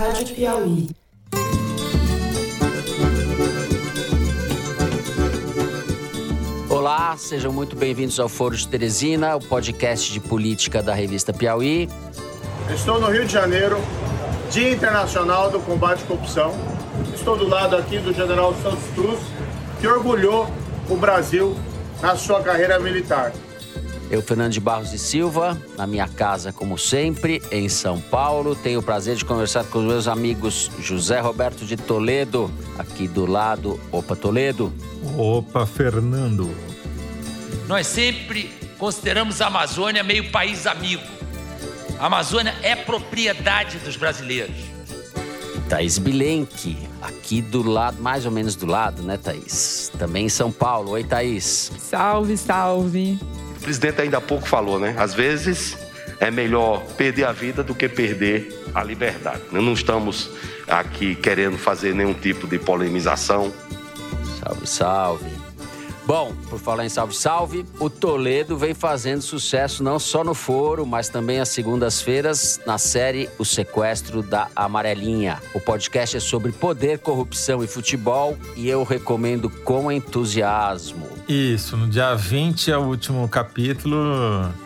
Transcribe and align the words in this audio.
Rádio 0.00 0.34
Piauí. 0.34 0.88
Olá, 6.70 7.14
sejam 7.18 7.52
muito 7.52 7.76
bem-vindos 7.76 8.18
ao 8.18 8.26
Foro 8.26 8.56
de 8.56 8.66
Teresina, 8.66 9.36
o 9.36 9.40
podcast 9.40 10.10
de 10.10 10.18
política 10.18 10.82
da 10.82 10.94
revista 10.94 11.34
Piauí. 11.34 11.86
Estou 12.74 12.98
no 12.98 13.08
Rio 13.10 13.26
de 13.26 13.32
Janeiro, 13.34 13.76
Dia 14.50 14.72
Internacional 14.72 15.50
do 15.50 15.60
Combate 15.60 16.02
à 16.04 16.06
Corrupção. 16.06 16.54
Estou 17.14 17.36
do 17.36 17.46
lado 17.46 17.76
aqui 17.76 17.98
do 17.98 18.14
general 18.14 18.54
Santos 18.62 18.86
Cruz, 18.94 19.20
que 19.82 19.86
orgulhou 19.86 20.48
o 20.88 20.96
Brasil 20.96 21.54
na 22.00 22.16
sua 22.16 22.42
carreira 22.42 22.80
militar. 22.80 23.34
Eu, 24.10 24.20
Fernando 24.20 24.52
de 24.52 24.58
Barros 24.58 24.92
e 24.92 24.98
Silva, 24.98 25.56
na 25.76 25.86
minha 25.86 26.08
casa, 26.08 26.52
como 26.52 26.76
sempre, 26.76 27.40
em 27.52 27.68
São 27.68 28.00
Paulo. 28.00 28.56
Tenho 28.56 28.80
o 28.80 28.82
prazer 28.82 29.14
de 29.14 29.24
conversar 29.24 29.64
com 29.64 29.78
os 29.78 29.84
meus 29.84 30.08
amigos 30.08 30.68
José 30.80 31.20
Roberto 31.20 31.64
de 31.64 31.76
Toledo, 31.76 32.52
aqui 32.76 33.06
do 33.06 33.24
lado. 33.24 33.78
Opa, 33.92 34.16
Toledo. 34.16 34.72
Opa, 35.16 35.64
Fernando. 35.64 36.50
Nós 37.68 37.86
sempre 37.86 38.50
consideramos 38.78 39.40
a 39.40 39.46
Amazônia 39.46 40.02
meio 40.02 40.28
país 40.32 40.66
amigo. 40.66 41.04
A 42.00 42.06
Amazônia 42.06 42.52
é 42.62 42.74
propriedade 42.74 43.78
dos 43.78 43.94
brasileiros. 43.94 44.56
Thaís 45.68 45.98
Bilenque, 45.98 46.76
aqui 47.00 47.40
do 47.40 47.62
lado, 47.62 48.02
mais 48.02 48.26
ou 48.26 48.32
menos 48.32 48.56
do 48.56 48.66
lado, 48.66 49.04
né, 49.04 49.16
Thaís? 49.16 49.92
Também 49.96 50.26
em 50.26 50.28
São 50.28 50.50
Paulo. 50.50 50.90
Oi, 50.90 51.04
Thaís. 51.04 51.70
Salve, 51.78 52.36
salve. 52.36 53.20
O 53.60 53.62
presidente 53.62 54.00
ainda 54.00 54.16
há 54.16 54.20
pouco 54.20 54.48
falou, 54.48 54.80
né? 54.80 54.94
Às 54.98 55.12
vezes 55.12 55.76
é 56.18 56.30
melhor 56.30 56.82
perder 56.96 57.24
a 57.24 57.32
vida 57.32 57.62
do 57.62 57.74
que 57.74 57.88
perder 57.88 58.64
a 58.74 58.82
liberdade. 58.82 59.42
Não 59.52 59.72
estamos 59.74 60.30
aqui 60.66 61.14
querendo 61.14 61.58
fazer 61.58 61.94
nenhum 61.94 62.14
tipo 62.14 62.46
de 62.46 62.58
polemização. 62.58 63.52
Salve, 64.40 64.66
salve. 64.66 65.39
Bom, 66.10 66.32
por 66.48 66.58
falar 66.58 66.84
em 66.84 66.88
salve, 66.88 67.14
salve, 67.14 67.64
o 67.78 67.88
Toledo 67.88 68.58
vem 68.58 68.74
fazendo 68.74 69.22
sucesso 69.22 69.80
não 69.80 69.96
só 69.96 70.24
no 70.24 70.34
foro, 70.34 70.84
mas 70.84 71.08
também 71.08 71.38
às 71.38 71.50
segundas-feiras 71.50 72.60
na 72.66 72.78
série 72.78 73.28
O 73.38 73.44
Sequestro 73.44 74.20
da 74.20 74.48
Amarelinha. 74.56 75.38
O 75.54 75.60
podcast 75.60 76.16
é 76.16 76.20
sobre 76.20 76.50
poder, 76.50 76.98
corrupção 76.98 77.62
e 77.62 77.68
futebol 77.68 78.36
e 78.56 78.68
eu 78.68 78.82
recomendo 78.82 79.48
com 79.48 79.92
entusiasmo. 79.92 81.06
Isso, 81.28 81.76
no 81.76 81.86
dia 81.86 82.12
20 82.16 82.72
é 82.72 82.76
o 82.76 82.86
último 82.86 83.28
capítulo 83.28 83.96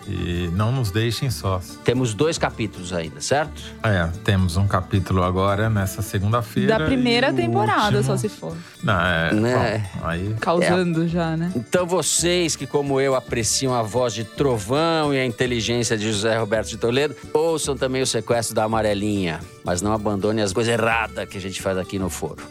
e 0.09 0.49
não 0.55 0.73
nos 0.73 0.91
deixem 0.91 1.29
sós. 1.29 1.79
Temos 1.85 2.15
dois 2.15 2.39
capítulos 2.39 2.91
ainda, 2.91 3.21
certo? 3.21 3.63
É, 3.83 4.09
temos 4.25 4.57
um 4.57 4.67
capítulo 4.67 5.23
agora 5.23 5.69
nessa 5.69 6.01
segunda-feira. 6.01 6.79
Da 6.79 6.87
primeira 6.87 7.35
temporada, 7.35 7.99
último- 7.99 8.03
só 8.05 8.17
se 8.17 8.31
for. 8.31 8.57
Não, 8.83 8.99
é. 8.99 9.35
Né? 9.35 9.91
bom, 9.95 10.07
aí. 10.07 10.35
Causando 10.41 11.07
já, 11.07 11.34
né? 11.37 11.53
Então 11.55 11.87
vocês 11.87 12.57
que, 12.57 12.67
como 12.67 13.01
eu, 13.01 13.15
apreciam 13.15 13.75
a 13.75 13.83
voz 13.83 14.13
de 14.15 14.25
Trovão 14.25 15.13
e 15.13 15.19
a 15.19 15.27
inteligência 15.27 15.97
de 15.97 16.11
José 16.11 16.37
Roberto 16.37 16.69
de 16.69 16.77
Toledo, 16.77 17.17
ouçam 17.33 17.77
também 17.77 18.03
o 18.03 18.07
sequestro 18.07 18.55
da 18.55 18.65
Amarelinha. 18.65 19.41
Mas 19.65 19.83
não 19.83 19.93
abandone 19.93 20.43
as 20.43 20.53
coisas 20.53 20.73
erradas 20.73 21.29
que 21.29 21.39
a 21.39 21.41
gente 21.41 21.61
faz 21.61 21.79
aqui 21.79 21.99
no 21.99 22.11
foro. 22.11 22.43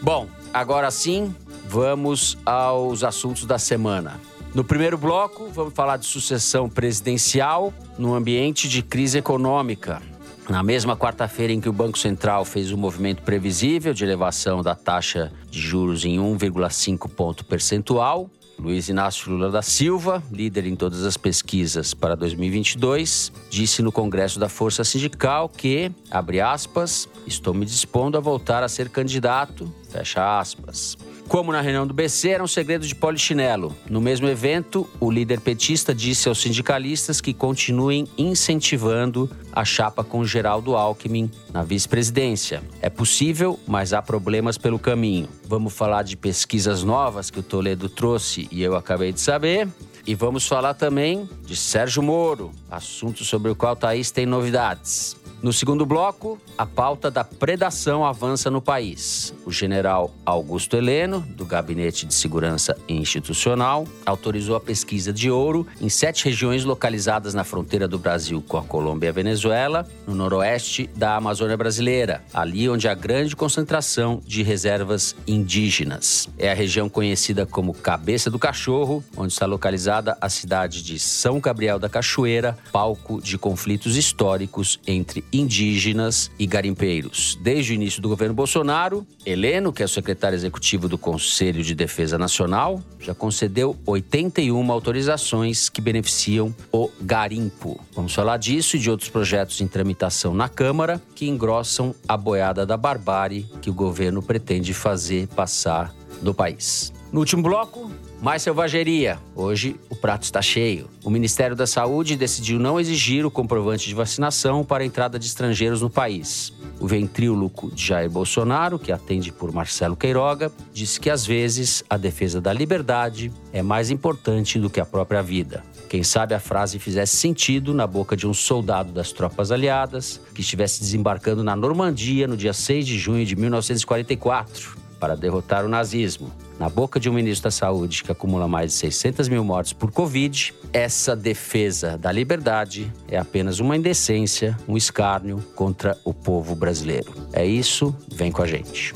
Bom, 0.00 0.28
agora 0.52 0.90
sim, 0.90 1.34
vamos 1.66 2.38
aos 2.44 3.02
assuntos 3.02 3.44
da 3.44 3.58
semana. 3.58 4.20
No 4.54 4.64
primeiro 4.64 4.96
bloco, 4.96 5.50
vamos 5.52 5.74
falar 5.74 5.98
de 5.98 6.06
sucessão 6.06 6.68
presidencial 6.68 7.72
no 7.98 8.14
ambiente 8.14 8.68
de 8.68 8.82
crise 8.82 9.18
econômica. 9.18 10.00
Na 10.48 10.62
mesma 10.62 10.96
quarta-feira 10.96 11.52
em 11.52 11.60
que 11.60 11.68
o 11.68 11.72
Banco 11.72 11.98
Central 11.98 12.42
fez 12.42 12.72
um 12.72 12.76
movimento 12.78 13.22
previsível 13.22 13.92
de 13.92 14.02
elevação 14.02 14.62
da 14.62 14.74
taxa 14.74 15.30
de 15.50 15.60
juros 15.60 16.06
em 16.06 16.18
1,5 16.18 17.06
ponto 17.10 17.44
percentual, 17.44 18.30
Luiz 18.58 18.88
Inácio 18.88 19.30
Lula 19.30 19.50
da 19.50 19.60
Silva, 19.60 20.22
líder 20.32 20.66
em 20.66 20.74
todas 20.74 21.04
as 21.04 21.18
pesquisas 21.18 21.92
para 21.92 22.16
2022, 22.16 23.30
disse 23.50 23.82
no 23.82 23.92
Congresso 23.92 24.40
da 24.40 24.48
Força 24.48 24.82
Sindical 24.82 25.50
que, 25.50 25.92
abre 26.10 26.40
aspas, 26.40 27.06
estou 27.26 27.52
me 27.52 27.66
dispondo 27.66 28.16
a 28.16 28.20
voltar 28.20 28.64
a 28.64 28.68
ser 28.68 28.88
candidato, 28.88 29.72
fecha 29.90 30.40
aspas. 30.40 30.96
Como 31.28 31.52
na 31.52 31.60
reunião 31.60 31.86
do 31.86 31.92
BC, 31.92 32.30
era 32.30 32.42
um 32.42 32.46
segredo 32.46 32.86
de 32.86 32.94
polichinelo. 32.94 33.76
No 33.88 34.00
mesmo 34.00 34.26
evento, 34.26 34.88
o 34.98 35.10
líder 35.10 35.40
petista 35.40 35.94
disse 35.94 36.26
aos 36.26 36.40
sindicalistas 36.40 37.20
que 37.20 37.34
continuem 37.34 38.08
incentivando 38.16 39.30
a 39.52 39.62
chapa 39.62 40.02
com 40.02 40.24
Geraldo 40.24 40.74
Alckmin 40.74 41.30
na 41.52 41.62
vice-presidência. 41.62 42.62
É 42.80 42.88
possível, 42.88 43.60
mas 43.66 43.92
há 43.92 44.00
problemas 44.00 44.56
pelo 44.56 44.78
caminho. 44.78 45.28
Vamos 45.46 45.74
falar 45.74 46.02
de 46.02 46.16
pesquisas 46.16 46.82
novas 46.82 47.30
que 47.30 47.40
o 47.40 47.42
Toledo 47.42 47.90
trouxe 47.90 48.48
e 48.50 48.62
eu 48.62 48.74
acabei 48.74 49.12
de 49.12 49.20
saber. 49.20 49.68
E 50.06 50.14
vamos 50.14 50.46
falar 50.46 50.72
também 50.72 51.28
de 51.44 51.54
Sérgio 51.54 52.02
Moro, 52.02 52.50
assunto 52.70 53.22
sobre 53.22 53.50
o 53.50 53.54
qual 53.54 53.76
Thaís 53.76 54.10
tem 54.10 54.24
novidades. 54.24 55.14
No 55.40 55.52
segundo 55.52 55.86
bloco, 55.86 56.36
a 56.56 56.66
pauta 56.66 57.12
da 57.12 57.22
predação 57.22 58.04
avança 58.04 58.50
no 58.50 58.60
país. 58.60 59.32
O 59.46 59.52
general 59.52 60.12
Augusto 60.26 60.76
Heleno, 60.76 61.20
do 61.20 61.46
Gabinete 61.46 62.04
de 62.04 62.12
Segurança 62.12 62.76
Institucional, 62.88 63.86
autorizou 64.04 64.56
a 64.56 64.60
pesquisa 64.60 65.12
de 65.12 65.30
ouro 65.30 65.64
em 65.80 65.88
sete 65.88 66.24
regiões 66.24 66.64
localizadas 66.64 67.34
na 67.34 67.44
fronteira 67.44 67.86
do 67.86 68.00
Brasil 68.00 68.42
com 68.48 68.56
a 68.56 68.64
Colômbia 68.64 69.06
e 69.06 69.10
a 69.10 69.12
Venezuela, 69.12 69.86
no 70.08 70.14
noroeste 70.14 70.90
da 70.96 71.14
Amazônia 71.14 71.56
brasileira, 71.56 72.24
ali 72.34 72.68
onde 72.68 72.88
há 72.88 72.94
grande 72.94 73.36
concentração 73.36 74.20
de 74.26 74.42
reservas 74.42 75.14
indígenas. 75.24 76.28
É 76.36 76.50
a 76.50 76.54
região 76.54 76.88
conhecida 76.88 77.46
como 77.46 77.72
Cabeça 77.72 78.28
do 78.28 78.40
Cachorro, 78.40 79.04
onde 79.16 79.32
está 79.32 79.46
localizada 79.46 80.18
a 80.20 80.28
cidade 80.28 80.82
de 80.82 80.98
São 80.98 81.38
Gabriel 81.38 81.78
da 81.78 81.88
Cachoeira, 81.88 82.58
palco 82.72 83.22
de 83.22 83.38
conflitos 83.38 83.96
históricos 83.96 84.80
entre 84.84 85.27
indígenas 85.32 86.30
e 86.38 86.46
garimpeiros. 86.46 87.38
Desde 87.40 87.72
o 87.72 87.74
início 87.74 88.00
do 88.00 88.08
governo 88.08 88.34
Bolsonaro, 88.34 89.06
Heleno, 89.24 89.72
que 89.72 89.82
é 89.82 89.86
o 89.86 89.88
secretário 89.88 90.36
executivo 90.36 90.88
do 90.88 90.98
Conselho 90.98 91.62
de 91.62 91.74
Defesa 91.74 92.18
Nacional, 92.18 92.82
já 92.98 93.14
concedeu 93.14 93.76
81 93.86 94.72
autorizações 94.72 95.68
que 95.68 95.80
beneficiam 95.80 96.54
o 96.72 96.90
garimpo. 97.00 97.80
Vamos 97.94 98.14
falar 98.14 98.36
disso 98.36 98.76
e 98.76 98.78
de 98.78 98.90
outros 98.90 99.08
projetos 99.08 99.60
em 99.60 99.68
tramitação 99.68 100.34
na 100.34 100.48
Câmara 100.48 101.00
que 101.14 101.28
engrossam 101.28 101.94
a 102.06 102.16
boiada 102.16 102.66
da 102.66 102.76
barbárie 102.76 103.46
que 103.60 103.70
o 103.70 103.74
governo 103.74 104.22
pretende 104.22 104.74
fazer 104.74 105.28
passar 105.28 105.94
no 106.22 106.34
país. 106.34 106.92
No 107.10 107.20
último 107.20 107.42
bloco, 107.42 107.90
mais 108.20 108.42
selvageria. 108.42 109.18
Hoje 109.34 109.76
o 109.88 109.96
prato 109.96 110.24
está 110.24 110.42
cheio. 110.42 110.90
O 111.02 111.08
Ministério 111.08 111.56
da 111.56 111.66
Saúde 111.66 112.16
decidiu 112.16 112.58
não 112.58 112.78
exigir 112.78 113.24
o 113.24 113.30
comprovante 113.30 113.88
de 113.88 113.94
vacinação 113.94 114.62
para 114.62 114.82
a 114.82 114.86
entrada 114.86 115.18
de 115.18 115.24
estrangeiros 115.24 115.80
no 115.80 115.88
país. 115.88 116.52
O 116.78 116.86
ventríloco 116.86 117.72
Jair 117.74 118.10
Bolsonaro, 118.10 118.78
que 118.78 118.92
atende 118.92 119.32
por 119.32 119.50
Marcelo 119.52 119.96
Queiroga, 119.96 120.52
disse 120.70 121.00
que 121.00 121.08
às 121.08 121.24
vezes 121.24 121.82
a 121.88 121.96
defesa 121.96 122.42
da 122.42 122.52
liberdade 122.52 123.32
é 123.54 123.62
mais 123.62 123.90
importante 123.90 124.58
do 124.58 124.68
que 124.68 124.78
a 124.78 124.84
própria 124.84 125.22
vida. 125.22 125.64
Quem 125.88 126.02
sabe 126.02 126.34
a 126.34 126.40
frase 126.40 126.78
fizesse 126.78 127.16
sentido 127.16 127.72
na 127.72 127.86
boca 127.86 128.14
de 128.14 128.26
um 128.26 128.34
soldado 128.34 128.92
das 128.92 129.12
tropas 129.12 129.50
aliadas 129.50 130.20
que 130.34 130.42
estivesse 130.42 130.80
desembarcando 130.80 131.42
na 131.42 131.56
Normandia 131.56 132.28
no 132.28 132.36
dia 132.36 132.52
6 132.52 132.86
de 132.86 132.98
junho 132.98 133.24
de 133.24 133.34
1944 133.34 134.76
para 135.00 135.16
derrotar 135.16 135.64
o 135.64 135.68
nazismo. 135.68 136.30
Na 136.58 136.68
boca 136.68 136.98
de 136.98 137.08
um 137.08 137.12
ministro 137.12 137.44
da 137.44 137.50
Saúde 137.52 138.02
que 138.02 138.10
acumula 138.10 138.48
mais 138.48 138.72
de 138.72 138.78
600 138.78 139.28
mil 139.28 139.44
mortes 139.44 139.72
por 139.72 139.92
Covid, 139.92 140.52
essa 140.72 141.14
defesa 141.14 141.96
da 141.96 142.10
liberdade 142.10 142.92
é 143.06 143.16
apenas 143.16 143.60
uma 143.60 143.76
indecência, 143.76 144.56
um 144.66 144.76
escárnio 144.76 145.38
contra 145.54 145.96
o 146.04 146.12
povo 146.12 146.56
brasileiro. 146.56 147.14
É 147.32 147.46
isso, 147.46 147.94
vem 148.12 148.32
com 148.32 148.42
a 148.42 148.46
gente. 148.46 148.92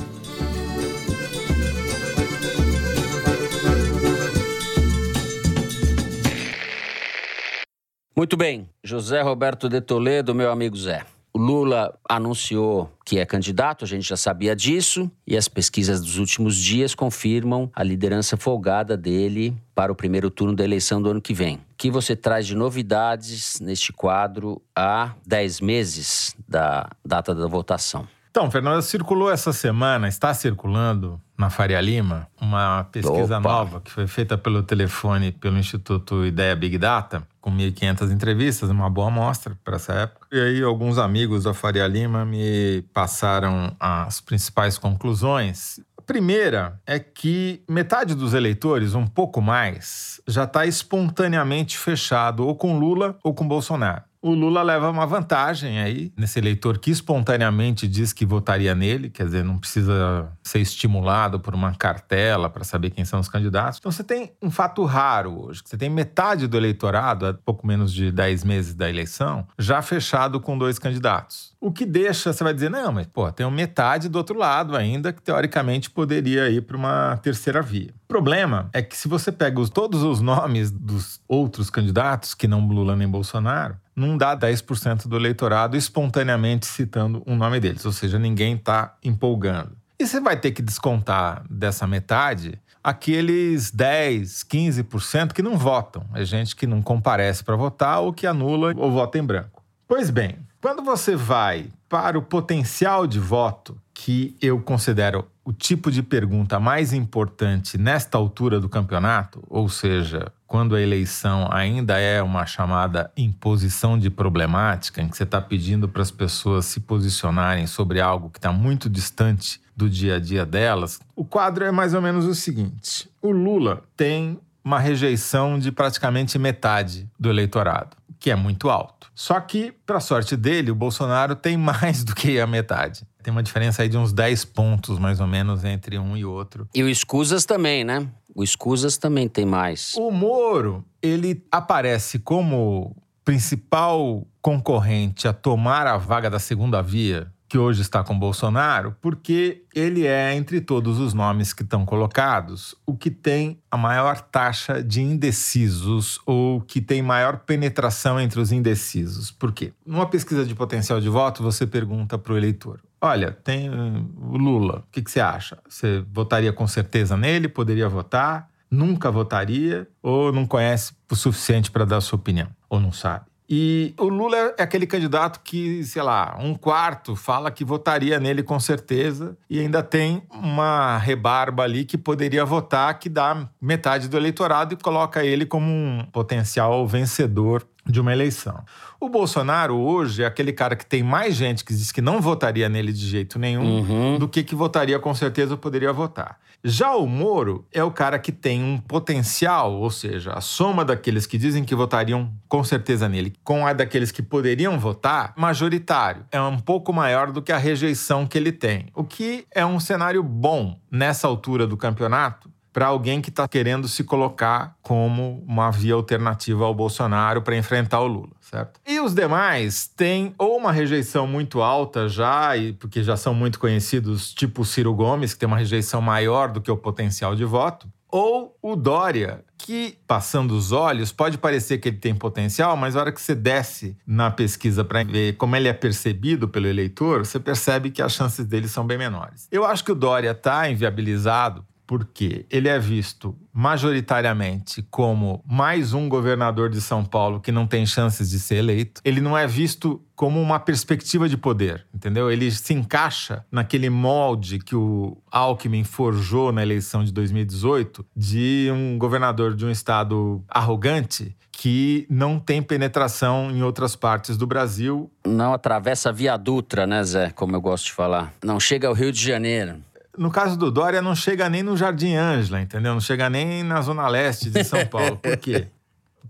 Muito 8.17 8.37
bem, 8.37 8.69
José 8.83 9.23
Roberto 9.23 9.69
de 9.69 9.81
Toledo, 9.81 10.35
meu 10.35 10.51
amigo 10.51 10.77
Zé. 10.77 11.05
O 11.35 11.39
Lula 11.39 11.99
anunciou 12.07 12.93
que 13.07 13.19
é 13.19 13.25
candidato, 13.25 13.85
a 13.85 13.89
gente 13.89 14.07
já 14.07 14.19
sabia 14.19 14.55
disso, 14.55 15.11
e 15.27 15.35
as 15.35 15.49
pesquisas 15.49 16.01
dos 16.03 16.19
últimos 16.19 16.57
dias 16.57 16.95
confirmam 16.95 17.71
a 17.75 17.83
liderança 17.83 18.37
folgada 18.37 18.99
dele 18.99 19.57
para 19.75 19.91
o 19.91 19.95
primeiro 19.95 20.31
turno 20.31 20.55
da 20.55 20.63
eleição 20.63 21.01
do 21.01 21.11
ano 21.11 21.23
que 21.23 21.33
vem. 21.33 21.57
O 21.57 21.61
que 21.79 21.91
você 21.91 22.15
traz 22.15 22.47
de 22.47 22.55
novidades 22.55 23.61
neste 23.61 23.95
quadro 23.95 24.61
há 24.77 25.13
10 25.27 25.63
meses 25.63 26.37
da 26.47 26.91
data 27.03 27.35
da 27.35 27.47
votação? 27.47 28.07
Então, 28.31 28.51
Fernando, 28.51 28.81
circulou 28.83 29.31
essa 29.31 29.53
semana, 29.53 30.09
está 30.09 30.33
circulando 30.33 31.21
na 31.37 31.51
Faria 31.51 31.81
Lima, 31.81 32.29
uma 32.41 32.85
pesquisa 32.85 33.39
Opa. 33.39 33.49
nova 33.49 33.81
que 33.81 33.91
foi 33.91 34.07
feita 34.07 34.39
pelo 34.39 34.63
telefone 34.63 35.33
pelo 35.33 35.59
Instituto 35.59 36.25
Ideia 36.25 36.55
Big 36.55 36.79
Data, 36.79 37.27
com 37.43 37.51
1.500 37.51 38.13
entrevistas, 38.13 38.71
uma 38.71 38.89
boa 38.89 39.09
amostra 39.09 39.59
para 39.65 39.77
essa 39.77 39.93
época. 39.93 40.29
E 40.33 40.41
aí, 40.41 40.63
alguns 40.63 40.97
amigos 40.97 41.43
da 41.43 41.53
Faria 41.53 41.87
Lima 41.87 42.25
me 42.25 42.83
passaram 42.95 43.77
as 43.79 44.21
principais 44.21 44.79
conclusões. 44.79 45.81
A 45.99 46.03
primeira 46.03 46.81
é 46.87 47.01
que 47.01 47.63
metade 47.69 48.15
dos 48.15 48.33
eleitores, 48.33 48.95
um 48.95 49.07
pouco 49.07 49.43
mais, 49.43 50.21
já 50.27 50.45
está 50.45 50.65
espontaneamente 50.65 51.77
fechado 51.77 52.47
ou 52.47 52.55
com 52.55 52.79
Lula 52.79 53.19
ou 53.23 53.35
com 53.35 53.47
Bolsonaro 53.47 54.05
o 54.23 54.35
Lula 54.35 54.63
leva 54.63 54.89
uma 54.89 55.05
vantagem 55.05 55.81
aí 55.81 56.13
nesse 56.17 56.39
eleitor 56.39 56.79
que 56.79 56.93
espontaneamente 56.93 57.89
diz 57.89 58.13
que 58.13 58.25
votaria 58.25 58.73
nele, 58.73 59.11
quer 59.11 59.25
dizer, 59.25 59.45
não 59.45 59.59
precisa 59.59 60.33
ser 60.45 60.61
estimulado 60.61 61.41
por 61.41 61.55
uma 61.55 61.75
cartela 61.75 62.49
para 62.49 62.63
saber 62.63 62.91
quem 62.91 63.05
são 63.05 63.19
os 63.19 63.29
candidatos. 63.29 63.81
Então 63.81 63.91
você 63.91 64.05
tem 64.05 64.33
um 64.41 64.51
fato 64.51 64.85
raro 64.85 65.47
hoje, 65.47 65.63
que 65.63 65.69
você 65.69 65.77
tem 65.77 65.91
metade 65.91 66.47
do 66.47 66.57
eleitorado, 66.57 67.27
há 67.27 67.35
pouco 67.35 67.67
menos 67.67 67.93
de 67.93 68.13
10 68.13 68.45
meses 68.45 68.75
da 68.75 68.89
eleição, 68.89 69.45
já 69.59 69.83
fechado 69.83 70.41
com 70.41 70.57
dois 70.57 70.79
candidatos. 70.79 71.53
O 71.61 71.73
que 71.73 71.85
deixa, 71.85 72.33
você 72.33 72.45
vai 72.45 72.55
dizer, 72.55 72.71
não, 72.71 72.93
mas 72.93 73.07
pô, 73.07 73.31
tem 73.33 73.49
metade 73.51 74.09
do 74.09 74.17
outro 74.17 74.39
lado 74.39 74.77
ainda 74.77 75.13
que 75.13 75.21
teoricamente 75.21 75.91
poderia 75.91 76.49
ir 76.49 76.63
para 76.63 76.77
uma 76.77 77.17
terceira 77.17 77.61
via. 77.61 77.93
O 78.05 78.09
problema 78.09 78.69
é 78.73 78.83
que 78.83 78.97
se 78.97 79.09
você 79.09 79.33
pega 79.33 79.61
os, 79.61 79.71
todos 79.71 80.03
os 80.03 80.21
nomes 80.21 80.71
dos 80.71 81.21
outros 81.27 81.71
candidatos, 81.71 82.35
que 82.35 82.47
não 82.47 82.67
Lula 82.67 82.95
nem 82.95 83.09
Bolsonaro, 83.09 83.77
não 83.95 84.17
dá 84.17 84.37
10% 84.37 85.07
do 85.07 85.17
eleitorado 85.17 85.77
espontaneamente 85.77 86.67
citando 86.67 87.23
um 87.27 87.37
nome 87.37 87.61
deles, 87.61 87.85
ou 87.85 87.93
seja, 87.93 88.19
ninguém 88.19 88.55
está 88.55 88.97
empolgando. 89.03 89.73
E 89.99 90.07
você 90.07 90.21
vai 90.21 90.37
ter 90.37 90.51
que 90.53 90.63
descontar 90.63 91.45
dessa 91.49 91.87
metade 91.87 92.59
aqueles 92.83 93.71
10, 93.71 94.45
15% 94.45 95.33
que 95.33 95.43
não 95.43 95.57
votam. 95.57 96.05
É 96.15 96.25
gente 96.25 96.57
que 96.57 96.67
não 96.67 96.83
comparece 96.83 97.45
para 97.45 97.55
votar 97.55 98.01
ou 98.01 98.13
que 98.13 98.27
anula 98.27 98.75
ou 98.77 98.91
vota 98.91 99.19
em 99.19 99.23
branco. 99.23 99.63
Pois 99.87 100.11
bem, 100.11 100.39
quando 100.61 100.83
você 100.83 101.15
vai 101.15 101.67
para 101.89 102.19
o 102.19 102.23
potencial 102.23 103.07
de 103.07 103.21
voto, 103.21 103.77
que 103.93 104.37
eu 104.41 104.61
considero 104.61 105.29
o 105.45 105.53
tipo 105.53 105.91
de 105.91 106.03
pergunta 106.03 106.59
mais 106.59 106.93
importante 106.93 107.77
nesta 107.77 108.17
altura 108.17 108.59
do 108.59 108.69
campeonato, 108.69 109.43
ou 109.49 109.69
seja, 109.69 110.33
quando 110.53 110.77
a 110.77 110.83
eleição 110.83 111.49
ainda 111.51 111.99
é 111.99 112.23
uma 112.23 112.45
chamada 112.45 113.11
imposição 113.17 113.99
de 113.99 114.11
problemática, 114.11 115.01
em 115.01 115.09
que 115.09 115.17
você 115.17 115.23
está 115.23 115.41
pedindo 115.41 115.89
para 115.89 116.03
as 116.03 116.11
pessoas 116.11 116.67
se 116.67 116.79
posicionarem 116.79 117.67
sobre 117.67 118.03
algo 118.03 118.29
que 118.29 118.39
está 118.39 118.53
muito 118.53 118.91
distante 118.91 119.63
do 119.75 119.89
dia 119.89 120.17
a 120.17 120.19
dia 120.19 120.45
delas, 120.45 121.01
o 121.17 121.25
quadro 121.25 121.65
é 121.65 121.71
mais 121.71 121.95
ou 121.95 122.03
menos 122.03 122.27
o 122.27 122.35
seguinte: 122.35 123.09
o 123.23 123.31
Lula 123.31 123.83
tem 123.97 124.39
uma 124.63 124.79
rejeição 124.79 125.59
de 125.59 125.73
praticamente 125.73 126.39
metade 126.39 127.09
do 127.19 127.31
eleitorado, 127.31 127.97
que 128.21 128.31
é 128.31 128.37
muito 128.37 128.69
alto. 128.69 129.11
Só 129.15 129.41
que, 129.41 129.73
para 129.87 130.01
sorte 130.01 130.37
dele, 130.37 130.71
o 130.71 130.75
Bolsonaro 130.75 131.35
tem 131.35 131.57
mais 131.59 132.05
do 132.05 132.15
que 132.15 132.39
a 132.39 132.47
metade. 132.47 133.07
Tem 133.23 133.31
uma 133.31 133.43
diferença 133.43 133.83
aí 133.83 133.89
de 133.89 133.97
uns 133.97 134.13
10 134.13 134.45
pontos, 134.47 134.99
mais 134.99 135.21
ou 135.21 135.27
menos, 135.27 135.65
entre 135.65 135.97
um 135.97 136.17
e 136.17 136.25
outro. 136.25 136.69
E 136.75 136.83
o 136.83 136.89
Escusas 136.89 137.45
também, 137.45 137.85
né? 137.85 138.09
O 138.35 138.43
Escusas 138.43 138.97
também 138.97 139.29
tem 139.29 139.45
mais. 139.45 139.95
O 139.97 140.11
Moro, 140.11 140.85
ele 141.03 141.45
aparece 141.51 142.19
como 142.19 142.97
principal 143.25 144.27
concorrente 144.41 145.29
a 145.29 145.33
tomar 145.33 145.87
a 145.87 145.97
vaga 145.97 146.29
da 146.29 146.39
segunda 146.39 146.83
via 146.83 147.33
que 147.53 147.59
hoje 147.59 147.83
está 147.83 148.03
com 148.03 148.19
Bolsonaro, 148.19 148.97
porque 148.99 149.65
ele 149.75 150.07
é, 150.07 150.35
entre 150.35 150.59
todos 150.59 150.99
os 150.99 151.13
nomes 151.13 151.53
que 151.53 151.63
estão 151.63 151.85
colocados, 151.85 152.75
o 152.87 152.97
que 152.97 153.11
tem 153.11 153.61
a 153.71 153.77
maior 153.77 154.23
taxa 154.23 154.83
de 154.83 155.03
indecisos 155.03 156.19
ou 156.25 156.63
que 156.63 156.81
tem 156.81 157.03
maior 157.03 157.41
penetração 157.41 158.19
entre 158.19 158.41
os 158.41 158.53
indecisos. 158.53 159.31
Por 159.31 159.53
quê? 159.53 159.75
Numa 159.85 160.07
pesquisa 160.07 160.47
de 160.47 160.55
potencial 160.55 160.99
de 160.99 161.11
voto, 161.11 161.43
você 161.43 161.67
pergunta 161.67 162.17
para 162.17 162.33
o 162.33 162.39
eleitor: 162.39 162.81
Olha, 162.99 163.31
tem 163.31 163.69
o 163.69 164.39
Lula, 164.39 164.79
o 164.89 164.91
que, 164.91 165.03
que 165.03 165.11
você 165.11 165.21
acha? 165.21 165.59
Você 165.69 166.03
votaria 166.11 166.55
com 166.55 166.67
certeza 166.67 167.19
nele? 167.19 167.49
Poderia 167.49 167.87
votar? 167.87 168.49
Nunca 168.71 169.11
votaria? 169.11 169.87
Ou 170.03 170.33
não 170.33 170.47
conhece 170.47 170.95
o 171.11 171.15
suficiente 171.15 171.71
para 171.71 171.85
dar 171.85 172.01
sua 172.01 172.19
opinião? 172.19 172.49
Ou 172.71 172.81
não 172.81 172.93
sabe? 172.93 173.27
E 173.55 173.93
o 173.99 174.09
Lula 174.09 174.55
é 174.57 174.63
aquele 174.63 174.87
candidato 174.87 175.41
que, 175.45 175.85
sei 175.85 176.01
lá, 176.01 176.39
um 176.41 176.55
quarto 176.55 177.15
fala 177.15 177.51
que 177.51 177.67
votaria 177.67 178.19
nele 178.19 178.43
com 178.43 178.59
certeza 178.59 179.37
e 179.51 179.61
ainda 179.61 179.83
tem 179.83 180.23
uma 180.31 180.97
rebarba 180.97 181.63
ali 181.63 181.85
que 181.85 181.99
poderia 181.99 182.47
votar, 182.47 182.99
que 182.99 183.11
dá 183.11 183.47
metade 183.61 184.09
do 184.09 184.17
eleitorado 184.17 184.73
e 184.73 184.79
coloca 184.79 185.23
ele 185.23 185.45
como 185.45 185.67
um 185.67 186.03
potencial 186.11 186.87
vencedor 186.87 187.63
de 187.85 188.01
uma 188.01 188.13
eleição. 188.13 188.63
O 189.01 189.09
Bolsonaro 189.09 189.77
hoje 189.77 190.23
é 190.23 190.27
aquele 190.27 190.53
cara 190.53 190.77
que 190.77 190.87
tem 190.87 191.03
mais 191.03 191.35
gente 191.35 191.65
que 191.65 191.75
diz 191.75 191.91
que 191.91 192.01
não 192.01 192.21
votaria 192.21 192.69
nele 192.69 192.93
de 192.93 193.07
jeito 193.07 193.39
nenhum 193.39 193.81
Uhum. 193.81 194.19
do 194.19 194.29
que 194.29 194.43
que 194.45 194.55
votaria 194.55 194.99
com 194.99 195.13
certeza 195.15 195.53
ou 195.53 195.59
poderia 195.59 195.93
votar. 195.93 196.39
Já 196.65 196.95
o 196.95 197.09
Moro 197.09 197.67
é 197.73 197.83
o 197.83 197.91
cara 197.91 198.21
que 198.21 198.31
tem 198.31 198.63
um 198.63 198.79
potencial, 198.79 199.73
ou 199.75 199.91
seja, 199.91 200.33
a 200.33 200.41
soma 200.41 200.85
daqueles 200.85 201.27
que 201.27 201.37
dizem 201.37 201.65
que 201.65 201.75
votariam 201.75 202.33
com 202.49 202.63
certeza 202.63 203.09
nele 203.09 203.33
com 203.43 203.67
a 203.67 203.73
daqueles 203.73 204.13
que 204.13 204.23
poderiam 204.23 204.79
votar, 204.79 205.33
majoritário. 205.37 206.25
É 206.31 206.41
um 206.41 206.59
pouco 206.61 206.93
maior 206.93 207.33
do 207.33 207.43
que 207.43 207.51
a 207.51 207.59
rejeição 207.59 208.27
que 208.27 208.39
ele 208.39 208.53
tem. 208.53 208.87
O 208.95 209.03
que 209.03 209.45
é 209.53 209.67
um 209.67 209.81
cenário 209.81 210.23
bom 210.23 210.79
nessa 210.89 211.27
altura 211.27 211.67
do 211.67 211.77
campeonato, 211.77 212.49
para 212.73 212.87
alguém 212.87 213.21
que 213.21 213.29
está 213.29 213.47
querendo 213.47 213.87
se 213.87 214.03
colocar 214.03 214.77
como 214.83 215.45
uma 215.47 215.71
via 215.71 215.95
alternativa 215.95 216.65
ao 216.65 216.75
Bolsonaro 216.75 217.43
para 217.43 217.57
enfrentar 217.57 218.01
o 218.01 218.07
Lula, 218.07 218.33
certo? 218.41 218.81
E 218.87 218.99
os 218.99 219.15
demais 219.15 219.87
têm 219.87 220.35
ou 220.39 220.57
uma 220.57 220.73
rejeição 220.73 221.27
muito 221.27 221.61
alta 221.61 222.09
já, 222.09 222.57
e 222.57 222.73
porque 222.73 223.03
já 223.03 223.17
são 223.17 223.35
muito 223.35 223.59
conhecidos, 223.59 224.33
tipo 224.33 224.63
o 224.63 224.65
Ciro 224.65 224.95
Gomes, 224.95 225.35
que 225.35 225.41
tem 225.41 225.47
uma 225.47 225.59
rejeição 225.59 226.01
maior 226.01 226.51
do 226.51 226.61
que 226.61 226.71
o 226.71 226.77
potencial 226.77 227.35
de 227.35 227.45
voto, 227.45 227.87
ou 228.13 228.59
o 228.61 228.77
Dória, 228.77 229.43
que, 229.57 229.97
passando 230.07 230.53
os 230.53 230.71
olhos, 230.71 231.11
pode 231.11 231.39
parecer 231.39 231.79
que 231.79 231.89
ele 231.89 231.97
tem 231.97 232.15
potencial, 232.15 232.77
mas 232.77 232.95
na 232.95 233.01
hora 233.01 233.13
que 233.13 233.21
você 233.21 233.35
desce 233.35 233.97
na 234.07 234.31
pesquisa 234.31 234.85
para 234.85 235.03
ver 235.03 235.37
como 235.37 235.57
ele 235.57 235.67
é 235.67 235.73
percebido 235.73 236.47
pelo 236.47 236.67
eleitor, 236.67 237.25
você 237.25 237.41
percebe 237.41 237.91
que 237.91 238.03
as 238.03 238.13
chances 238.13 238.45
dele 238.45 238.69
são 238.69 238.87
bem 238.87 238.99
menores. 238.99 239.49
Eu 239.51 239.65
acho 239.65 239.83
que 239.83 239.93
o 239.93 239.95
Dória 239.95 240.33
está 240.33 240.69
inviabilizado 240.69 241.65
porque 241.93 242.47
ele 242.49 242.71
é 242.71 242.79
visto 242.79 243.37
majoritariamente 243.53 244.83
como 244.91 245.45
mais 245.47 245.93
um 245.93 246.09
governador 246.09 246.71
de 246.71 246.81
São 246.81 247.05
Paulo 247.05 247.39
que 247.39 247.53
não 247.53 247.67
tem 247.67 247.85
chances 247.85 248.31
de 248.31 248.41
ser 248.41 248.55
eleito. 248.55 249.03
Ele 249.05 249.21
não 249.21 249.37
é 249.37 249.47
visto 249.47 250.03
como 250.17 250.41
uma 250.41 250.59
perspectiva 250.59 251.29
de 251.29 251.37
poder, 251.37 251.87
entendeu? 251.95 252.31
Ele 252.31 252.51
se 252.51 252.73
encaixa 252.73 253.45
naquele 253.53 253.91
molde 253.91 254.59
que 254.59 254.75
o 254.75 255.19
Alckmin 255.31 255.85
forjou 255.85 256.51
na 256.51 256.63
eleição 256.63 257.05
de 257.05 257.13
2018 257.13 258.07
de 258.17 258.71
um 258.73 258.97
governador 258.97 259.55
de 259.55 259.67
um 259.67 259.71
estado 259.71 260.43
arrogante 260.49 261.37
que 261.51 262.07
não 262.09 262.39
tem 262.39 262.63
penetração 262.63 263.51
em 263.51 263.63
outras 263.63 263.95
partes 263.95 264.39
do 264.39 264.47
Brasil. 264.47 265.13
Não 265.27 265.53
atravessa 265.53 266.09
a 266.09 266.13
Via 266.13 266.39
Dutra, 266.39 266.87
né, 266.87 267.05
Zé? 267.05 267.31
Como 267.31 267.55
eu 267.55 267.61
gosto 267.61 267.85
de 267.85 267.93
falar. 267.93 268.33
Não 268.43 268.59
chega 268.59 268.89
ao 268.89 268.95
Rio 268.95 269.13
de 269.13 269.23
Janeiro. 269.23 269.77
No 270.17 270.31
caso 270.31 270.59
do 270.59 270.71
Dória, 270.71 271.01
não 271.01 271.15
chega 271.15 271.49
nem 271.49 271.63
no 271.63 271.77
Jardim 271.77 272.15
Ângela, 272.15 272.61
entendeu? 272.61 272.93
Não 272.93 273.01
chega 273.01 273.31
nem 273.31 273.63
na 273.63 273.81
Zona 273.81 274.07
Leste 274.09 274.51
de 274.51 274.63
São 274.63 274.85
Paulo. 274.87 275.17
Por 275.17 275.37
quê? 275.37 275.69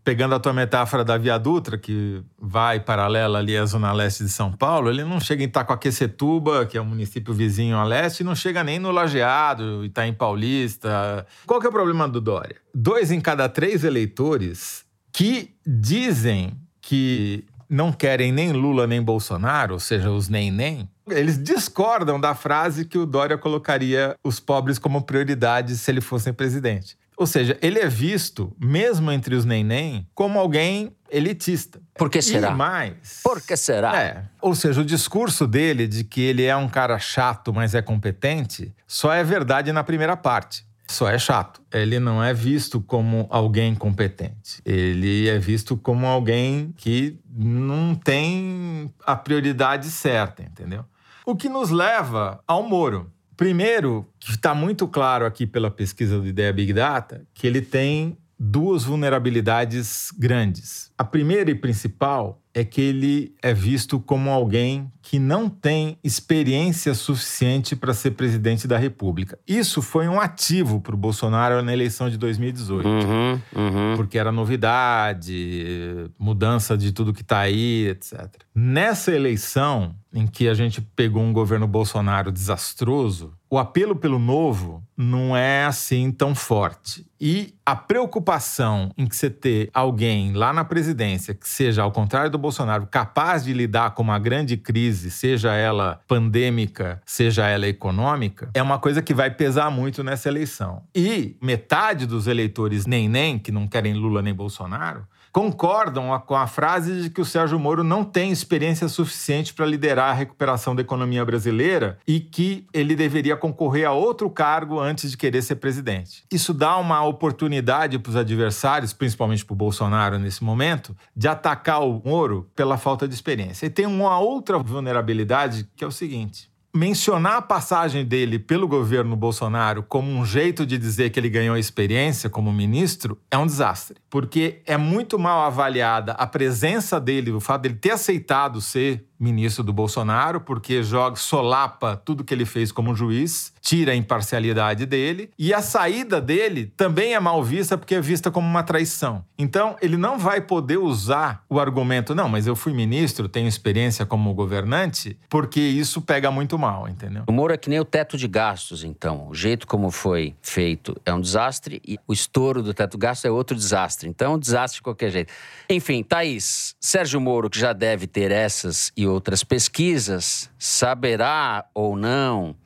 Pegando 0.05 0.35
a 0.35 0.41
tua 0.41 0.53
metáfora 0.53 1.05
da 1.05 1.17
Via 1.17 1.39
Dutra, 1.39 1.79
que 1.79 2.23
vai 2.37 2.81
paralela 2.81 3.39
ali 3.39 3.57
à 3.57 3.65
Zona 3.65 3.93
Leste 3.93 4.25
de 4.25 4.31
São 4.31 4.51
Paulo, 4.53 4.91
ele 4.91 5.05
não 5.05 5.21
chega 5.21 5.45
em 5.45 5.47
Itacoaquecetuba, 5.47 6.67
que 6.67 6.77
é 6.77 6.81
o 6.81 6.85
município 6.85 7.33
vizinho 7.33 7.77
a 7.77 7.85
leste, 7.85 8.21
e 8.21 8.25
não 8.25 8.35
chega 8.35 8.65
nem 8.65 8.81
no 8.81 8.91
Lajeado, 8.91 9.85
Itaim 9.85 10.13
Paulista. 10.13 11.25
Qual 11.47 11.61
que 11.61 11.67
é 11.67 11.69
o 11.69 11.73
problema 11.73 12.09
do 12.09 12.21
Dória? 12.21 12.57
Dois 12.75 13.13
em 13.13 13.21
cada 13.21 13.49
três 13.49 13.85
eleitores 13.85 14.85
que 15.13 15.55
dizem 15.65 16.57
que 16.81 17.45
não 17.73 17.91
querem 17.91 18.31
nem 18.31 18.53
Lula 18.53 18.87
nem 18.87 19.03
Bolsonaro, 19.03 19.73
ou 19.75 19.81
seja, 19.81 20.11
os 20.11 20.29
nem-nem, 20.29 20.87
eles 21.09 21.43
discordam 21.43 22.21
da 22.21 22.35
frase 22.35 22.85
que 22.85 22.99
o 22.99 23.07
Dória 23.07 23.39
colocaria 23.39 24.15
os 24.23 24.39
pobres 24.39 24.79
como 24.79 25.01
prioridade 25.03 25.75
se 25.77 25.91
ele 25.91 26.03
fosse 26.03 26.31
presidente. 26.35 26.99
Ou 27.17 27.27
seja, 27.27 27.57
ele 27.63 27.79
é 27.79 27.89
visto, 27.89 28.55
mesmo 28.61 29.11
entre 29.11 29.35
os 29.35 29.47
nem-nem, 29.47 30.07
como 30.15 30.39
alguém 30.39 30.95
elitista. 31.11 31.81
Por 31.95 32.11
que 32.11 32.21
será? 32.21 32.51
E 32.51 32.55
mais. 32.55 33.21
Por 33.23 33.41
que 33.41 33.57
será? 33.57 33.99
É. 33.99 34.25
Ou 34.41 34.55
seja, 34.55 34.81
o 34.81 34.85
discurso 34.85 35.47
dele 35.47 35.87
de 35.87 36.05
que 36.05 36.21
ele 36.21 36.45
é 36.45 36.57
um 36.57 36.69
cara 36.69 36.99
chato, 36.99 37.55
mas 37.55 37.75
é 37.75 37.81
competente, 37.81 38.75
só 38.87 39.13
é 39.13 39.25
verdade 39.25 39.73
na 39.73 39.83
primeira 39.83 40.17
parte. 40.17 40.65
Só 40.93 41.09
é 41.09 41.19
chato. 41.19 41.63
Ele 41.73 41.99
não 41.99 42.23
é 42.23 42.35
visto 42.35 42.79
como 42.81 43.27
alguém 43.31 43.75
competente. 43.75 44.61
Ele 44.65 45.27
é 45.27 45.39
visto 45.39 45.75
como 45.75 46.07
alguém 46.07 46.75
que 46.77 47.19
não 47.35 47.95
tem 47.95 48.93
a 49.07 49.17
prioridade 49.17 49.91
certa, 49.91 50.43
entendeu? 50.43 50.85
O 51.25 51.35
que 51.35 51.49
nos 51.49 51.71
leva 51.71 52.43
ao 52.47 52.63
Moro. 52.63 53.11
Primeiro, 53.37 54.07
que 54.21 54.33
está 54.33 54.55
muito 54.55 54.87
claro 54.87 55.25
aqui 55.25 55.47
pela 55.47 55.71
pesquisa 55.71 56.19
do 56.19 56.27
Ideia 56.27 56.53
Big 56.53 56.75
Data, 56.75 57.27
que 57.33 57.47
ele 57.47 57.63
tem 57.63 58.19
duas 58.39 58.85
vulnerabilidades 58.85 60.13
grandes. 60.19 60.93
A 60.99 61.05
primeira 61.05 61.51
e 61.51 61.55
principal 61.55 62.42
é 62.55 62.65
que 62.65 62.81
ele 62.81 63.35
é 63.43 63.55
visto 63.55 63.99
como 63.99 64.31
alguém 64.31 64.91
que 65.01 65.19
não 65.19 65.49
tem 65.49 65.99
experiência 66.05 66.95
suficiente 66.95 67.75
para 67.75 67.95
ser 67.95 68.13
presidente 68.13 68.69
da 68.69 68.77
República. 68.77 69.39
Isso 69.47 69.81
foi 69.83 70.07
um 70.07 70.21
ativo 70.21 70.81
para 70.81 70.95
o 70.95 70.99
Bolsonaro 70.99 71.63
na 71.63 71.73
eleição 71.73 72.09
de 72.09 72.17
2018. 72.17 72.87
Uhum, 72.87 73.41
uhum. 73.55 73.97
Porque 73.97 74.19
era 74.19 74.31
novidade, 74.31 76.11
mudança 76.19 76.77
de 76.77 76.93
tudo 76.93 77.13
que 77.13 77.23
está 77.23 77.41
aí, 77.41 77.89
etc. 77.89 78.29
Nessa 78.55 79.13
eleição, 79.13 79.95
em 80.13 80.27
que 80.27 80.49
a 80.49 80.55
gente 80.55 80.81
pegou 80.81 81.23
um 81.23 81.33
governo 81.33 81.67
Bolsonaro 81.67 82.31
desastroso, 82.31 83.33
o 83.53 83.59
apelo 83.59 83.95
pelo 83.95 84.19
novo 84.19 84.83
não 84.97 85.37
é 85.37 85.67
assim 85.67 86.11
tão 86.11 86.35
forte. 86.35 87.07
E 87.21 87.53
a 87.67 87.77
preocupação 87.77 88.91
em 88.97 89.07
que 89.07 89.15
você 89.15 89.29
ter 89.29 89.69
alguém 89.75 90.33
lá 90.33 90.55
na 90.55 90.65
presidência 90.65 91.35
que 91.35 91.47
seja, 91.47 91.83
ao 91.83 91.93
contrário 91.93 92.31
do 92.31 92.39
Bolsonaro, 92.39 92.87
capaz 92.87 93.45
de 93.45 93.53
lidar 93.53 93.91
com 93.91 94.03
uma 94.03 94.19
grande 94.19 94.57
crise, 94.57 95.11
seja 95.11 95.53
ela 95.55 96.01
pandêmica, 96.09 97.03
seja 97.05 97.47
ela 97.47 97.67
econômica, 97.67 98.49
é 98.55 98.63
uma 98.63 98.79
coisa 98.79 99.03
que 99.03 99.13
vai 99.13 99.31
pesar 99.31 99.71
muito 99.71 100.03
nessa 100.03 100.31
eleição. 100.31 100.85
E 100.95 101.37
metade 101.39 102.07
dos 102.07 102.27
eleitores 102.27 102.87
nem 102.87 103.07
nem, 103.07 103.39
que 103.39 103.53
não 103.53 103.69
querem 103.69 103.93
Lula 103.93 104.23
nem 104.23 104.33
Bolsonaro, 104.33 105.07
concordam 105.33 106.17
com 106.27 106.37
a 106.37 106.47
frase 106.47 107.03
de 107.03 107.11
que 107.11 107.21
o 107.21 107.25
Sérgio 107.25 107.59
Moro 107.59 107.83
não 107.83 108.05
tem 108.05 108.31
experiência 108.31 108.87
suficiente 108.87 109.55
para 109.55 109.65
liderar 109.65 110.11
a 110.11 110.13
recuperação 110.13 110.77
da 110.77 110.83
economia 110.83 111.25
brasileira 111.25 111.99
e 112.07 112.21
que 112.21 112.67
ele 112.73 112.95
deveria 112.95 113.37
concorrer 113.37 113.89
a 113.89 113.93
outro 113.93 114.29
cargo 114.29 114.79
antes 114.79 115.11
de 115.11 115.17
querer 115.17 115.41
ser 115.43 115.57
presidente. 115.57 116.25
Isso 116.31 116.53
dá 116.53 116.77
uma 116.77 117.03
oportunidade 117.03 117.99
para 117.99 118.11
os 118.11 118.17
adversários, 118.17 118.93
principalmente 118.93 119.45
para 119.45 119.55
o 119.55 119.57
Bolsonaro 119.57 120.19
nesse 120.19 120.45
momento, 120.45 120.95
de 121.17 121.27
atacar 121.27 121.83
o 121.83 122.03
Moro 122.05 122.51
pela 122.55 122.77
falta 122.77 123.09
de 123.09 123.15
experiência. 123.15 123.67
E 123.67 123.71
tem 123.71 123.87
uma 123.87 124.19
outra 124.19 124.59
vulnerabilidade 124.59 125.67
que 125.75 125.83
é 125.83 125.87
o 125.87 125.93
seguinte: 125.93 126.52
mencionar 126.75 127.37
a 127.37 127.43
passagem 127.43 128.05
dele 128.05 128.39
pelo 128.39 128.67
governo 128.67 129.15
Bolsonaro 129.15 129.83
como 129.83 130.11
um 130.11 130.25
jeito 130.25 130.65
de 130.65 130.79
dizer 130.79 131.11
que 131.11 131.21
ele 131.21 131.29
ganhou 131.29 131.57
experiência 131.57 132.31
como 132.31 132.51
ministro 132.51 133.19
é 133.31 133.37
um 133.37 133.45
desastre, 133.45 133.99
porque 134.09 134.63
é 134.65 134.79
muito 134.79 135.19
mal 135.19 135.45
avaliada 135.45 136.13
a 136.13 136.27
presença 136.27 136.99
dele, 136.99 137.31
o 137.31 137.41
fato 137.41 137.63
dele 137.63 137.75
ter 137.75 137.91
aceitado 137.91 138.61
ser 138.61 139.05
ministro 139.23 139.63
do 139.63 139.73
Bolsonaro, 139.73 140.41
porque 140.41 140.83
joga, 140.83 141.17
solapa 141.17 141.97
tudo 141.97 142.25
que 142.25 142.35
ele 142.35 142.45
fez 142.45 142.73
como 142.73 142.95
juiz, 142.95 143.53
tira 143.61 143.93
a 143.93 143.95
imparcialidade 143.95 144.85
dele, 144.85 145.31
e 145.39 145.55
a 145.55 145.63
saída 145.63 146.21
dele 146.21 146.73
também 146.77 147.15
é 147.15 147.21
mal 147.21 147.43
vista 147.43 147.79
porque 147.79 147.95
é 147.95 148.01
vista 148.01 148.31
como 148.31 148.47
uma 148.47 148.65
traição. 148.65 149.25
Então, 149.39 149.77
ele 149.81 149.97
não 149.97 150.19
vai 150.19 150.41
poder 150.41 150.79
usar 150.79 151.45
o 151.49 151.61
argumento, 151.61 152.15
não, 152.15 152.29
mas 152.29 152.47
eu 152.47 152.57
fui 152.57 152.73
ministro, 152.73 153.29
tenho 153.29 153.47
experiência 153.47 154.05
como 154.05 154.35
governante, 154.35 155.17
porque 155.29 155.61
isso 155.61 156.03
pega 156.03 156.31
muito 156.31 156.59
mal, 156.59 156.89
entendeu? 156.89 157.23
O 157.27 157.33
Moro 157.33 157.53
é 157.53 157.57
que 157.57 157.71
nem 157.71 157.79
o 157.79 157.85
teto 157.85 158.17
de 158.17 158.27
gastos, 158.27 158.83
então. 158.83 159.29
O 159.29 159.35
jeito 159.35 159.67
como 159.67 159.91
foi 159.91 160.35
feito 160.43 161.01
é 161.07 161.15
um 161.15 161.21
desastre 161.21 161.81
e 161.87 161.99
o 162.09 162.13
estouro 162.13 162.63
do 162.63 162.75
teto 162.75 162.93
de 162.93 162.99
gastos 162.99 163.25
é 163.25 163.31
outro 163.31 163.57
desastre. 163.57 164.09
Então, 164.09 164.33
é 164.33 164.35
um 164.37 164.39
desastre 164.39 164.79
de 164.79 164.83
qualquer 164.83 165.11
jeito. 165.11 165.33
Enfim, 165.71 166.03
Thaís, 166.03 166.75
Sérgio 166.81 167.21
Moro, 167.21 167.49
que 167.49 167.59
já 167.59 167.73
deve 167.73 168.07
ter 168.07 168.31
essas 168.31 168.93
e 168.97 169.07
outras 169.13 169.45
pesquisas, 169.45 170.51
saberá 170.59 171.67
ou 171.75 171.97
não 171.97 172.57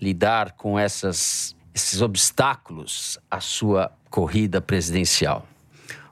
lidar 0.00 0.52
com 0.52 0.78
essas, 0.78 1.54
esses 1.74 2.00
obstáculos 2.00 3.18
à 3.30 3.40
sua 3.40 3.92
corrida 4.10 4.60
presidencial. 4.60 5.46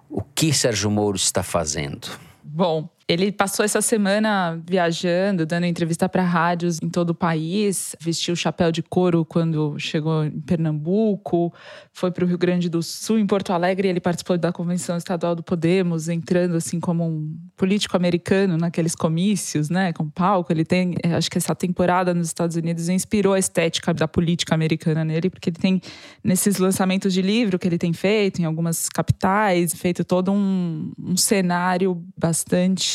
O 0.08 0.22
que 0.22 0.52
Sérgio 0.52 0.90
Moro 0.90 1.16
está 1.16 1.42
fazendo? 1.42 2.08
Bom, 2.42 2.88
ele 3.06 3.30
passou 3.30 3.64
essa 3.64 3.82
semana 3.82 4.60
viajando, 4.66 5.44
dando 5.44 5.66
entrevista 5.66 6.08
para 6.08 6.22
rádios 6.22 6.78
em 6.82 6.88
todo 6.88 7.10
o 7.10 7.14
país, 7.14 7.94
vestiu 8.00 8.34
chapéu 8.34 8.72
de 8.72 8.82
couro 8.82 9.24
quando 9.24 9.78
chegou 9.78 10.24
em 10.24 10.40
Pernambuco, 10.40 11.52
foi 11.92 12.10
para 12.10 12.24
o 12.24 12.26
Rio 12.26 12.38
Grande 12.38 12.68
do 12.70 12.82
Sul, 12.82 13.18
em 13.18 13.26
Porto 13.26 13.52
Alegre, 13.52 13.88
ele 13.88 14.00
participou 14.00 14.38
da 14.38 14.50
convenção 14.52 14.96
estadual 14.96 15.34
do 15.34 15.42
Podemos, 15.42 16.08
entrando 16.08 16.56
assim 16.56 16.80
como 16.80 17.04
um 17.04 17.36
político 17.56 17.94
americano 17.94 18.56
naqueles 18.56 18.94
comícios, 18.94 19.68
né, 19.68 19.92
com 19.92 20.08
palco. 20.08 20.50
Ele 20.50 20.64
tem, 20.64 20.94
eh, 21.02 21.14
acho 21.14 21.30
que 21.30 21.36
essa 21.36 21.54
temporada 21.54 22.14
nos 22.14 22.28
Estados 22.28 22.56
Unidos 22.56 22.88
inspirou 22.88 23.34
a 23.34 23.38
estética 23.38 23.92
da 23.92 24.08
política 24.08 24.54
americana 24.54 25.04
nele, 25.04 25.28
porque 25.28 25.50
ele 25.50 25.58
tem 25.58 25.80
nesses 26.22 26.56
lançamentos 26.56 27.12
de 27.12 27.20
livro 27.20 27.58
que 27.58 27.68
ele 27.68 27.78
tem 27.78 27.92
feito 27.92 28.40
em 28.40 28.46
algumas 28.46 28.88
capitais, 28.88 29.74
feito 29.74 30.04
todo 30.04 30.32
um, 30.32 30.90
um 30.98 31.16
cenário 31.16 32.02
bastante 32.16 32.93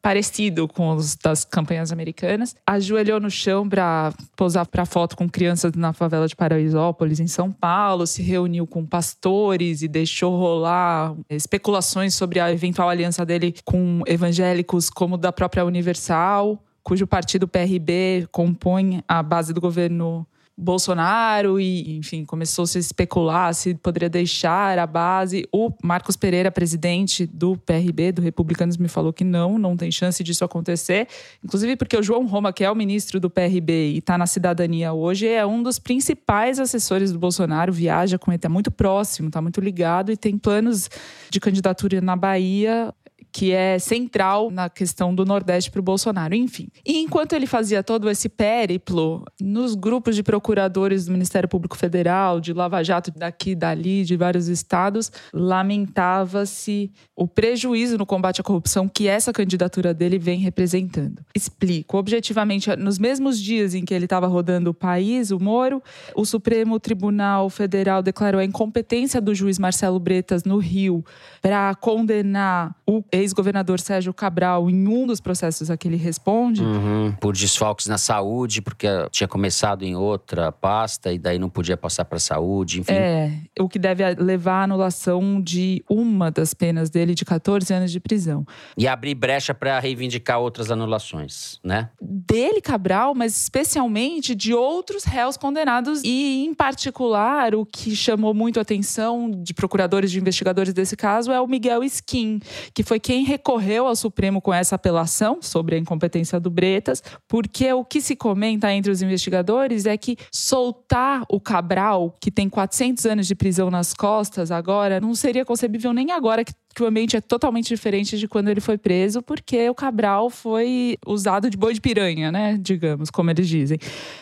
parecido 0.00 0.68
com 0.68 0.94
os 0.94 1.16
das 1.16 1.44
campanhas 1.44 1.90
americanas. 1.90 2.54
Ajoelhou 2.66 3.18
no 3.20 3.30
chão 3.30 3.68
para 3.68 4.12
posar 4.36 4.66
para 4.66 4.84
foto 4.84 5.16
com 5.16 5.28
crianças 5.28 5.72
na 5.74 5.92
favela 5.92 6.28
de 6.28 6.36
Paraisópolis, 6.36 7.20
em 7.20 7.26
São 7.26 7.50
Paulo, 7.50 8.06
se 8.06 8.22
reuniu 8.22 8.66
com 8.66 8.84
pastores 8.84 9.82
e 9.82 9.88
deixou 9.88 10.36
rolar 10.36 11.14
especulações 11.30 12.14
sobre 12.14 12.40
a 12.40 12.52
eventual 12.52 12.88
aliança 12.88 13.24
dele 13.24 13.54
com 13.64 14.02
evangélicos 14.06 14.90
como 14.90 15.16
da 15.16 15.32
própria 15.32 15.64
Universal, 15.64 16.62
cujo 16.82 17.06
partido 17.06 17.48
PRB 17.48 18.28
compõe 18.30 19.02
a 19.08 19.22
base 19.22 19.52
do 19.52 19.60
governo 19.60 20.26
Bolsonaro 20.56 21.58
e, 21.58 21.96
enfim, 21.96 22.24
começou-se 22.24 22.78
a 22.78 22.80
especular 22.80 23.52
se 23.54 23.74
poderia 23.74 24.08
deixar 24.08 24.78
a 24.78 24.86
base. 24.86 25.46
O 25.52 25.70
Marcos 25.82 26.16
Pereira, 26.16 26.50
presidente 26.50 27.26
do 27.26 27.56
PRB, 27.56 28.12
do 28.12 28.22
Republicanos, 28.22 28.76
me 28.76 28.86
falou 28.86 29.12
que 29.12 29.24
não, 29.24 29.58
não 29.58 29.76
tem 29.76 29.90
chance 29.90 30.22
disso 30.22 30.44
acontecer. 30.44 31.08
Inclusive 31.42 31.76
porque 31.76 31.96
o 31.96 32.02
João 32.02 32.24
Roma, 32.26 32.52
que 32.52 32.62
é 32.62 32.70
o 32.70 32.74
ministro 32.74 33.18
do 33.18 33.28
PRB 33.28 33.94
e 33.94 33.98
está 33.98 34.16
na 34.16 34.26
cidadania 34.26 34.92
hoje, 34.92 35.26
é 35.26 35.44
um 35.44 35.62
dos 35.62 35.80
principais 35.80 36.60
assessores 36.60 37.10
do 37.10 37.18
Bolsonaro, 37.18 37.72
viaja 37.72 38.16
com 38.16 38.30
ele, 38.30 38.36
está 38.36 38.48
muito 38.48 38.70
próximo, 38.70 39.28
está 39.28 39.42
muito 39.42 39.60
ligado 39.60 40.12
e 40.12 40.16
tem 40.16 40.38
planos 40.38 40.88
de 41.30 41.40
candidatura 41.40 42.00
na 42.00 42.14
Bahia 42.14 42.94
que 43.34 43.50
é 43.50 43.80
central 43.80 44.48
na 44.48 44.70
questão 44.70 45.12
do 45.12 45.24
Nordeste 45.24 45.68
para 45.68 45.80
o 45.80 45.82
Bolsonaro. 45.82 46.36
Enfim. 46.36 46.68
E 46.86 47.00
enquanto 47.00 47.32
ele 47.32 47.48
fazia 47.48 47.82
todo 47.82 48.08
esse 48.08 48.28
périplo, 48.28 49.24
nos 49.40 49.74
grupos 49.74 50.14
de 50.14 50.22
procuradores 50.22 51.06
do 51.06 51.12
Ministério 51.12 51.48
Público 51.48 51.76
Federal, 51.76 52.40
de 52.40 52.52
Lava 52.52 52.80
Jato 52.84 53.10
daqui 53.10 53.56
dali, 53.56 54.04
de 54.04 54.16
vários 54.16 54.46
estados, 54.46 55.10
lamentava-se 55.32 56.92
o 57.16 57.26
prejuízo 57.26 57.98
no 57.98 58.06
combate 58.06 58.40
à 58.40 58.44
corrupção 58.44 58.88
que 58.88 59.08
essa 59.08 59.32
candidatura 59.32 59.92
dele 59.92 60.16
vem 60.16 60.38
representando. 60.38 61.20
Explico. 61.34 61.98
Objetivamente, 61.98 62.70
nos 62.76 63.00
mesmos 63.00 63.40
dias 63.40 63.74
em 63.74 63.84
que 63.84 63.92
ele 63.92 64.04
estava 64.04 64.28
rodando 64.28 64.70
o 64.70 64.74
país, 64.74 65.32
o 65.32 65.40
Moro, 65.40 65.82
o 66.14 66.24
Supremo 66.24 66.78
Tribunal 66.78 67.50
Federal 67.50 68.00
declarou 68.00 68.40
a 68.40 68.44
incompetência 68.44 69.20
do 69.20 69.34
juiz 69.34 69.58
Marcelo 69.58 69.98
Bretas 69.98 70.44
no 70.44 70.58
Rio 70.58 71.04
para 71.42 71.74
condenar 71.74 72.76
o 72.86 73.02
ex-governador 73.24 73.80
Sérgio 73.80 74.14
Cabral 74.14 74.70
em 74.70 74.86
um 74.86 75.06
dos 75.06 75.20
processos 75.20 75.70
a 75.70 75.76
que 75.76 75.88
ele 75.88 75.96
responde. 75.96 76.62
Uhum, 76.62 77.12
por 77.20 77.34
desfalques 77.34 77.86
na 77.86 77.98
saúde, 77.98 78.62
porque 78.62 78.86
tinha 79.10 79.26
começado 79.26 79.82
em 79.82 79.96
outra 79.96 80.52
pasta 80.52 81.12
e 81.12 81.18
daí 81.18 81.38
não 81.38 81.48
podia 81.48 81.76
passar 81.76 82.04
para 82.04 82.16
a 82.16 82.20
saúde, 82.20 82.80
enfim. 82.80 82.92
É, 82.92 83.32
o 83.58 83.68
que 83.68 83.78
deve 83.78 84.04
levar 84.14 84.60
à 84.60 84.62
anulação 84.64 85.40
de 85.40 85.82
uma 85.88 86.30
das 86.30 86.54
penas 86.54 86.90
dele 86.90 87.14
de 87.14 87.24
14 87.24 87.72
anos 87.72 87.90
de 87.90 88.00
prisão. 88.00 88.46
E 88.76 88.86
abrir 88.86 89.14
brecha 89.14 89.54
para 89.54 89.78
reivindicar 89.78 90.38
outras 90.38 90.70
anulações, 90.70 91.58
né? 91.64 91.90
Dele, 92.00 92.60
Cabral, 92.60 93.14
mas 93.14 93.36
especialmente 93.40 94.34
de 94.34 94.52
outros 94.54 95.04
réus 95.04 95.36
condenados 95.36 96.02
e, 96.04 96.44
em 96.44 96.54
particular, 96.54 97.54
o 97.54 97.64
que 97.64 97.94
chamou 97.94 98.34
muito 98.34 98.58
a 98.58 98.62
atenção 98.62 99.30
de 99.30 99.54
procuradores, 99.54 100.10
de 100.10 100.18
investigadores 100.18 100.72
desse 100.72 100.96
caso 100.96 101.32
é 101.32 101.40
o 101.40 101.46
Miguel 101.46 101.82
Skin, 101.84 102.40
que 102.72 102.82
foi 102.82 102.98
quem 102.98 103.13
recorreu 103.22 103.86
ao 103.86 103.94
Supremo 103.94 104.40
com 104.40 104.52
essa 104.52 104.74
apelação 104.74 105.38
sobre 105.40 105.76
a 105.76 105.78
incompetência 105.78 106.40
do 106.40 106.50
Bretas, 106.50 107.02
porque 107.28 107.72
o 107.72 107.84
que 107.84 108.00
se 108.00 108.16
comenta 108.16 108.72
entre 108.72 108.90
os 108.90 109.02
investigadores 109.02 109.86
é 109.86 109.96
que 109.96 110.16
soltar 110.32 111.22
o 111.30 111.38
Cabral, 111.38 112.14
que 112.20 112.30
tem 112.30 112.48
400 112.48 113.04
anos 113.06 113.26
de 113.26 113.34
prisão 113.34 113.70
nas 113.70 113.94
costas 113.94 114.50
agora, 114.50 115.00
não 115.00 115.14
seria 115.14 115.44
concebível 115.44 115.92
nem 115.92 116.10
agora 116.10 116.44
que 116.44 116.52
que 116.74 116.82
o 116.82 116.86
ambiente 116.86 117.16
é 117.16 117.20
totalmente 117.20 117.68
diferente 117.68 118.18
de 118.18 118.26
quando 118.26 118.48
ele 118.48 118.60
foi 118.60 118.76
preso, 118.76 119.22
porque 119.22 119.70
o 119.70 119.74
Cabral 119.74 120.28
foi 120.28 120.98
usado 121.06 121.48
de 121.48 121.56
boi 121.56 121.72
de 121.72 121.80
piranha, 121.80 122.32
né? 122.32 122.58
Digamos, 122.60 123.10
como 123.10 123.30
eles 123.30 123.48
dizem. 123.48 123.78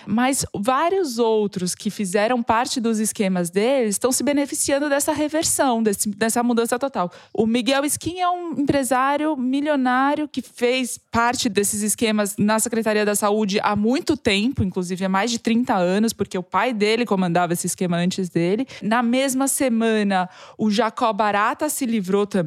Mas 0.06 0.44
vários 0.54 1.18
outros 1.18 1.74
que 1.74 1.90
fizeram 1.90 2.42
parte 2.42 2.80
dos 2.80 2.98
esquemas 2.98 3.48
deles 3.48 3.94
estão 3.94 4.12
se 4.12 4.22
beneficiando 4.22 4.88
dessa 4.88 5.12
reversão, 5.12 5.82
desse, 5.82 6.10
dessa 6.10 6.42
mudança 6.42 6.78
total. 6.78 7.10
O 7.32 7.46
Miguel 7.46 7.84
Skin 7.86 8.20
é 8.20 8.28
um 8.28 8.52
empresário 8.60 9.34
milionário 9.36 10.28
que 10.28 10.42
fez 10.42 10.98
parte 11.10 11.48
desses 11.48 11.82
esquemas 11.82 12.36
na 12.36 12.58
Secretaria 12.58 13.04
da 13.04 13.14
Saúde 13.14 13.58
há 13.62 13.74
muito 13.74 14.16
tempo, 14.16 14.62
inclusive 14.62 15.04
há 15.04 15.08
mais 15.08 15.30
de 15.30 15.38
30 15.38 15.74
anos, 15.74 16.12
porque 16.12 16.36
o 16.36 16.42
pai 16.42 16.74
dele 16.74 17.06
comandava 17.06 17.54
esse 17.54 17.66
esquema 17.66 17.96
antes 17.96 18.28
dele. 18.28 18.66
Na 18.82 19.02
mesma 19.02 19.48
semana, 19.48 20.28
o 20.58 20.70
Jacó 20.70 21.12
Barata 21.12 21.68
se 21.70 21.86
livrou 21.86 22.26
também 22.26 22.41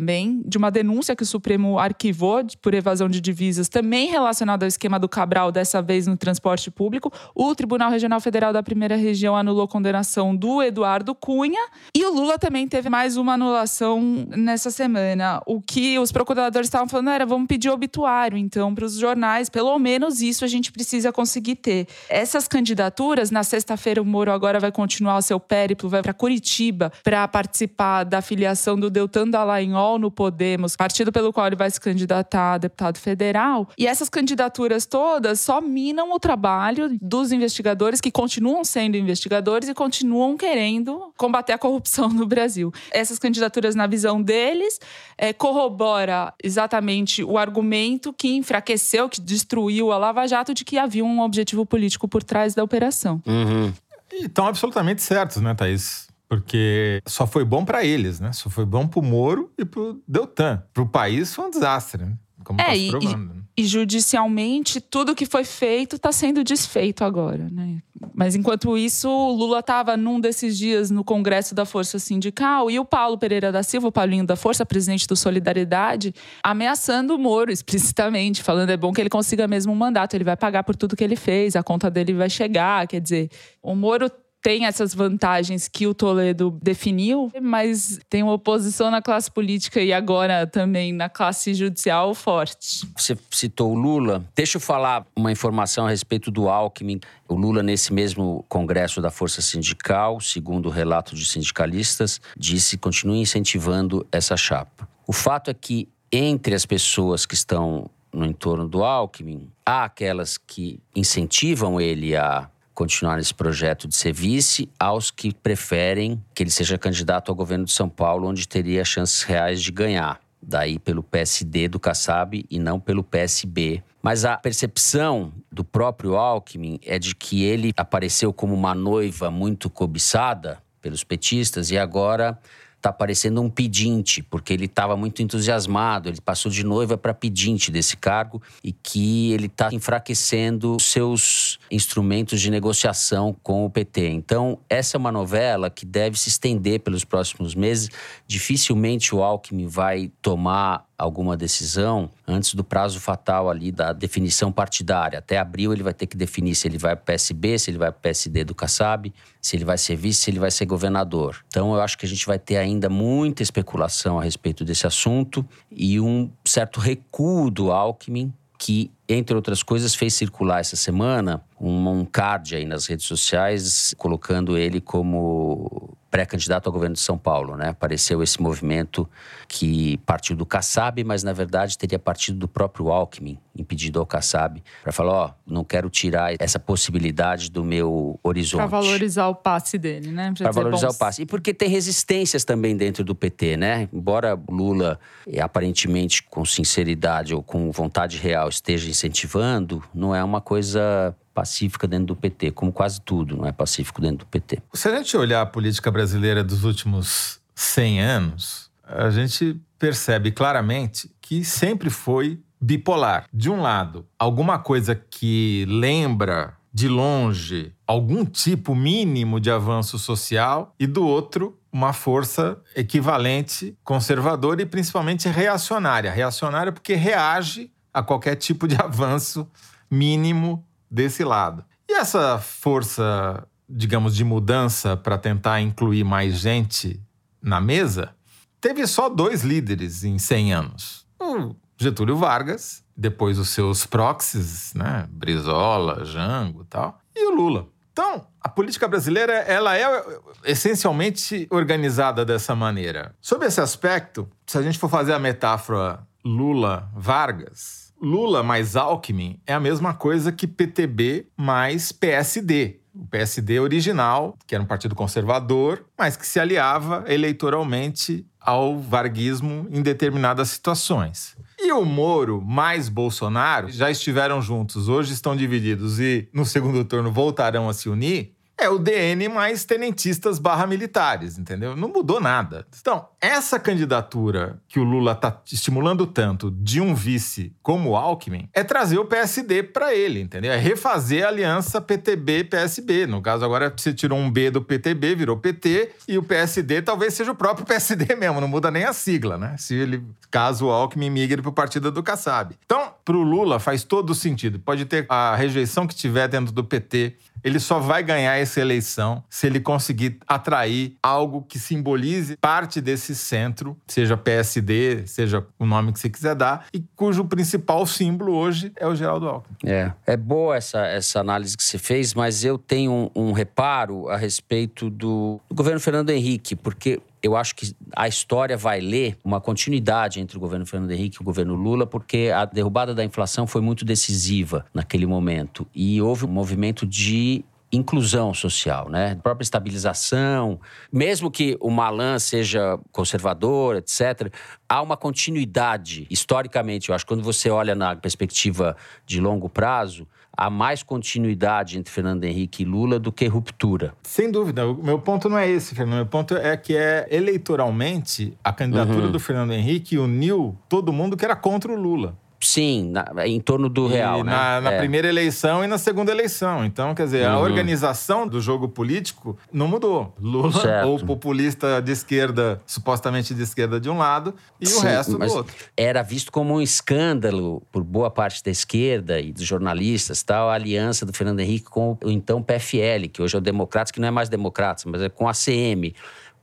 de 0.45 0.57
uma 0.57 0.69
denúncia 0.71 1.15
que 1.15 1.23
o 1.23 1.25
Supremo 1.25 1.79
arquivou 1.79 2.43
por 2.61 2.73
evasão 2.73 3.07
de 3.07 3.21
divisas, 3.21 3.69
também 3.69 4.09
relacionada 4.09 4.65
ao 4.65 4.67
esquema 4.67 4.99
do 4.99 5.07
Cabral, 5.07 5.51
dessa 5.51 5.81
vez 5.81 6.07
no 6.07 6.17
transporte 6.17 6.69
público. 6.69 7.11
O 7.33 7.53
Tribunal 7.55 7.91
Regional 7.91 8.19
Federal 8.19 8.51
da 8.51 8.63
Primeira 8.63 8.95
Região 8.95 9.35
anulou 9.35 9.63
a 9.63 9.67
condenação 9.67 10.35
do 10.35 10.61
Eduardo 10.61 11.13
Cunha. 11.13 11.61
E 11.95 12.03
o 12.05 12.13
Lula 12.13 12.37
também 12.37 12.67
teve 12.67 12.89
mais 12.89 13.17
uma 13.17 13.33
anulação 13.33 14.27
nessa 14.35 14.71
semana. 14.71 15.41
O 15.45 15.61
que 15.61 15.97
os 15.99 16.11
procuradores 16.11 16.67
estavam 16.67 16.87
falando 16.87 17.09
era: 17.09 17.25
vamos 17.25 17.47
pedir 17.47 17.69
obituário, 17.69 18.37
então, 18.37 18.73
para 18.73 18.85
os 18.85 18.97
jornais. 18.97 19.49
Pelo 19.49 19.77
menos 19.79 20.21
isso 20.21 20.43
a 20.43 20.47
gente 20.47 20.71
precisa 20.71 21.11
conseguir 21.11 21.55
ter. 21.55 21.87
Essas 22.09 22.47
candidaturas, 22.47 23.31
na 23.31 23.43
sexta-feira, 23.43 24.01
o 24.01 24.05
Moro 24.05 24.31
agora 24.31 24.59
vai 24.59 24.71
continuar 24.71 25.17
o 25.17 25.21
seu 25.21 25.39
périplo, 25.39 25.89
vai 25.89 26.01
para 26.01 26.13
Curitiba 26.13 26.91
para 27.03 27.27
participar 27.27 28.03
da 28.03 28.21
filiação 28.21 28.79
do 28.79 28.89
Deltan 28.89 29.29
Dallagnol 29.29 29.84
no 29.99 30.09
Podemos, 30.09 30.75
partido 30.75 31.11
pelo 31.11 31.31
qual 31.31 31.47
ele 31.47 31.55
vai 31.55 31.69
se 31.69 31.79
candidatar 31.79 32.53
a 32.53 32.57
deputado 32.57 32.97
federal. 32.97 33.69
E 33.77 33.87
essas 33.87 34.09
candidaturas 34.09 34.85
todas 34.85 35.39
só 35.39 35.61
minam 35.61 36.11
o 36.13 36.19
trabalho 36.19 36.97
dos 37.01 37.31
investigadores 37.31 38.01
que 38.01 38.11
continuam 38.11 38.63
sendo 38.63 38.97
investigadores 38.97 39.69
e 39.69 39.73
continuam 39.73 40.35
querendo 40.35 41.13
combater 41.17 41.53
a 41.53 41.57
corrupção 41.57 42.09
no 42.09 42.25
Brasil. 42.25 42.73
Essas 42.91 43.19
candidaturas, 43.19 43.75
na 43.75 43.87
visão 43.87 44.21
deles, 44.21 44.79
é, 45.17 45.31
corrobora 45.31 46.33
exatamente 46.43 47.23
o 47.23 47.37
argumento 47.37 48.11
que 48.11 48.35
enfraqueceu, 48.35 49.07
que 49.07 49.21
destruiu 49.21 49.91
a 49.91 49.97
Lava 49.97 50.27
Jato 50.27 50.53
de 50.53 50.65
que 50.65 50.77
havia 50.77 51.05
um 51.05 51.19
objetivo 51.21 51.65
político 51.65 52.07
por 52.07 52.23
trás 52.23 52.53
da 52.53 52.63
operação. 52.63 53.21
Uhum. 53.25 53.73
E 54.11 54.25
estão 54.25 54.47
absolutamente 54.47 55.01
certos, 55.01 55.41
né, 55.41 55.53
Thaís? 55.53 56.07
Porque 56.27 57.01
só 57.05 57.27
foi 57.27 57.45
bom 57.45 57.63
para 57.63 57.83
eles, 57.83 58.19
né? 58.19 58.31
Só 58.33 58.49
foi 58.49 58.65
bom 58.65 58.87
pro 58.87 59.01
Moro 59.01 59.51
e 59.57 59.65
pro 59.65 60.01
Deltan. 60.07 60.63
Pro 60.73 60.87
país 60.87 61.33
foi 61.33 61.45
um 61.45 61.49
desastre, 61.49 62.03
né? 62.03 62.17
Como 62.43 62.61
é, 62.61 62.65
tá 62.65 62.75
e, 62.75 62.89
provando. 62.89 63.33
né? 63.33 63.45
e 63.57 63.65
judicialmente 63.65 64.81
tudo 64.81 65.15
que 65.15 65.25
foi 65.25 65.45
feito 65.45 65.95
está 65.95 66.11
sendo 66.11 66.43
desfeito 66.43 67.05
agora, 67.05 67.47
né? 67.49 67.81
Mas 68.13 68.35
enquanto 68.35 68.77
isso, 68.77 69.09
o 69.09 69.31
Lula 69.31 69.59
estava 69.59 69.95
num 69.95 70.19
desses 70.19 70.57
dias 70.57 70.91
no 70.91 71.03
Congresso 71.03 71.55
da 71.55 71.65
Força 71.65 71.97
Sindical 71.97 72.69
e 72.69 72.77
o 72.77 72.83
Paulo 72.83 73.17
Pereira 73.17 73.51
da 73.51 73.63
Silva, 73.63 73.87
o 73.87 73.91
Paulinho 73.91 74.25
da 74.25 74.35
Força, 74.35 74.65
presidente 74.65 75.07
do 75.07 75.15
Solidariedade, 75.15 76.13
ameaçando 76.43 77.15
o 77.15 77.17
Moro 77.17 77.49
explicitamente, 77.51 78.43
falando 78.43 78.71
é 78.71 78.77
bom 78.77 78.91
que 78.91 78.99
ele 78.99 79.09
consiga 79.09 79.47
mesmo 79.47 79.71
um 79.71 79.75
mandato, 79.75 80.13
ele 80.15 80.25
vai 80.25 80.35
pagar 80.35 80.63
por 80.63 80.75
tudo 80.75 80.95
que 80.95 81.03
ele 81.03 81.15
fez, 81.15 81.55
a 81.55 81.63
conta 81.63 81.89
dele 81.89 82.13
vai 82.13 82.29
chegar, 82.29 82.85
quer 82.87 82.99
dizer, 82.99 83.29
o 83.63 83.73
Moro 83.73 84.11
tem 84.45 84.67
essas 84.67 84.93
vantagens 84.93 85.67
que 85.67 85.87
o 85.87 85.93
Toledo 85.95 86.55
definiu, 86.61 87.31
mas 87.41 87.99
tem 88.07 88.21
uma 88.21 88.33
oposição 88.33 88.91
na 88.91 89.01
classe 89.01 89.31
política 89.31 89.81
e 89.81 89.91
agora 89.91 90.45
também 90.45 90.93
na 90.93 91.09
classe 91.09 91.55
judicial 91.55 92.13
forte. 92.13 92.87
Você 92.95 93.17
citou 93.31 93.71
o 93.71 93.73
Lula. 93.73 94.23
Deixa 94.35 94.57
eu 94.57 94.61
falar 94.61 95.03
uma 95.15 95.31
informação 95.31 95.87
a 95.87 95.89
respeito 95.89 96.29
do 96.29 96.47
Alckmin. 96.47 96.99
O 97.27 97.33
Lula, 97.33 97.63
nesse 97.63 97.91
mesmo 97.91 98.45
congresso 98.47 99.01
da 99.01 99.09
Força 99.09 99.41
Sindical, 99.41 100.21
segundo 100.21 100.67
o 100.67 100.71
relato 100.71 101.15
de 101.15 101.25
sindicalistas, 101.25 102.21
disse 102.37 102.77
que 102.77 102.83
continua 102.83 103.17
incentivando 103.17 104.05
essa 104.11 104.37
chapa. 104.37 104.87
O 105.07 105.11
fato 105.11 105.49
é 105.49 105.55
que, 105.55 105.89
entre 106.11 106.53
as 106.53 106.67
pessoas 106.67 107.25
que 107.25 107.33
estão 107.33 107.89
no 108.13 108.23
entorno 108.23 108.67
do 108.67 108.83
Alckmin, 108.83 109.49
há 109.65 109.85
aquelas 109.85 110.37
que 110.37 110.79
incentivam 110.95 111.81
ele 111.81 112.15
a 112.15 112.47
continuar 112.75 113.15
nesse 113.15 113.33
projeto 113.33 113.87
de 113.87 113.95
ser 113.95 114.13
vice, 114.13 114.69
aos 114.77 115.09
que 115.09 115.33
preferem 115.33 116.21
que 116.35 116.43
ele 116.43 116.51
seja 116.51 116.77
candidato 116.77 117.29
ao 117.29 117.35
governo 117.35 117.65
de 117.65 117.71
São 117.71 117.89
Paulo, 117.89 118.27
onde 118.27 118.47
teria 118.47 118.83
chances 118.83 119.23
reais 119.23 119.63
de 119.63 119.71
ganhar. 119.71 120.19
Daí 120.39 120.77
pelo 120.77 121.01
PSD 121.01 121.67
do 121.67 121.79
Kassab 121.79 122.45
e 122.47 122.59
não 122.59 122.79
pelo 122.79 123.03
PSB. 123.03 123.81
Mas 124.03 124.25
a 124.25 124.37
percepção 124.37 125.33
do 125.51 125.63
próprio 125.63 126.15
Alckmin 126.15 126.79
é 126.85 126.99
de 126.99 127.15
que 127.15 127.43
ele 127.43 127.71
apareceu 127.75 128.31
como 128.31 128.53
uma 128.53 128.75
noiva 128.75 129.31
muito 129.31 129.67
cobiçada 129.71 130.59
pelos 130.79 131.03
petistas 131.03 131.71
e 131.71 131.77
agora 131.79 132.37
está 132.85 132.93
parecendo 132.93 133.41
um 133.41 133.49
pedinte, 133.49 134.21
porque 134.21 134.53
ele 134.53 134.65
estava 134.65 134.95
muito 134.95 135.21
entusiasmado, 135.23 136.07
ele 136.07 136.21
passou 136.21 136.51
de 136.51 136.63
noiva 136.63 136.95
para 136.95 137.15
pedinte 137.15 137.71
desse 137.71 137.97
cargo 137.97 138.39
e 138.63 138.71
que 138.71 139.31
ele 139.33 139.47
está 139.47 139.69
enfraquecendo 139.73 140.77
seus 140.79 141.57
instrumentos 141.71 142.39
de 142.39 142.51
negociação 142.51 143.35
com 143.41 143.65
o 143.65 143.69
PT. 143.71 144.09
Então, 144.09 144.59
essa 144.69 144.97
é 144.97 144.99
uma 144.99 145.11
novela 145.11 145.69
que 145.69 145.85
deve 145.85 146.19
se 146.19 146.29
estender 146.29 146.79
pelos 146.81 147.03
próximos 147.03 147.55
meses. 147.55 147.89
Dificilmente 148.27 149.15
o 149.15 149.23
Alckmin 149.23 149.65
vai 149.65 150.11
tomar 150.21 150.84
alguma 150.97 151.35
decisão 151.35 152.09
antes 152.27 152.53
do 152.53 152.63
prazo 152.63 152.99
fatal 152.99 153.49
ali 153.49 153.71
da 153.71 153.91
definição 153.93 154.51
partidária. 154.51 155.19
Até 155.19 155.37
abril 155.37 155.73
ele 155.73 155.83
vai 155.83 155.93
ter 155.93 156.07
que 156.07 156.15
definir 156.15 156.55
se 156.55 156.67
ele 156.67 156.77
vai 156.77 156.95
para 156.95 157.05
PSB, 157.05 157.59
se 157.59 157.69
ele 157.71 157.77
vai 157.77 157.91
para 157.91 157.99
PSD 158.01 158.43
do 158.43 158.55
Kassab, 158.55 159.13
se 159.41 159.55
ele 159.55 159.65
vai 159.65 159.77
ser 159.77 159.95
vice, 159.95 160.21
se 160.21 160.31
ele 160.31 160.39
vai 160.39 160.51
ser 160.51 160.65
governador. 160.65 161.43
Então 161.47 161.73
eu 161.73 161.81
acho 161.81 161.97
que 161.97 162.05
a 162.05 162.09
gente 162.09 162.25
vai 162.25 162.39
ter 162.39 162.57
ainda 162.57 162.89
muita 162.89 163.43
especulação 163.43 164.19
a 164.19 164.23
respeito 164.23 164.63
desse 164.63 164.87
assunto 164.87 165.45
e 165.69 165.99
um 165.99 166.31
certo 166.45 166.79
recuo 166.79 167.51
do 167.51 167.71
Alckmin 167.71 168.33
que, 168.57 168.89
entre 169.07 169.35
outras 169.35 169.61
coisas, 169.61 169.93
fez 169.93 170.13
circular 170.13 170.59
essa 170.59 170.75
semana 170.75 171.43
um, 171.59 171.89
um 171.89 172.05
card 172.05 172.55
aí 172.55 172.65
nas 172.65 172.87
redes 172.87 173.05
sociais 173.05 173.93
colocando 173.97 174.57
ele 174.57 174.79
como 174.79 175.95
pré-candidato 176.15 176.67
ao 176.67 176.71
governo 176.71 176.93
de 176.93 177.01
São 177.01 177.17
Paulo, 177.17 177.57
né? 177.57 177.67
Apareceu 177.67 178.23
esse 178.23 178.41
movimento 178.41 179.05
que 179.49 179.97
partiu 180.05 180.33
do 180.33 180.45
Kassab, 180.45 181.03
mas 181.03 181.23
na 181.23 181.33
verdade 181.33 181.77
teria 181.77 181.99
partido 181.99 182.39
do 182.39 182.47
próprio 182.47 182.89
Alckmin, 182.89 183.37
impedido 183.53 183.99
ao 183.99 184.05
Kassab, 184.05 184.63
para 184.81 184.93
falar, 184.93 185.11
ó, 185.11 185.31
não 185.45 185.65
quero 185.65 185.89
tirar 185.89 186.33
essa 186.39 186.57
possibilidade 186.57 187.51
do 187.51 187.65
meu 187.65 188.17
horizonte. 188.23 188.61
Para 188.61 188.81
valorizar 188.81 189.27
o 189.27 189.35
passe 189.35 189.77
dele, 189.77 190.09
né? 190.09 190.33
Para 190.37 190.51
valorizar 190.51 190.89
o 190.89 190.97
passe. 190.97 191.23
E 191.23 191.25
porque 191.25 191.53
tem 191.53 191.67
resistências 191.67 192.45
também 192.45 192.77
dentro 192.77 193.03
do 193.03 193.13
PT, 193.13 193.57
né? 193.57 193.89
Embora 193.91 194.39
Lula, 194.49 194.97
eh, 195.27 195.41
aparentemente 195.41 196.23
com 196.23 196.45
sinceridade 196.45 197.35
ou 197.35 197.43
com 197.43 197.69
vontade 197.71 198.17
real, 198.17 198.47
esteja 198.47 198.89
incentivando, 198.89 199.83
não 199.93 200.15
é 200.15 200.23
uma 200.23 200.39
coisa 200.39 201.13
pacífica 201.35 201.85
dentro 201.85 202.07
do 202.07 202.15
PT, 202.15 202.51
como 202.51 202.71
quase 202.71 203.01
tudo 203.01 203.35
não 203.35 203.45
é 203.45 203.51
pacífico 203.51 204.01
dentro 204.01 204.19
do 204.19 204.25
PT. 204.25 204.61
Se 204.73 204.87
a 204.87 204.97
gente 204.97 205.15
olhar 205.17 205.41
a 205.41 205.45
política 205.45 205.91
brasileira 205.91 206.41
dos 206.41 206.63
últimos 206.63 207.41
100 207.53 208.01
anos, 208.01 208.71
a 208.83 209.09
gente 209.09 209.59
percebe 209.77 210.31
claramente 210.31 211.11
que 211.21 211.43
sempre 211.43 211.89
foi 211.89 212.39
bipolar. 212.59 213.25
De 213.33 213.49
um 213.49 213.61
lado, 213.61 214.07
alguma 214.17 214.57
coisa 214.57 214.95
que 214.95 215.65
lembra 215.67 216.55
de 216.73 216.87
longe 216.87 217.73
algum 217.87 218.25
tipo 218.25 218.75
mínimo 218.75 219.39
de 219.39 219.49
avanço 219.49 219.97
social, 219.97 220.73
e 220.79 220.85
do 220.85 221.05
outro, 221.05 221.57
uma 221.71 221.93
força 221.93 222.57
equivalente 222.75 223.77
conservadora 223.83 224.61
e 224.61 224.65
principalmente 224.65 225.29
reacionária. 225.29 226.11
Reacionária 226.11 226.71
porque 226.71 226.95
reage 226.95 227.71
a 227.93 228.01
qualquer 228.03 228.35
tipo 228.35 228.67
de 228.67 228.75
avanço 228.81 229.47
mínimo 229.89 230.65
desse 230.95 231.23
lado. 231.23 231.63
E 231.87 231.93
essa 231.93 232.39
força, 232.39 233.45
digamos, 233.69 234.15
de 234.15 234.23
mudança 234.23 234.95
para 234.95 235.17
tentar 235.17 235.61
incluir 235.61 236.03
mais 236.03 236.39
gente 236.39 236.99
na 237.41 237.61
mesa, 237.61 238.15
teve 238.59 238.87
só 238.87 239.09
dois 239.09 239.43
líderes 239.43 240.03
em 240.03 240.17
100 240.17 240.53
anos. 240.53 241.05
O 241.21 241.53
Getúlio 241.77 242.15
Vargas, 242.15 242.83
depois 242.95 243.37
os 243.37 243.49
seus 243.49 243.85
proxies, 243.85 244.73
né, 244.73 245.07
Brizola, 245.11 246.05
Jango 246.05 246.63
e 246.63 246.65
tal, 246.65 246.99
e 247.13 247.27
o 247.27 247.35
Lula. 247.35 247.67
Então, 247.91 248.27
a 248.41 248.49
política 248.49 248.87
brasileira 248.87 249.33
ela 249.33 249.77
é 249.77 250.05
essencialmente 250.43 251.47
organizada 251.49 252.25
dessa 252.25 252.55
maneira. 252.55 253.15
Sob 253.21 253.45
esse 253.45 253.61
aspecto, 253.61 254.29
se 254.45 254.57
a 254.57 254.61
gente 254.61 254.77
for 254.77 254.89
fazer 254.89 255.13
a 255.13 255.19
metáfora 255.19 256.05
Lula-Vargas, 256.25 257.93
Lula 258.01 258.41
mais 258.41 258.75
Alckmin 258.75 259.39
é 259.45 259.53
a 259.53 259.59
mesma 259.59 259.93
coisa 259.93 260.31
que 260.31 260.47
PTB 260.47 261.27
mais 261.37 261.91
PSD. 261.91 262.79
O 262.95 263.05
PSD 263.05 263.59
original, 263.59 264.35
que 264.47 264.55
era 264.55 264.63
um 264.63 264.67
partido 264.67 264.95
conservador, 264.95 265.85
mas 265.97 266.17
que 266.17 266.25
se 266.25 266.39
aliava 266.39 267.03
eleitoralmente 267.07 268.25
ao 268.39 268.79
varguismo 268.79 269.67
em 269.69 269.81
determinadas 269.81 270.49
situações. 270.49 271.37
E 271.59 271.71
o 271.71 271.85
Moro 271.85 272.41
mais 272.41 272.89
Bolsonaro 272.89 273.69
já 273.69 273.89
estiveram 273.91 274.41
juntos, 274.41 274.89
hoje 274.89 275.13
estão 275.13 275.35
divididos 275.35 275.99
e 275.99 276.27
no 276.33 276.45
segundo 276.45 276.83
turno 276.83 277.11
voltarão 277.11 277.69
a 277.69 277.73
se 277.73 277.87
unir 277.87 278.34
é 278.57 278.69
o 278.69 278.79
DN 278.79 279.27
mais 279.29 279.65
tenentistas 279.65 280.39
barra 280.39 280.65
militares, 280.65 281.37
entendeu? 281.37 281.75
Não 281.75 281.89
mudou 281.89 282.19
nada. 282.21 282.65
Então, 282.79 283.07
essa 283.19 283.59
candidatura 283.59 284.59
que 284.67 284.79
o 284.79 284.83
Lula 284.83 285.11
está 285.11 285.41
estimulando 285.51 286.07
tanto 286.07 286.49
de 286.51 286.79
um 286.79 286.95
vice 286.95 287.53
como 287.61 287.91
o 287.91 287.95
Alckmin 287.95 288.49
é 288.53 288.63
trazer 288.63 288.97
o 288.97 289.05
PSD 289.05 289.63
para 289.63 289.93
ele, 289.93 290.21
entendeu? 290.21 290.51
É 290.51 290.57
refazer 290.57 291.25
a 291.25 291.27
aliança 291.27 291.81
PTB-PSB. 291.81 293.07
No 293.07 293.21
caso, 293.21 293.43
agora 293.43 293.73
você 293.75 293.93
tirou 293.93 294.17
um 294.17 294.31
B 294.31 294.49
do 294.49 294.61
PTB, 294.61 295.15
virou 295.15 295.37
PT, 295.37 295.91
e 296.07 296.17
o 296.17 296.23
PSD 296.23 296.81
talvez 296.81 297.13
seja 297.13 297.31
o 297.31 297.35
próprio 297.35 297.65
PSD 297.65 298.15
mesmo, 298.15 298.39
não 298.39 298.47
muda 298.47 298.71
nem 298.71 298.85
a 298.85 298.93
sigla, 298.93 299.37
né? 299.37 299.55
Se 299.57 299.75
ele, 299.75 300.03
caso 300.31 300.67
o 300.67 300.71
Alckmin 300.71 301.09
migre 301.09 301.41
para 301.41 301.49
o 301.49 301.53
partido 301.53 301.91
do 301.91 302.01
Kassab. 302.01 302.55
Então, 302.65 302.93
para 303.03 303.17
o 303.17 303.21
Lula 303.21 303.59
faz 303.59 303.83
todo 303.83 304.15
sentido. 304.15 304.59
Pode 304.59 304.85
ter 304.85 305.05
a 305.09 305.35
rejeição 305.35 305.85
que 305.85 305.95
tiver 305.95 306.27
dentro 306.27 306.53
do 306.53 306.63
PT, 306.63 307.15
ele 307.45 307.59
só 307.59 307.77
vai 307.79 308.01
ganhar 308.01 308.35
essa 308.35 308.59
eleição 308.59 309.23
se 309.29 309.45
ele 309.45 309.59
conseguir 309.59 310.17
atrair 310.27 310.97
algo 311.01 311.43
que 311.43 311.59
simbolize 311.59 312.35
parte 312.37 312.81
desse 312.81 313.15
centro, 313.15 313.77
seja 313.85 314.17
PSD, 314.17 315.05
seja 315.05 315.45
o 315.59 315.65
nome 315.65 315.93
que 315.93 315.99
você 315.99 316.09
quiser 316.09 316.33
dar, 316.33 316.65
e 316.73 316.83
cujo 316.95 317.23
principal 317.25 317.85
símbolo 317.85 318.33
hoje 318.33 318.71
é 318.75 318.87
o 318.87 318.95
Geraldo 318.95 319.27
Alckmin. 319.27 319.57
É, 319.63 319.93
é 320.07 320.17
boa 320.17 320.55
essa, 320.55 320.87
essa 320.87 321.19
análise 321.19 321.55
que 321.55 321.63
você 321.63 321.77
fez, 321.77 322.15
mas 322.15 322.43
eu 322.43 322.57
tenho 322.57 322.91
um, 322.91 323.27
um 323.27 323.31
reparo 323.31 324.09
a 324.09 324.17
respeito 324.17 324.89
do, 324.89 325.39
do 325.47 325.53
governo 325.53 325.79
Fernando 325.79 326.09
Henrique, 326.09 326.55
porque 326.55 326.99
eu 327.25 327.35
acho 327.35 327.55
que 327.55 327.75
a 327.95 328.07
história 328.07 328.55
vai 328.55 328.79
ler 328.79 329.17
uma 329.23 329.41
continuidade 329.41 330.19
entre 330.19 330.37
o 330.37 330.39
governo 330.39 330.65
Fernando 330.65 330.91
Henrique 330.91 331.17
e 331.17 331.21
o 331.21 331.25
governo 331.25 331.55
Lula, 331.55 331.87
porque 331.87 332.31
a 332.33 332.45
derrubada 332.45 332.93
da 332.93 333.03
inflação 333.03 333.47
foi 333.47 333.61
muito 333.61 333.83
decisiva 333.83 334.63
naquele 334.71 335.07
momento. 335.07 335.65
E 335.73 335.99
houve 335.99 336.25
um 336.25 336.29
movimento 336.29 336.85
de 336.85 337.43
inclusão 337.71 338.31
social, 338.31 338.89
né? 338.89 339.15
Própria 339.15 339.43
estabilização, 339.43 340.59
mesmo 340.91 341.31
que 341.31 341.57
o 341.59 341.71
Malan 341.71 342.19
seja 342.19 342.79
conservador, 342.91 343.77
etc., 343.77 344.31
há 344.69 344.81
uma 344.83 344.95
continuidade 344.95 346.05
historicamente. 346.09 346.89
Eu 346.89 346.95
acho 346.95 347.03
que 347.05 347.09
quando 347.09 347.23
você 347.23 347.49
olha 347.49 347.73
na 347.73 347.95
perspectiva 347.95 348.77
de 349.05 349.19
longo 349.19 349.49
prazo, 349.49 350.07
há 350.37 350.49
mais 350.49 350.83
continuidade 350.83 351.77
entre 351.77 351.91
Fernando 351.91 352.23
Henrique 352.23 352.63
e 352.63 352.65
Lula 352.65 352.99
do 352.99 353.11
que 353.11 353.25
ruptura. 353.27 353.93
Sem 354.03 354.31
dúvida. 354.31 354.67
O 354.67 354.83
meu 354.83 354.99
ponto 354.99 355.29
não 355.29 355.37
é 355.37 355.49
esse, 355.49 355.75
Fernando. 355.75 355.95
Meu 355.95 356.05
ponto 356.05 356.35
é 356.35 356.55
que 356.57 356.75
é 356.75 357.07
eleitoralmente 357.09 358.37
a 358.43 358.51
candidatura 358.51 359.05
uhum. 359.05 359.11
do 359.11 359.19
Fernando 359.19 359.51
Henrique 359.51 359.97
uniu 359.97 360.57
todo 360.67 360.91
mundo 360.91 361.17
que 361.17 361.25
era 361.25 361.35
contra 361.35 361.71
o 361.71 361.75
Lula. 361.75 362.17
Sim, 362.39 362.91
na, 362.91 363.27
em 363.27 363.39
torno 363.39 363.69
do 363.69 363.87
real, 363.87 364.23
né? 364.23 364.31
Na, 364.31 364.61
na 364.61 364.71
é. 364.73 364.77
primeira 364.77 365.07
eleição 365.07 365.63
e 365.63 365.67
na 365.67 365.77
segunda 365.77 366.11
eleição. 366.11 366.65
Então, 366.65 366.93
quer 366.93 367.05
dizer, 367.05 367.27
uhum. 367.27 367.35
a 367.35 367.39
organização 367.39 368.27
do 368.27 368.39
jogo 368.39 368.67
político 368.67 369.37
não 369.51 369.67
mudou. 369.67 370.13
Lula, 370.19 370.51
certo. 370.51 370.87
ou 370.87 370.99
populista 370.99 371.81
de 371.81 371.91
esquerda, 371.91 372.61
supostamente 372.65 373.33
de 373.33 373.43
esquerda 373.43 373.79
de 373.79 373.89
um 373.89 373.97
lado, 373.97 374.33
e 374.59 374.65
Sim, 374.67 374.77
o 374.77 374.81
resto 374.81 375.17
do 375.17 375.25
outro. 375.25 375.55
Era 375.75 376.01
visto 376.03 376.31
como 376.31 376.55
um 376.55 376.61
escândalo 376.61 377.61
por 377.71 377.83
boa 377.83 378.11
parte 378.11 378.43
da 378.43 378.51
esquerda 378.51 379.19
e 379.19 379.31
dos 379.31 379.43
jornalistas, 379.43 380.21
tal, 380.21 380.49
a 380.49 380.53
aliança 380.53 381.05
do 381.05 381.13
Fernando 381.13 381.39
Henrique 381.39 381.65
com 381.65 381.97
o 382.03 382.09
então 382.09 382.41
PFL, 382.41 383.09
que 383.11 383.21
hoje 383.21 383.35
é 383.35 383.39
o 383.39 383.41
Democratas, 383.41 383.91
que 383.91 383.99
não 383.99 384.07
é 384.07 384.11
mais 384.11 384.29
Democratas, 384.29 384.85
mas 384.85 385.01
é 385.01 385.09
com 385.09 385.27
a 385.27 385.33
CM 385.33 385.93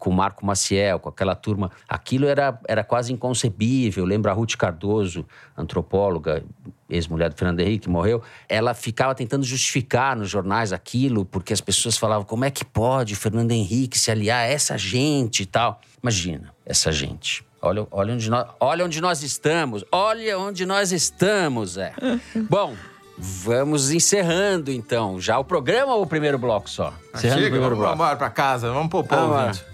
com 0.02 0.10
o 0.10 0.12
Marco 0.12 0.44
Maciel, 0.44 0.98
com 0.98 1.08
aquela 1.08 1.36
turma. 1.36 1.70
Aquilo 1.88 2.26
era, 2.26 2.58
era 2.66 2.82
quase 2.82 3.12
inconcebível. 3.12 4.04
Lembra 4.04 4.32
a 4.32 4.34
Ruth 4.34 4.56
Cardoso, 4.56 5.24
antropóloga, 5.56 6.42
ex-mulher 6.90 7.30
do 7.30 7.36
Fernando 7.36 7.60
Henrique, 7.60 7.84
que 7.84 7.88
morreu. 7.88 8.20
Ela 8.48 8.74
ficava 8.74 9.14
tentando 9.14 9.44
justificar 9.44 10.16
nos 10.16 10.28
jornais 10.28 10.72
aquilo, 10.72 11.24
porque 11.24 11.52
as 11.52 11.60
pessoas 11.60 11.96
falavam: 11.96 12.24
como 12.24 12.44
é 12.44 12.50
que 12.50 12.64
pode 12.64 13.14
o 13.14 13.16
Fernando 13.16 13.52
Henrique 13.52 13.96
se 13.96 14.10
aliar 14.10 14.40
a 14.40 14.46
essa 14.46 14.76
gente 14.76 15.44
e 15.44 15.46
tal? 15.46 15.80
Imagina, 16.02 16.52
essa 16.66 16.90
gente. 16.90 17.44
Olha, 17.60 17.86
olha, 17.92 18.14
onde, 18.14 18.28
nós, 18.28 18.48
olha 18.58 18.84
onde 18.84 19.00
nós 19.00 19.22
estamos. 19.22 19.84
Olha 19.92 20.36
onde 20.36 20.66
nós 20.66 20.90
estamos, 20.90 21.76
é. 21.76 21.92
Bom, 22.50 22.74
Vamos 23.16 23.92
encerrando 23.92 24.72
então. 24.72 25.20
Já 25.20 25.38
o 25.38 25.44
programa 25.44 25.94
ou 25.94 26.02
o 26.02 26.06
primeiro 26.06 26.38
bloco 26.38 26.68
só? 26.68 26.92
Encerrando 27.14 27.42
Chega, 27.42 27.46
o 27.46 27.50
primeiro 27.50 27.76
vamos 27.76 27.78
bloco. 27.78 27.90
Vamos 27.90 28.04
embora 28.04 28.16
pra 28.16 28.30
casa, 28.30 28.72
vamos 28.72 28.88
pro 28.88 29.04
povo, 29.04 29.46
gente. 29.46 29.71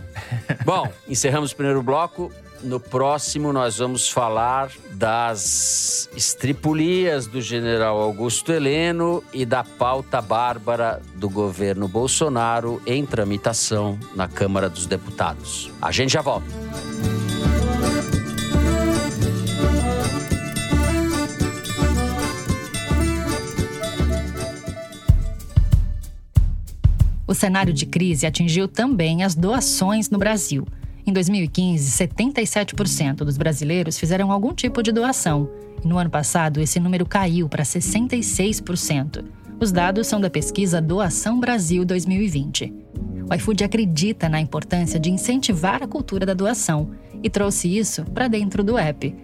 Bom, 0.64 0.90
encerramos 1.08 1.52
o 1.52 1.56
primeiro 1.56 1.82
bloco. 1.82 2.30
No 2.62 2.80
próximo, 2.80 3.52
nós 3.52 3.78
vamos 3.78 4.08
falar 4.08 4.70
das 4.90 6.08
estripulias 6.16 7.26
do 7.26 7.40
general 7.40 8.00
Augusto 8.00 8.52
Heleno 8.52 9.22
e 9.32 9.46
da 9.46 9.62
pauta 9.62 10.20
bárbara 10.20 11.00
do 11.14 11.30
governo 11.30 11.86
Bolsonaro 11.86 12.82
em 12.84 13.06
tramitação 13.06 13.96
na 14.16 14.26
Câmara 14.26 14.68
dos 14.68 14.86
Deputados. 14.86 15.70
A 15.80 15.92
gente 15.92 16.12
já 16.14 16.20
volta. 16.20 17.17
O 27.28 27.34
cenário 27.34 27.74
de 27.74 27.84
crise 27.84 28.24
atingiu 28.24 28.66
também 28.66 29.22
as 29.22 29.34
doações 29.34 30.08
no 30.08 30.18
Brasil. 30.18 30.66
Em 31.06 31.12
2015, 31.12 32.06
77% 32.06 33.16
dos 33.16 33.36
brasileiros 33.36 33.98
fizeram 33.98 34.32
algum 34.32 34.54
tipo 34.54 34.82
de 34.82 34.90
doação. 34.90 35.50
No 35.84 35.98
ano 35.98 36.08
passado, 36.08 36.58
esse 36.58 36.80
número 36.80 37.04
caiu 37.04 37.46
para 37.46 37.62
66%. 37.62 39.22
Os 39.60 39.70
dados 39.70 40.06
são 40.06 40.18
da 40.18 40.30
pesquisa 40.30 40.80
Doação 40.80 41.38
Brasil 41.38 41.84
2020. 41.84 42.72
O 43.30 43.34
iFood 43.34 43.62
acredita 43.62 44.26
na 44.26 44.40
importância 44.40 44.98
de 44.98 45.10
incentivar 45.10 45.82
a 45.82 45.86
cultura 45.86 46.24
da 46.24 46.32
doação 46.32 46.92
e 47.22 47.28
trouxe 47.28 47.76
isso 47.76 48.04
para 48.06 48.26
dentro 48.26 48.64
do 48.64 48.78
app. 48.78 49.14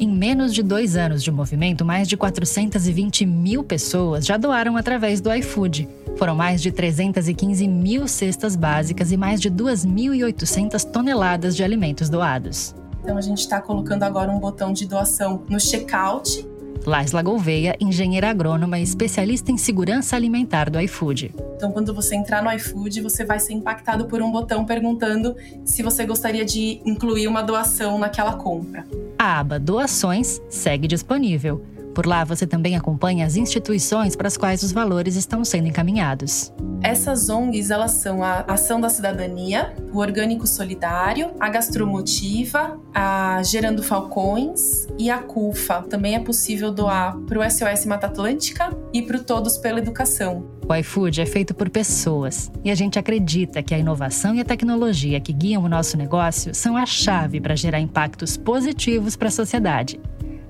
Em 0.00 0.08
menos 0.08 0.52
de 0.52 0.64
dois 0.64 0.96
anos 0.96 1.22
de 1.22 1.30
movimento, 1.30 1.84
mais 1.84 2.08
de 2.08 2.16
420 2.16 3.24
mil 3.24 3.62
pessoas 3.62 4.26
já 4.26 4.36
doaram 4.36 4.76
através 4.76 5.20
do 5.20 5.32
iFood. 5.32 5.88
Foram 6.16 6.34
mais 6.34 6.62
de 6.62 6.70
315 6.70 7.66
mil 7.66 8.06
cestas 8.06 8.54
básicas 8.54 9.12
e 9.12 9.16
mais 9.16 9.40
de 9.40 9.50
2.800 9.50 10.84
toneladas 10.90 11.56
de 11.56 11.64
alimentos 11.64 12.08
doados. 12.08 12.74
Então 13.02 13.16
a 13.16 13.20
gente 13.20 13.38
está 13.38 13.60
colocando 13.60 14.04
agora 14.04 14.30
um 14.30 14.38
botão 14.38 14.72
de 14.72 14.86
doação 14.86 15.44
no 15.48 15.58
checkout 15.58 16.46
Laisla 16.86 17.22
Gouveia, 17.22 17.76
engenheira 17.80 18.30
agrônoma 18.30 18.78
e 18.78 18.82
especialista 18.82 19.52
em 19.52 19.56
segurança 19.56 20.16
alimentar 20.16 20.68
do 20.68 20.80
iFood. 20.80 21.34
Então, 21.56 21.70
quando 21.70 21.94
você 21.94 22.16
entrar 22.16 22.42
no 22.42 22.50
iFood, 22.52 23.00
você 23.00 23.24
vai 23.24 23.38
ser 23.38 23.52
impactado 23.52 24.06
por 24.06 24.20
um 24.20 24.30
botão 24.30 24.64
perguntando 24.64 25.36
se 25.64 25.82
você 25.82 26.04
gostaria 26.04 26.44
de 26.44 26.80
incluir 26.84 27.28
uma 27.28 27.42
doação 27.42 27.98
naquela 27.98 28.34
compra. 28.34 28.84
A 29.18 29.38
aba 29.38 29.58
Doações 29.58 30.40
segue 30.48 30.88
disponível. 30.88 31.62
Por 31.94 32.06
lá 32.06 32.24
você 32.24 32.46
também 32.46 32.76
acompanha 32.76 33.26
as 33.26 33.36
instituições 33.36 34.16
para 34.16 34.28
as 34.28 34.36
quais 34.36 34.62
os 34.62 34.72
valores 34.72 35.16
estão 35.16 35.44
sendo 35.44 35.68
encaminhados. 35.68 36.52
Essas 36.82 37.28
ONGs, 37.28 37.70
elas 37.70 37.92
são 37.92 38.24
a 38.24 38.40
Ação 38.40 38.80
da 38.80 38.88
Cidadania, 38.88 39.72
o 39.92 39.98
Orgânico 39.98 40.46
Solidário, 40.46 41.30
a 41.38 41.48
Gastromotiva, 41.48 42.80
a 42.92 43.40
Gerando 43.44 43.82
Falcões 43.82 44.88
e 44.98 45.08
a 45.08 45.18
CUFA. 45.18 45.82
Também 45.82 46.16
é 46.16 46.18
possível 46.18 46.72
doar 46.72 47.16
para 47.18 47.38
o 47.38 47.50
SOS 47.50 47.86
Mata 47.86 48.08
Atlântica 48.08 48.76
e 48.92 49.00
para 49.02 49.16
o 49.16 49.22
Todos 49.22 49.56
pela 49.56 49.78
Educação. 49.78 50.44
O 50.68 50.74
iFood 50.74 51.20
é 51.20 51.26
feito 51.26 51.54
por 51.54 51.68
pessoas 51.68 52.50
e 52.64 52.70
a 52.70 52.74
gente 52.74 52.98
acredita 52.98 53.62
que 53.62 53.74
a 53.74 53.78
inovação 53.78 54.34
e 54.34 54.40
a 54.40 54.44
tecnologia 54.44 55.20
que 55.20 55.32
guiam 55.32 55.62
o 55.62 55.68
nosso 55.68 55.96
negócio 55.96 56.54
são 56.54 56.76
a 56.76 56.86
chave 56.86 57.40
para 57.40 57.54
gerar 57.54 57.80
impactos 57.80 58.36
positivos 58.36 59.14
para 59.14 59.28
a 59.28 59.32
sociedade. 59.32 60.00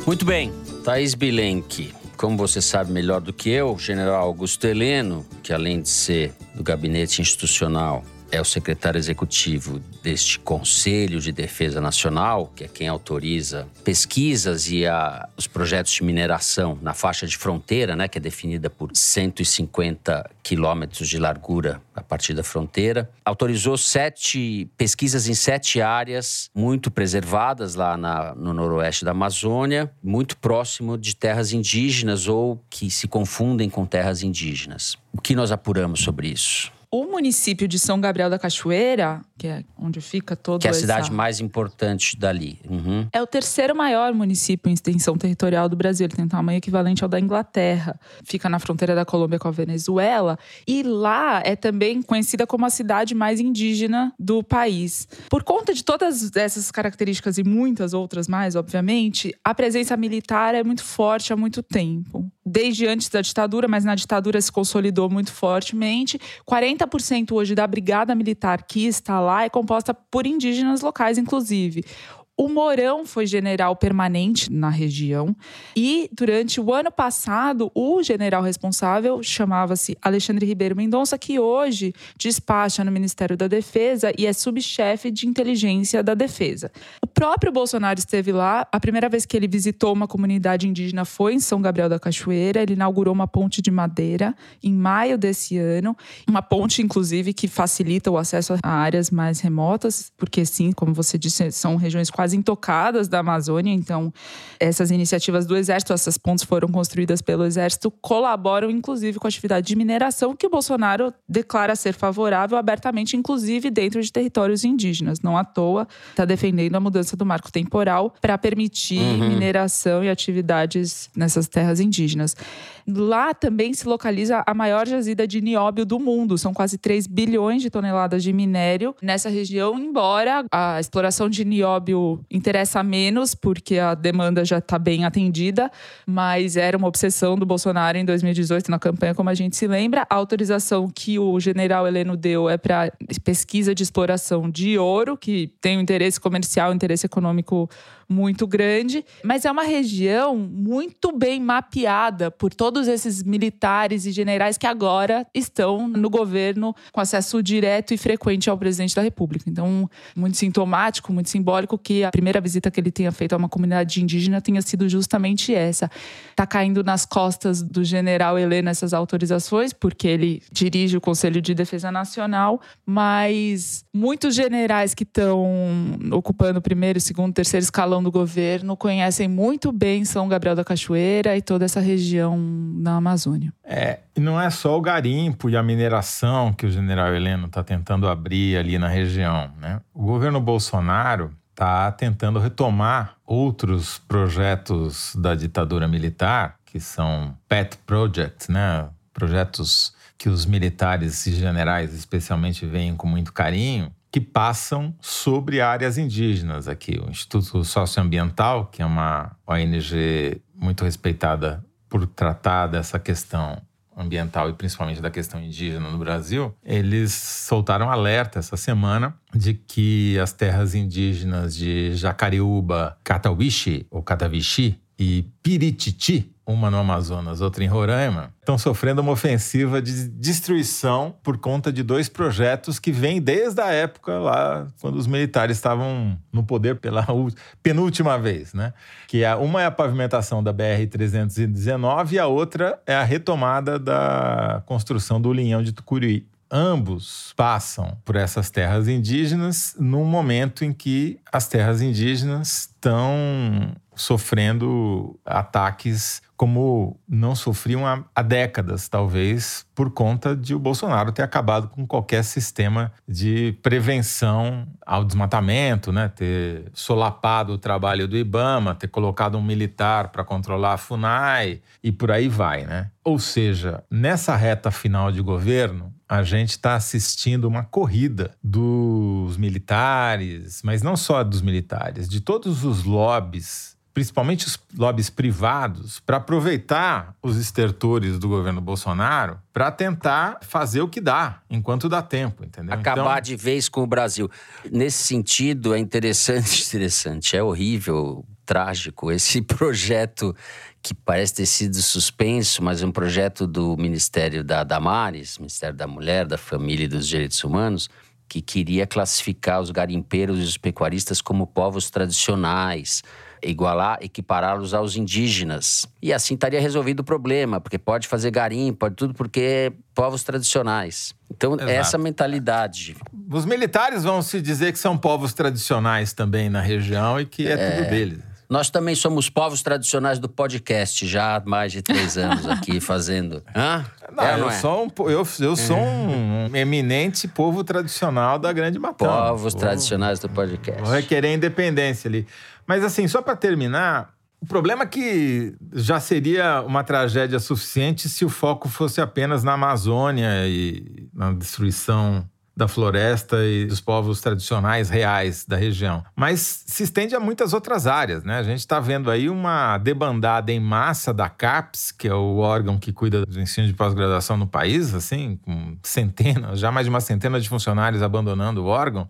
Muito 0.04 0.26
bem, 0.26 0.52
Thaís 0.84 1.14
Bilenque. 1.14 1.94
Como 2.16 2.36
você 2.36 2.60
sabe 2.60 2.92
melhor 2.92 3.20
do 3.20 3.32
que 3.32 3.48
eu, 3.48 3.72
o 3.72 3.78
general 3.78 4.20
Augusto 4.22 4.66
Heleno, 4.66 5.24
que 5.42 5.52
além 5.52 5.80
de 5.80 5.88
ser 5.88 6.34
do 6.54 6.62
gabinete 6.62 7.22
institucional 7.22 8.04
é 8.32 8.40
o 8.40 8.44
secretário 8.44 8.98
executivo 8.98 9.78
deste 10.02 10.38
Conselho 10.38 11.20
de 11.20 11.30
Defesa 11.30 11.82
Nacional, 11.82 12.50
que 12.56 12.64
é 12.64 12.68
quem 12.68 12.88
autoriza 12.88 13.68
pesquisas 13.84 14.70
e 14.70 14.86
a, 14.86 15.28
os 15.36 15.46
projetos 15.46 15.92
de 15.92 16.02
mineração 16.02 16.78
na 16.80 16.94
faixa 16.94 17.26
de 17.26 17.36
fronteira, 17.36 17.94
né, 17.94 18.08
que 18.08 18.16
é 18.16 18.20
definida 18.20 18.70
por 18.70 18.90
150 18.94 20.30
quilômetros 20.42 21.06
de 21.08 21.18
largura 21.18 21.82
a 21.94 22.02
partir 22.02 22.32
da 22.32 22.42
fronteira. 22.42 23.10
Autorizou 23.22 23.76
sete 23.76 24.66
pesquisas 24.78 25.28
em 25.28 25.34
sete 25.34 25.82
áreas 25.82 26.50
muito 26.54 26.90
preservadas 26.90 27.74
lá 27.74 27.98
na, 27.98 28.34
no 28.34 28.54
noroeste 28.54 29.04
da 29.04 29.10
Amazônia, 29.10 29.92
muito 30.02 30.38
próximo 30.38 30.96
de 30.96 31.14
terras 31.14 31.52
indígenas 31.52 32.28
ou 32.28 32.58
que 32.70 32.90
se 32.90 33.06
confundem 33.06 33.68
com 33.68 33.84
terras 33.84 34.22
indígenas. 34.22 34.96
O 35.12 35.20
que 35.20 35.34
nós 35.34 35.52
apuramos 35.52 36.00
sobre 36.00 36.28
isso? 36.28 36.72
O 36.94 37.06
município 37.06 37.66
de 37.66 37.78
São 37.78 37.98
Gabriel 37.98 38.28
da 38.28 38.38
Cachoeira, 38.38 39.22
que 39.38 39.46
é 39.46 39.64
onde 39.78 39.98
fica 40.02 40.36
todo 40.36 40.60
Que 40.60 40.66
é 40.66 40.70
a 40.70 40.72
essa... 40.72 40.80
cidade 40.80 41.10
mais 41.10 41.40
importante 41.40 42.18
dali. 42.18 42.60
Uhum. 42.68 43.08
É 43.10 43.22
o 43.22 43.26
terceiro 43.26 43.74
maior 43.74 44.12
município 44.12 44.68
em 44.68 44.74
extensão 44.74 45.16
territorial 45.16 45.70
do 45.70 45.74
Brasil. 45.74 46.04
Ele 46.04 46.14
tem 46.14 46.26
um 46.26 46.28
tamanho 46.28 46.58
equivalente 46.58 47.02
ao 47.02 47.08
da 47.08 47.18
Inglaterra. 47.18 47.98
Fica 48.24 48.46
na 48.46 48.58
fronteira 48.58 48.94
da 48.94 49.06
Colômbia 49.06 49.38
com 49.38 49.48
a 49.48 49.50
Venezuela. 49.50 50.38
E 50.68 50.82
lá 50.82 51.40
é 51.46 51.56
também 51.56 52.02
conhecida 52.02 52.46
como 52.46 52.66
a 52.66 52.70
cidade 52.70 53.14
mais 53.14 53.40
indígena 53.40 54.12
do 54.18 54.42
país. 54.42 55.08
Por 55.30 55.42
conta 55.44 55.72
de 55.72 55.82
todas 55.82 56.30
essas 56.36 56.70
características 56.70 57.38
e 57.38 57.42
muitas 57.42 57.94
outras 57.94 58.28
mais, 58.28 58.54
obviamente, 58.54 59.34
a 59.42 59.54
presença 59.54 59.96
militar 59.96 60.54
é 60.54 60.62
muito 60.62 60.84
forte 60.84 61.32
há 61.32 61.36
muito 61.38 61.62
tempo. 61.62 62.30
Desde 62.44 62.86
antes 62.86 63.08
da 63.08 63.20
ditadura, 63.20 63.68
mas 63.68 63.84
na 63.84 63.94
ditadura 63.94 64.40
se 64.40 64.50
consolidou 64.50 65.08
muito 65.08 65.32
fortemente. 65.32 66.20
40% 66.48 67.32
hoje 67.32 67.54
da 67.54 67.66
brigada 67.66 68.14
militar 68.14 68.64
que 68.64 68.86
está 68.86 69.20
lá 69.20 69.44
é 69.44 69.48
composta 69.48 69.94
por 69.94 70.26
indígenas 70.26 70.80
locais, 70.80 71.18
inclusive. 71.18 71.84
O 72.34 72.48
Mourão 72.48 73.04
foi 73.04 73.26
general 73.26 73.76
permanente 73.76 74.50
na 74.50 74.70
região 74.70 75.36
e 75.76 76.08
durante 76.10 76.58
o 76.58 76.72
ano 76.72 76.90
passado 76.90 77.70
o 77.74 78.02
general 78.02 78.42
responsável 78.42 79.22
chamava-se 79.22 79.98
Alexandre 80.00 80.46
Ribeiro 80.46 80.74
Mendonça, 80.74 81.18
que 81.18 81.38
hoje 81.38 81.92
despacha 82.18 82.82
no 82.82 82.90
Ministério 82.90 83.36
da 83.36 83.46
Defesa 83.46 84.12
e 84.16 84.24
é 84.24 84.32
subchefe 84.32 85.10
de 85.10 85.28
inteligência 85.28 86.02
da 86.02 86.14
Defesa. 86.14 86.72
O 87.02 87.06
próprio 87.06 87.52
Bolsonaro 87.52 87.98
esteve 87.98 88.32
lá. 88.32 88.66
A 88.72 88.80
primeira 88.80 89.10
vez 89.10 89.26
que 89.26 89.36
ele 89.36 89.46
visitou 89.46 89.92
uma 89.92 90.08
comunidade 90.08 90.66
indígena 90.66 91.04
foi 91.04 91.34
em 91.34 91.40
São 91.40 91.60
Gabriel 91.60 91.90
da 91.90 92.00
Cachoeira. 92.00 92.62
Ele 92.62 92.72
inaugurou 92.72 93.12
uma 93.12 93.28
ponte 93.28 93.60
de 93.60 93.70
madeira 93.70 94.34
em 94.62 94.72
maio 94.72 95.18
desse 95.18 95.58
ano, 95.58 95.94
uma 96.26 96.40
ponte 96.40 96.80
inclusive 96.80 97.34
que 97.34 97.46
facilita 97.46 98.10
o 98.10 98.16
acesso 98.16 98.54
a 98.62 98.70
áreas 98.70 99.10
mais 99.10 99.40
remotas, 99.40 100.10
porque 100.16 100.46
sim, 100.46 100.72
como 100.72 100.94
você 100.94 101.18
disse, 101.18 101.52
são 101.52 101.76
regiões 101.76 102.10
quase 102.22 102.36
intocadas 102.36 103.08
da 103.08 103.18
Amazônia. 103.18 103.72
Então, 103.72 104.12
essas 104.60 104.92
iniciativas 104.92 105.44
do 105.44 105.56
Exército, 105.56 105.92
essas 105.92 106.16
pontes 106.16 106.44
foram 106.44 106.68
construídas 106.68 107.20
pelo 107.20 107.44
Exército, 107.44 107.90
colaboram 107.90 108.70
inclusive 108.70 109.18
com 109.18 109.26
a 109.26 109.28
atividade 109.28 109.66
de 109.66 109.74
mineração 109.74 110.36
que 110.36 110.46
o 110.46 110.50
Bolsonaro 110.50 111.12
declara 111.28 111.74
ser 111.74 111.94
favorável 111.94 112.56
abertamente, 112.56 113.16
inclusive 113.16 113.70
dentro 113.70 114.00
de 114.00 114.12
territórios 114.12 114.64
indígenas. 114.64 115.20
Não 115.20 115.36
à 115.36 115.44
toa, 115.44 115.88
está 116.10 116.24
defendendo 116.24 116.76
a 116.76 116.80
mudança 116.80 117.16
do 117.16 117.26
marco 117.26 117.50
temporal 117.50 118.14
para 118.20 118.38
permitir 118.38 119.00
Uhum. 119.02 119.28
mineração 119.30 120.04
e 120.04 120.08
atividades 120.08 121.10
nessas 121.16 121.48
terras 121.48 121.80
indígenas. 121.80 122.36
Lá 122.86 123.34
também 123.34 123.72
se 123.72 123.86
localiza 123.86 124.42
a 124.46 124.54
maior 124.54 124.86
jazida 124.86 125.26
de 125.26 125.40
nióbio 125.40 125.84
do 125.84 125.98
mundo. 125.98 126.36
São 126.36 126.52
quase 126.52 126.78
3 126.78 127.06
bilhões 127.06 127.62
de 127.62 127.70
toneladas 127.70 128.22
de 128.22 128.32
minério 128.32 128.94
nessa 129.02 129.28
região, 129.28 129.78
embora 129.78 130.44
a 130.50 130.80
exploração 130.80 131.28
de 131.28 131.44
nióbio 131.44 132.20
interessa 132.30 132.82
menos, 132.82 133.34
porque 133.34 133.78
a 133.78 133.94
demanda 133.94 134.44
já 134.44 134.58
está 134.58 134.78
bem 134.78 135.04
atendida, 135.04 135.70
mas 136.06 136.56
era 136.56 136.76
uma 136.76 136.88
obsessão 136.88 137.36
do 137.36 137.46
Bolsonaro 137.46 137.98
em 137.98 138.04
2018 138.04 138.70
na 138.70 138.78
campanha, 138.78 139.14
como 139.14 139.30
a 139.30 139.34
gente 139.34 139.56
se 139.56 139.66
lembra. 139.66 140.06
A 140.08 140.14
autorização 140.14 140.90
que 140.92 141.18
o 141.18 141.38
general 141.38 141.86
Heleno 141.86 142.16
deu 142.16 142.48
é 142.48 142.56
para 142.56 142.92
pesquisa 143.24 143.74
de 143.74 143.82
exploração 143.82 144.50
de 144.50 144.78
ouro, 144.78 145.16
que 145.16 145.52
tem 145.60 145.78
um 145.78 145.80
interesse 145.80 146.20
comercial, 146.20 146.70
um 146.70 146.74
interesse 146.74 147.06
econômico 147.06 147.68
muito 148.12 148.46
grande, 148.46 149.04
mas 149.24 149.44
é 149.44 149.50
uma 149.50 149.62
região 149.62 150.36
muito 150.36 151.16
bem 151.16 151.40
mapeada 151.40 152.30
por 152.30 152.52
todos 152.52 152.86
esses 152.86 153.22
militares 153.22 154.06
e 154.06 154.12
generais 154.12 154.58
que 154.58 154.66
agora 154.66 155.26
estão 155.34 155.88
no 155.88 156.10
governo 156.10 156.74
com 156.92 157.00
acesso 157.00 157.42
direto 157.42 157.94
e 157.94 157.98
frequente 157.98 158.50
ao 158.50 158.58
presidente 158.58 158.94
da 158.94 159.02
República. 159.02 159.48
Então, 159.48 159.88
muito 160.14 160.36
sintomático, 160.36 161.12
muito 161.12 161.30
simbólico 161.30 161.78
que 161.78 162.04
a 162.04 162.10
primeira 162.10 162.40
visita 162.40 162.70
que 162.70 162.78
ele 162.78 162.90
tenha 162.90 163.10
feito 163.10 163.32
a 163.32 163.36
uma 163.36 163.48
comunidade 163.48 164.02
indígena 164.02 164.40
tenha 164.40 164.60
sido 164.60 164.88
justamente 164.88 165.54
essa. 165.54 165.90
Tá 166.36 166.46
caindo 166.46 166.84
nas 166.84 167.06
costas 167.06 167.62
do 167.62 167.82
general 167.82 168.38
Helena 168.38 168.70
essas 168.70 168.92
autorizações, 168.92 169.72
porque 169.72 170.06
ele 170.06 170.42
dirige 170.52 170.96
o 170.96 171.00
Conselho 171.00 171.40
de 171.40 171.54
Defesa 171.54 171.90
Nacional, 171.90 172.60
mas 172.84 173.84
muitos 173.94 174.34
generais 174.34 174.94
que 174.94 175.04
estão 175.04 175.98
ocupando 176.12 176.58
o 176.58 176.62
primeiro, 176.62 177.00
segundo, 177.00 177.32
terceiro 177.32 177.64
escalão 177.64 178.01
do 178.02 178.10
governo 178.10 178.76
conhecem 178.76 179.28
muito 179.28 179.70
bem 179.70 180.04
São 180.04 180.28
Gabriel 180.28 180.56
da 180.56 180.64
Cachoeira 180.64 181.36
e 181.36 181.42
toda 181.42 181.64
essa 181.64 181.80
região 181.80 182.36
na 182.38 182.96
Amazônia. 182.96 183.52
É, 183.64 184.00
e 184.16 184.20
não 184.20 184.40
é 184.40 184.50
só 184.50 184.76
o 184.76 184.80
garimpo 184.80 185.48
e 185.48 185.56
a 185.56 185.62
mineração 185.62 186.52
que 186.52 186.66
o 186.66 186.70
general 186.70 187.14
Heleno 187.14 187.46
está 187.46 187.62
tentando 187.62 188.08
abrir 188.08 188.56
ali 188.56 188.78
na 188.78 188.88
região. 188.88 189.50
Né? 189.60 189.80
O 189.94 190.04
governo 190.04 190.40
Bolsonaro 190.40 191.30
está 191.50 191.92
tentando 191.92 192.38
retomar 192.38 193.16
outros 193.24 193.98
projetos 193.98 195.14
da 195.16 195.34
ditadura 195.34 195.86
militar, 195.86 196.56
que 196.64 196.80
são 196.80 197.36
pet 197.48 197.76
projects, 197.86 198.48
né? 198.48 198.88
projetos 199.12 199.94
que 200.18 200.28
os 200.28 200.46
militares 200.46 201.26
e 201.26 201.32
generais 201.32 201.92
especialmente 201.94 202.64
veem 202.64 202.94
com 202.94 203.06
muito 203.06 203.32
carinho, 203.32 203.92
que 204.12 204.20
passam 204.20 204.94
sobre 205.00 205.62
áreas 205.62 205.96
indígenas 205.96 206.68
aqui. 206.68 207.00
O 207.02 207.10
Instituto 207.10 207.64
Socioambiental, 207.64 208.66
que 208.66 208.82
é 208.82 208.86
uma 208.86 209.34
ONG 209.46 210.42
muito 210.54 210.84
respeitada 210.84 211.64
por 211.88 212.06
tratar 212.06 212.66
dessa 212.66 212.98
questão 212.98 213.60
ambiental 213.96 214.50
e 214.50 214.52
principalmente 214.52 215.00
da 215.00 215.10
questão 215.10 215.42
indígena 215.42 215.90
no 215.90 215.98
Brasil, 215.98 216.54
eles 216.62 217.12
soltaram 217.12 217.90
alerta 217.90 218.38
essa 218.38 218.56
semana 218.56 219.14
de 219.34 219.54
que 219.54 220.18
as 220.18 220.32
terras 220.32 220.74
indígenas 220.74 221.54
de 221.54 221.94
Jacareúba, 221.94 222.98
Catauishi 223.02 223.86
ou 223.90 224.02
Catavichi 224.02 224.78
e 225.02 225.22
Pirititi, 225.42 226.30
uma 226.46 226.70
no 226.70 226.78
Amazonas, 226.78 227.40
outra 227.40 227.64
em 227.64 227.66
Roraima, 227.66 228.32
estão 228.38 228.56
sofrendo 228.56 229.00
uma 229.00 229.10
ofensiva 229.10 229.82
de 229.82 230.08
destruição 230.08 231.14
por 231.24 231.38
conta 231.38 231.72
de 231.72 231.82
dois 231.82 232.08
projetos 232.08 232.78
que 232.78 232.92
vêm 232.92 233.20
desde 233.20 233.60
a 233.60 233.72
época 233.72 234.18
lá, 234.18 234.66
quando 234.80 234.96
os 234.96 235.08
militares 235.08 235.56
estavam 235.56 236.16
no 236.32 236.44
poder 236.44 236.76
pela 236.76 237.04
penúltima 237.62 238.16
vez, 238.16 238.54
né? 238.54 238.72
Que 239.08 239.24
é, 239.24 239.34
uma 239.34 239.62
é 239.62 239.66
a 239.66 239.72
pavimentação 239.72 240.40
da 240.40 240.54
BR-319 240.54 242.12
e 242.12 242.18
a 242.20 242.26
outra 242.28 242.80
é 242.86 242.94
a 242.94 243.02
retomada 243.02 243.78
da 243.78 244.62
construção 244.66 245.20
do 245.20 245.32
linhão 245.32 245.62
de 245.64 245.72
Tucuruí. 245.72 246.26
Ambos 246.48 247.32
passam 247.34 247.96
por 248.04 248.14
essas 248.14 248.50
terras 248.50 248.86
indígenas 248.86 249.74
num 249.78 250.04
momento 250.04 250.64
em 250.64 250.72
que 250.72 251.18
as 251.32 251.48
terras 251.48 251.80
indígenas 251.80 252.68
estão 252.68 253.72
sofrendo 253.94 255.18
ataques 255.24 256.22
como 256.42 256.98
não 257.08 257.36
sofriam 257.36 257.86
há, 257.86 258.02
há, 258.12 258.20
décadas, 258.20 258.88
talvez, 258.88 259.64
por 259.76 259.92
conta 259.92 260.34
de 260.34 260.56
o 260.56 260.58
Bolsonaro 260.58 261.12
ter 261.12 261.22
acabado 261.22 261.68
com 261.68 261.86
qualquer 261.86 262.24
sistema 262.24 262.90
de 263.06 263.56
prevenção 263.62 264.66
ao 264.84 265.04
desmatamento, 265.04 265.92
né? 265.92 266.08
ter 266.08 266.64
solapado 266.74 267.52
o 267.52 267.58
trabalho 267.58 268.08
do 268.08 268.16
IBAMA, 268.16 268.74
ter 268.74 268.88
colocado 268.88 269.38
um 269.38 269.42
militar 269.42 270.08
para 270.08 270.24
controlar 270.24 270.72
a 270.72 270.78
FUNAI 270.78 271.60
e 271.80 271.92
por 271.92 272.10
aí 272.10 272.26
vai. 272.26 272.66
Né? 272.66 272.90
Ou 273.04 273.18
seja, 273.18 273.82
nessa 273.90 274.36
reta 274.36 274.70
final 274.70 275.10
de 275.10 275.20
governo, 275.20 275.92
a 276.08 276.22
gente 276.22 276.50
está 276.50 276.74
assistindo 276.74 277.46
uma 277.46 277.64
corrida 277.64 278.36
dos 278.42 279.36
militares, 279.36 280.62
mas 280.62 280.82
não 280.82 280.96
só 280.96 281.24
dos 281.24 281.42
militares, 281.42 282.08
de 282.08 282.20
todos 282.20 282.64
os 282.64 282.84
lobbies 282.84 283.72
principalmente 283.94 284.46
os 284.46 284.58
lobbies 284.76 285.10
privados, 285.10 286.00
para 286.00 286.16
aproveitar 286.16 287.14
os 287.22 287.36
estertores 287.36 288.18
do 288.18 288.28
governo 288.28 288.60
Bolsonaro 288.60 289.38
para 289.52 289.70
tentar 289.70 290.38
fazer 290.42 290.80
o 290.80 290.88
que 290.88 291.00
dá, 291.00 291.42
enquanto 291.50 291.88
dá 291.88 292.00
tempo, 292.00 292.44
entendeu? 292.44 292.74
Acabar 292.74 293.18
então... 293.18 293.20
de 293.20 293.36
vez 293.36 293.68
com 293.68 293.82
o 293.82 293.86
Brasil. 293.86 294.30
Nesse 294.70 295.04
sentido, 295.04 295.74
é 295.74 295.78
interessante, 295.78 296.64
interessante, 296.66 297.36
é 297.36 297.42
horrível, 297.42 298.24
trágico 298.46 299.10
esse 299.12 299.40
projeto 299.42 300.34
que 300.82 300.92
parece 300.92 301.34
ter 301.34 301.46
sido 301.46 301.80
suspenso, 301.80 302.62
mas 302.62 302.82
é 302.82 302.86
um 302.86 302.90
projeto 302.90 303.46
do 303.46 303.76
Ministério 303.76 304.42
da 304.42 304.64
Damares, 304.64 305.38
Ministério 305.38 305.76
da 305.76 305.86
Mulher, 305.86 306.26
da 306.26 306.36
Família 306.36 306.84
e 306.84 306.88
dos 306.88 307.06
Direitos 307.06 307.42
Humanos, 307.44 307.88
que 308.28 308.40
queria 308.40 308.86
classificar 308.86 309.60
os 309.60 309.70
garimpeiros 309.70 310.40
e 310.40 310.42
os 310.42 310.56
pecuaristas 310.56 311.20
como 311.20 311.46
povos 311.46 311.88
tradicionais, 311.88 313.02
igualar, 313.42 313.98
equipará-los 314.00 314.74
aos 314.74 314.96
indígenas. 314.96 315.86
E 316.00 316.12
assim 316.12 316.34
estaria 316.34 316.60
resolvido 316.60 317.00
o 317.00 317.04
problema, 317.04 317.60
porque 317.60 317.78
pode 317.78 318.08
fazer 318.08 318.30
garimpo, 318.30 318.78
pode 318.80 318.96
tudo 318.96 319.14
porque 319.14 319.72
povos 319.94 320.24
tradicionais. 320.24 321.14
Então, 321.30 321.54
Exato. 321.54 321.70
essa 321.70 321.98
mentalidade. 321.98 322.96
Os 323.30 323.44
militares 323.44 324.02
vão 324.02 324.20
se 324.20 324.40
dizer 324.40 324.72
que 324.72 324.78
são 324.78 324.96
povos 324.96 325.32
tradicionais 325.32 326.12
também 326.12 326.48
na 326.48 326.60
região 326.60 327.20
e 327.20 327.26
que 327.26 327.46
é, 327.46 327.56
tudo 327.56 327.90
deles. 327.90 328.31
Nós 328.52 328.68
também 328.68 328.94
somos 328.94 329.30
povos 329.30 329.62
tradicionais 329.62 330.18
do 330.18 330.28
podcast 330.28 331.06
já 331.06 331.36
há 331.36 331.42
mais 331.42 331.72
de 331.72 331.80
três 331.80 332.18
anos 332.18 332.46
aqui 332.46 332.80
fazendo. 332.84 333.42
Hã? 333.56 333.82
Não, 334.14 334.22
É 334.22 334.32
ou 334.32 334.36
eu, 334.36 334.38
não 334.40 334.50
é? 334.50 334.52
sou 334.52 334.84
um, 334.84 335.08
eu, 335.08 335.26
eu 335.40 335.56
sou 335.56 335.78
um 335.78 336.54
eminente 336.54 337.26
povo 337.26 337.64
tradicional 337.64 338.38
da 338.38 338.52
Grande 338.52 338.78
Matão. 338.78 339.08
Povos 339.08 339.54
tradicionais 339.54 340.18
do 340.18 340.28
podcast. 340.28 340.82
Vou 340.82 340.92
requerer 340.92 341.32
independência 341.32 342.08
ali. 342.08 342.26
Mas 342.66 342.84
assim, 342.84 343.08
só 343.08 343.22
para 343.22 343.34
terminar, 343.36 344.12
o 344.38 344.44
problema 344.44 344.82
é 344.82 344.86
que 344.86 345.54
já 345.72 345.98
seria 345.98 346.60
uma 346.60 346.84
tragédia 346.84 347.38
suficiente 347.38 348.06
se 348.06 348.22
o 348.22 348.28
foco 348.28 348.68
fosse 348.68 349.00
apenas 349.00 349.42
na 349.42 349.54
Amazônia 349.54 350.46
e 350.46 351.08
na 351.14 351.32
destruição 351.32 352.28
da 352.54 352.68
floresta 352.68 353.44
e 353.44 353.64
dos 353.64 353.80
povos 353.80 354.20
tradicionais 354.20 354.90
reais 354.90 355.44
da 355.46 355.56
região. 355.56 356.04
Mas 356.14 356.64
se 356.66 356.82
estende 356.82 357.14
a 357.14 357.20
muitas 357.20 357.54
outras 357.54 357.86
áreas, 357.86 358.24
né? 358.24 358.38
A 358.38 358.42
gente 358.42 358.58
está 358.58 358.78
vendo 358.78 359.10
aí 359.10 359.30
uma 359.30 359.78
debandada 359.78 360.52
em 360.52 360.60
massa 360.60 361.14
da 361.14 361.28
CAPES, 361.28 361.92
que 361.92 362.06
é 362.06 362.14
o 362.14 362.36
órgão 362.36 362.78
que 362.78 362.92
cuida 362.92 363.24
do 363.24 363.40
ensino 363.40 363.66
de 363.66 363.72
pós-graduação 363.72 364.36
no 364.36 364.46
país, 364.46 364.94
assim, 364.94 365.38
com 365.42 365.76
centenas, 365.82 366.60
já 366.60 366.70
mais 366.70 366.84
de 366.84 366.90
uma 366.90 367.00
centena 367.00 367.40
de 367.40 367.48
funcionários 367.48 368.02
abandonando 368.02 368.62
o 368.62 368.66
órgão, 368.66 369.08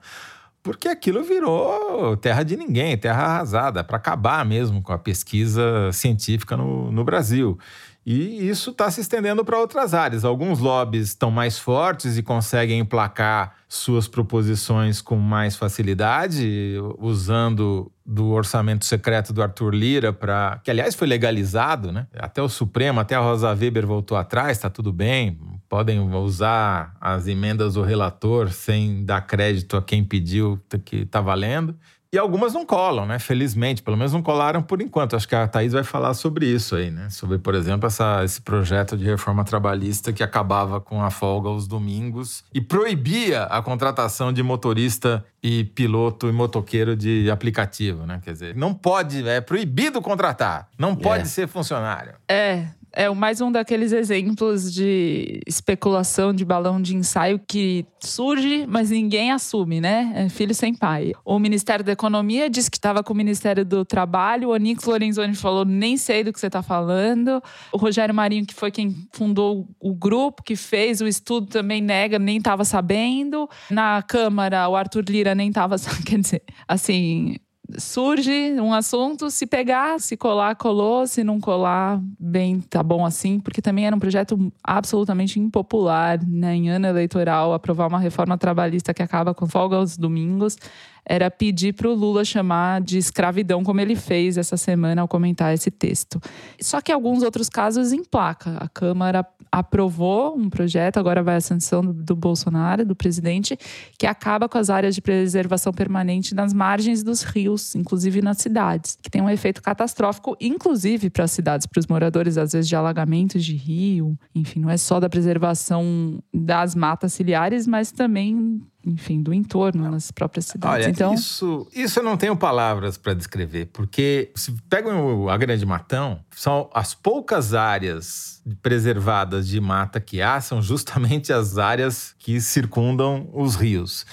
porque 0.63 0.87
aquilo 0.87 1.25
virou 1.25 2.17
terra 2.17 2.45
de 2.45 2.57
ninguém, 2.57 2.97
terra 2.97 3.25
arrasada, 3.25 3.83
para 3.83 3.97
acabar 3.97 4.45
mesmo 4.45 4.81
com 4.81 4.93
a 4.93 4.99
pesquisa 4.99 5.91
científica 5.93 6.57
no, 6.57 6.93
no 6.93 7.03
Brasil. 7.03 7.59
E 8.05 8.49
isso 8.49 8.71
está 8.71 8.91
se 8.91 9.01
estendendo 9.01 9.45
para 9.45 9.59
outras 9.59 9.95
áreas. 9.95 10.25
Alguns 10.25 10.59
lobbies 10.59 11.09
estão 11.09 11.31
mais 11.31 11.59
fortes 11.59 12.19
e 12.19 12.23
conseguem 12.23 12.81
emplacar 12.81 13.55
suas 13.69 14.09
proposições 14.09 15.01
com 15.01 15.17
mais 15.17 15.57
facilidade, 15.57 16.75
usando 16.99 17.91
do 18.05 18.31
orçamento 18.31 18.85
secreto 18.85 19.33
do 19.33 19.41
Arthur 19.41 19.73
Lira 19.73 20.13
para 20.13 20.61
que 20.65 20.71
aliás 20.71 20.95
foi 20.95 21.07
legalizado, 21.07 21.93
né? 21.93 22.07
Até 22.15 22.43
o 22.43 22.49
Supremo, 22.49 22.99
até 22.99 23.15
a 23.15 23.21
Rosa 23.21 23.49
Weber 23.55 23.87
voltou 23.87 24.17
atrás, 24.17 24.59
está 24.59 24.69
tudo 24.69 24.93
bem. 24.93 25.39
Podem 25.69 26.01
usar 26.01 26.95
as 27.01 27.27
emendas 27.29 27.75
do 27.75 27.83
relator 27.83 28.51
sem 28.51 29.05
dar 29.05 29.23
crédito 29.23 29.77
a 29.77 29.83
quem 29.83 30.05
pediu 30.05 30.61
que 30.85 30.97
está 30.97 31.21
valendo. 31.21 31.75
E 32.15 32.19
algumas 32.19 32.53
não 32.53 32.67
colam, 32.67 33.07
né? 33.07 33.19
Felizmente, 33.19 33.83
pelo 33.83 33.97
menos 33.97 34.13
não 34.13 34.21
colaram 34.21 34.63
por 34.63 34.83
enquanto. 34.83 35.17
Acho 35.17 35.27
que 35.27 35.35
a 35.35 35.49
Thaís 35.49 35.73
vai 35.73 35.83
falar 35.83 36.13
sobre 36.13 36.45
isso 36.45 36.77
aí, 36.77 36.91
né? 36.91 37.09
Sobre, 37.09 37.39
por 37.39 37.55
exemplo, 37.55 37.87
essa, 37.87 38.23
esse 38.23 38.43
projeto 38.43 38.99
de 38.99 39.05
reforma 39.07 39.43
trabalhista 39.45 40.13
que 40.13 40.23
acabava 40.23 40.79
com 40.79 41.03
a 41.03 41.11
folga 41.11 41.49
aos 41.49 41.67
domingos 41.67 42.45
e 42.53 42.61
proibia 42.61 43.45
a 43.45 43.63
contratação 43.63 44.31
de 44.31 44.43
motorista 44.43 45.25
e 45.43 45.65
piloto 45.65 46.29
e 46.29 46.33
motoqueiro 46.33 46.95
de 46.95 47.31
aplicativo, 47.31 48.05
né? 48.05 48.21
Quer 48.23 48.33
dizer, 48.35 48.55
não 48.55 48.75
pode, 48.75 49.27
é 49.27 49.41
proibido 49.41 50.03
contratar, 50.03 50.69
não 50.79 50.95
pode 50.95 51.23
É. 51.23 51.25
ser 51.25 51.49
funcionário. 51.49 52.13
É, 52.29 52.67
é 52.93 53.09
mais 53.11 53.41
um 53.41 53.51
daqueles 53.51 53.93
exemplos 53.93 54.73
de 54.73 55.41
especulação 55.47 56.33
de 56.33 56.45
balão 56.45 56.81
de 56.81 56.95
ensaio 56.97 57.41
que 57.47 57.87
surge, 58.01 58.67
mas 58.67 58.91
ninguém 58.91 59.31
assume, 59.31 59.81
né? 59.81 60.13
É 60.15 60.29
filho 60.29 60.55
sem 60.55 60.75
pai. 60.75 61.13
O 61.25 61.39
Ministério 61.39 61.85
da 61.85 61.93
Economia 61.93 62.51
disse 62.51 62.71
que 62.71 62.77
estava 62.77 63.03
com 63.03 63.13
o 63.13 63.17
Ministério 63.17 63.65
do 63.65 63.85
Trabalho. 63.85 64.49
O 64.49 64.53
Onix 64.53 64.85
Lorenzoni 64.85 65.35
falou: 65.35 65.65
nem 65.65 65.97
sei 65.97 66.23
do 66.25 66.33
que 66.33 66.41
você 66.41 66.47
está 66.47 66.63
falando. 66.63 67.43
O 67.73 67.79
Rogério 67.79 68.15
Marinho, 68.15 68.47
que 68.47 68.55
foi 68.55 68.71
quem 68.71 68.95
fundou 69.13 69.69
o 69.81 69.95
grupo, 69.95 70.43
que 70.43 70.57
fez 70.57 71.01
o 71.01 71.07
estudo, 71.07 71.47
também 71.47 71.81
nega, 71.81 72.19
nem 72.19 72.39
estava 72.39 72.65
sabendo. 72.65 73.49
Na 73.71 74.03
Câmara, 74.03 74.69
o 74.69 74.77
Arthur 74.77 75.05
Lira 75.09 75.35
nem 75.35 75.49
estava. 75.49 75.77
Quer 76.05 76.19
dizer, 76.19 76.43
assim, 76.69 77.37
surge 77.79 78.61
um 78.61 78.73
assunto, 78.73 79.31
se 79.31 79.47
pegar, 79.47 80.01
se 80.01 80.17
colar, 80.17 80.55
colou, 80.57 81.07
se 81.07 81.23
não 81.25 81.41
colar, 81.41 82.01
bem, 82.19 82.61
tá 82.61 82.83
bom 82.83 83.05
assim, 83.05 83.41
porque 83.41 83.63
também 83.63 83.87
era 83.87 83.95
um 83.95 83.99
projeto 83.99 84.53
absolutamente 84.63 85.39
impopular, 85.39 86.19
né, 86.27 86.55
em 86.55 86.71
ano 86.71 86.87
eleitoral, 86.87 87.53
aprovar 87.53 87.89
uma 87.89 87.99
reforma 87.99 88.37
trabalhista 88.39 88.93
que 88.95 89.03
acaba 89.03 89.35
com 89.35 89.47
folga 89.47 89.77
aos 89.77 89.97
domingos, 89.97 90.57
era 91.05 91.31
pedir 91.31 91.75
para 91.75 91.89
o 91.89 91.95
Lula 91.95 92.25
chamar 92.25 92.81
de 92.81 92.99
escravidão, 92.99 93.63
como 93.63 93.81
ele 93.81 93.97
fez 93.97 94.37
essa 94.37 94.57
semana 94.57 95.03
ao 95.03 95.09
comentar 95.09 95.53
esse 95.53 95.71
texto. 95.71 96.21
Só 96.61 96.81
que 96.81 96.93
alguns 96.93 97.23
outros 97.23 97.49
casos 97.49 97.93
em 97.93 98.05
placa. 98.05 98.57
A 98.59 98.69
Câmara 98.69 99.27
aprovou 99.51 100.37
um 100.37 100.49
projeto, 100.49 100.97
agora 100.97 101.23
vai 101.23 101.37
a 101.37 101.41
sanção 101.41 101.83
do, 101.83 101.93
do 101.93 102.17
Bolsonaro, 102.17 102.87
do 102.87 102.97
presidente, 102.97 103.59
que 103.99 104.07
acaba 104.07 104.49
com 104.49 104.57
as 104.57 104.71
áreas 104.71 104.95
de 104.95 105.03
preservação 105.03 105.73
permanente 105.73 106.35
nas 106.35 106.53
margens 106.53 107.03
dos 107.03 107.23
rios, 107.23 107.75
inclusive 107.75 108.23
nas 108.23 108.39
cidades, 108.39 108.97
que 109.03 109.11
tem 109.11 109.21
um 109.21 109.29
efeito 109.29 109.63
catastrófico, 109.63 110.37
inclusive 110.41 111.11
para 111.11 111.25
as 111.25 111.33
cidades, 111.33 111.67
para 111.67 111.81
os 111.81 111.87
moradores, 111.87 112.39
às 112.39 112.53
vezes, 112.53 112.69
de 112.69 112.77
alagamentos 112.77 113.45
de 113.45 113.55
rio. 113.55 114.17
Enfim, 114.35 114.61
não 114.61 114.71
é 114.71 114.77
só 114.77 114.99
da 114.99 115.09
preservação 115.09 116.23
das 116.33 116.75
matas 116.75 117.13
ciliares, 117.13 117.67
mas 117.67 117.93
também 117.93 118.63
enfim, 118.85 119.23
do 119.23 119.33
entorno 119.33 119.91
nas 119.91 120.11
próprias 120.11 120.47
cidades. 120.47 120.85
Olha, 120.85 120.91
então, 120.91 121.15
isso, 121.15 121.69
isso 121.75 122.01
eu 122.01 122.03
não 122.03 122.17
tenho 122.17 122.37
palavras 122.37 122.97
para 122.97 123.15
descrever, 123.15 123.67
porque 123.73 124.31
se 124.35 124.53
pegam 124.69 125.29
a 125.29 125.37
Grande 125.37 125.65
Matão, 125.65 126.21
são 126.31 126.69
as 126.75 126.95
poucas 126.95 127.55
áreas 127.55 128.43
preservadas 128.61 129.47
de 129.47 129.61
mata 129.61 130.01
que 130.01 130.21
há, 130.21 130.41
são 130.41 130.61
justamente 130.61 131.33
as 131.33 131.59
áreas 131.59 132.15
que 132.19 132.41
circundam 132.41 133.29
os 133.33 133.55
rios. 133.55 134.05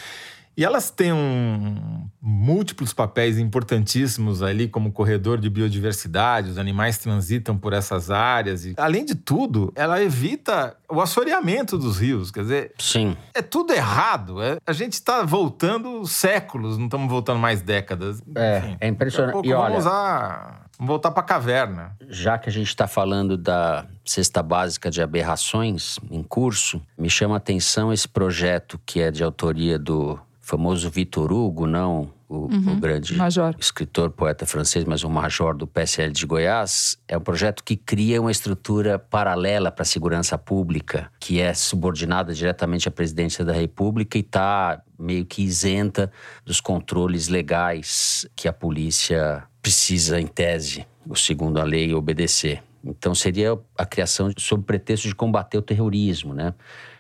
E 0.60 0.66
elas 0.66 0.92
têm 0.92 1.14
um, 1.14 2.10
múltiplos 2.22 2.92
papéis 2.94 3.38
importantíssimos 3.38 4.44
ali, 4.44 4.68
como 4.68 4.92
corredor 4.92 5.40
de 5.40 5.50
biodiversidade, 5.50 6.50
os 6.50 6.58
animais 6.58 6.98
transitam 6.98 7.58
por 7.58 7.72
essas 7.72 8.12
áreas. 8.12 8.66
E, 8.66 8.74
além 8.76 9.06
de 9.06 9.16
tudo, 9.16 9.72
ela 9.74 10.04
evita 10.04 10.76
o 10.90 11.00
assoreamento 11.00 11.78
dos 11.78 11.98
rios. 11.98 12.30
Quer 12.30 12.42
dizer, 12.42 12.74
Sim. 12.78 13.16
é 13.34 13.42
tudo 13.42 13.72
errado. 13.72 14.42
É- 14.44 14.58
a 14.68 14.74
gente 14.74 14.92
está 14.94 15.24
voltando 15.24 16.06
séculos, 16.06 16.78
não 16.78 16.88
estamos 16.88 17.10
voltando 17.10 17.40
mais 17.40 17.62
décadas. 17.62 18.22
É, 18.36 18.58
Enfim, 18.58 18.78
é 18.82 18.88
impressionante. 18.90 19.32
pouco 19.32 19.48
E 19.48 19.54
vamos 19.54 19.66
olha, 19.66 19.78
usar. 19.78 20.66
Vamos 20.78 20.90
voltar 20.90 21.12
para 21.12 21.22
a 21.24 21.26
caverna. 21.26 21.96
já 22.10 22.38
que 22.38 22.50
a 22.50 22.52
gente 22.52 22.68
está 22.68 22.86
falando 22.86 23.38
da 23.38 23.86
cesta 24.04 24.44
básica 24.44 24.92
de 24.92 25.02
aberrações 25.02 25.98
em 26.12 26.22
curso, 26.22 26.82
me 26.98 27.10
chama 27.10 27.36
a 27.36 27.38
atenção 27.38 27.94
esse 27.94 28.10
projeto 28.10 28.78
que 28.86 29.00
é 29.00 29.10
de 29.10 29.24
autoria 29.24 29.80
do 29.80 30.20
famoso 30.50 30.90
Vitor 30.90 31.32
Hugo, 31.32 31.68
não 31.68 32.12
o, 32.28 32.46
o 32.46 32.76
grande 32.80 33.16
Major. 33.16 33.56
escritor, 33.60 34.10
poeta 34.10 34.48
francês, 34.48 34.84
mas 34.84 35.04
um 35.04 35.10
major 35.10 35.56
do 35.56 35.68
PSL 35.68 36.12
de 36.12 36.26
Goiás. 36.26 36.98
É 37.08 37.16
um 37.16 37.22
projeto 37.22 37.64
que 37.64 37.76
cria 37.76 38.20
uma 38.20 38.32
estrutura 38.32 38.98
paralela 38.98 39.72
para 39.72 39.84
a 39.84 39.86
segurança 39.86 40.38
pública, 40.38 41.12
que 41.20 41.40
é 41.40 41.54
subordinada 41.54 42.34
diretamente 42.34 42.88
à 42.88 42.92
presidência 42.92 43.46
da 43.46 43.54
República 43.54 44.18
e 44.18 44.22
está 44.22 44.82
meio 44.98 45.26
que 45.26 45.44
isenta 45.44 46.12
dos 46.44 46.60
controles 46.60 47.28
legais 47.28 48.28
que 48.36 48.48
a 48.48 48.54
polícia 48.54 49.44
precisa, 49.62 50.20
em 50.20 50.28
tese, 50.28 50.86
o 51.08 51.16
segundo 51.16 51.60
a 51.60 51.64
lei, 51.64 51.94
obedecer. 51.94 52.64
Então 52.84 53.14
seria 53.14 53.58
a 53.78 53.86
criação 53.86 54.32
sob 54.38 54.64
pretexto 54.64 55.08
de 55.08 55.16
combater 55.16 55.58
o 55.58 55.62
terrorismo, 55.62 56.34
né? 56.34 56.54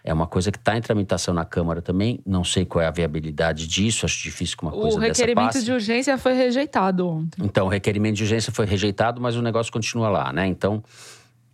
É 0.03 0.13
uma 0.13 0.27
coisa 0.27 0.51
que 0.51 0.57
está 0.57 0.77
em 0.77 0.81
tramitação 0.81 1.33
na 1.33 1.45
Câmara 1.45 1.81
também. 1.81 2.19
Não 2.25 2.43
sei 2.43 2.65
qual 2.65 2.83
é 2.83 2.87
a 2.87 2.91
viabilidade 2.91 3.67
disso. 3.67 4.05
Acho 4.05 4.23
difícil 4.23 4.57
que 4.57 4.63
uma 4.63 4.71
coisa 4.71 4.97
o 4.97 4.99
dessa 4.99 5.21
requerimento 5.21 5.53
passe. 5.53 5.65
de 5.65 5.71
urgência 5.71 6.17
foi 6.17 6.33
rejeitado 6.33 7.07
ontem. 7.07 7.43
Então, 7.43 7.65
o 7.65 7.69
requerimento 7.69 8.15
de 8.15 8.23
urgência 8.23 8.51
foi 8.51 8.65
rejeitado, 8.65 9.19
mas 9.21 9.35
o 9.35 9.41
negócio 9.41 9.71
continua 9.71 10.09
lá, 10.09 10.31
né? 10.31 10.47
Então, 10.47 10.83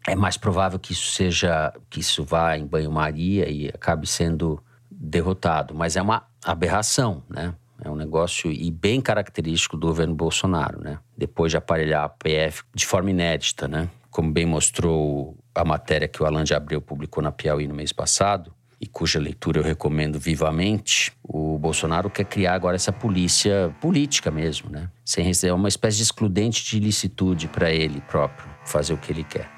é 0.08 0.16
mais 0.16 0.38
provável 0.38 0.78
que 0.78 0.94
isso 0.94 1.12
seja, 1.12 1.74
que 1.90 2.00
isso 2.00 2.24
vá 2.24 2.58
em 2.58 2.66
banho-maria 2.66 3.50
e 3.50 3.70
acabe 3.70 4.08
sendo 4.08 4.62
derrotado. 4.90 5.74
Mas 5.74 5.96
é 5.96 6.02
uma 6.02 6.24
aberração, 6.44 7.24
né? 7.30 7.54
É 7.84 7.90
um 7.90 7.96
negócio 7.96 8.52
e 8.52 8.72
bem 8.72 9.02
característico 9.02 9.76
do 9.76 9.88
governo 9.88 10.16
Bolsonaro, 10.16 10.82
né? 10.82 11.00
Depois 11.18 11.52
de 11.52 11.58
aparelhar 11.58 12.04
a 12.06 12.10
PF 12.10 12.64
de 12.74 12.86
forma 12.86 13.10
inédita, 13.10 13.68
né? 13.68 13.90
Como 14.10 14.32
bem 14.32 14.46
mostrou 14.46 15.36
a 15.56 15.64
matéria 15.64 16.08
que 16.08 16.22
o 16.22 16.26
Alan 16.26 16.44
de 16.44 16.54
Abreu 16.54 16.82
publicou 16.82 17.24
na 17.24 17.32
Piauí 17.32 17.68
no 17.68 17.74
mês 17.74 17.92
passado, 17.92 18.54
e 18.80 18.86
cuja 18.86 19.20
leitura 19.20 19.60
eu 19.60 19.64
recomendo 19.64 20.20
vivamente, 20.20 21.14
o 21.24 21.58
Bolsonaro 21.58 22.10
quer 22.10 22.26
criar 22.26 22.54
agora 22.54 22.76
essa 22.76 22.92
polícia 22.92 23.74
política 23.80 24.30
mesmo, 24.30 24.70
né? 24.70 24.90
Sem 25.04 25.24
receber 25.24 25.54
uma 25.54 25.70
espécie 25.70 25.98
de 25.98 26.04
excludente 26.04 26.64
de 26.66 26.78
ilicitude 26.78 27.48
para 27.48 27.72
ele 27.72 28.02
próprio 28.02 28.50
fazer 28.66 28.94
o 28.94 28.98
que 28.98 29.12
ele 29.12 29.24
quer. 29.24 29.50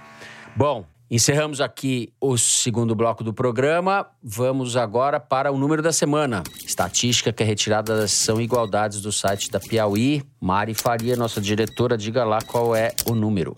Bom, 0.55 0.86
Encerramos 1.10 1.62
aqui 1.62 2.12
o 2.19 2.38
segundo 2.38 2.93
bloco 2.93 3.23
do 3.23 3.33
programa. 3.33 4.05
Vamos 4.21 4.75
agora 4.75 5.21
para 5.21 5.49
o 5.53 5.57
número 5.57 5.81
da 5.81 5.93
semana. 5.93 6.43
Estatística 6.65 7.31
que 7.31 7.41
é 7.41 7.45
retirada 7.45 7.95
da 7.95 8.10
sessão 8.10 8.41
Igualdades 8.41 8.99
do 8.99 9.10
site 9.10 9.49
da 9.49 9.57
Piauí. 9.57 10.22
Mari 10.41 10.74
Faria, 10.74 11.15
nossa 11.15 11.39
diretora, 11.39 11.97
diga 11.97 12.26
lá 12.26 12.39
qual 12.41 12.76
é 12.76 12.91
o 13.09 13.15
número. 13.15 13.55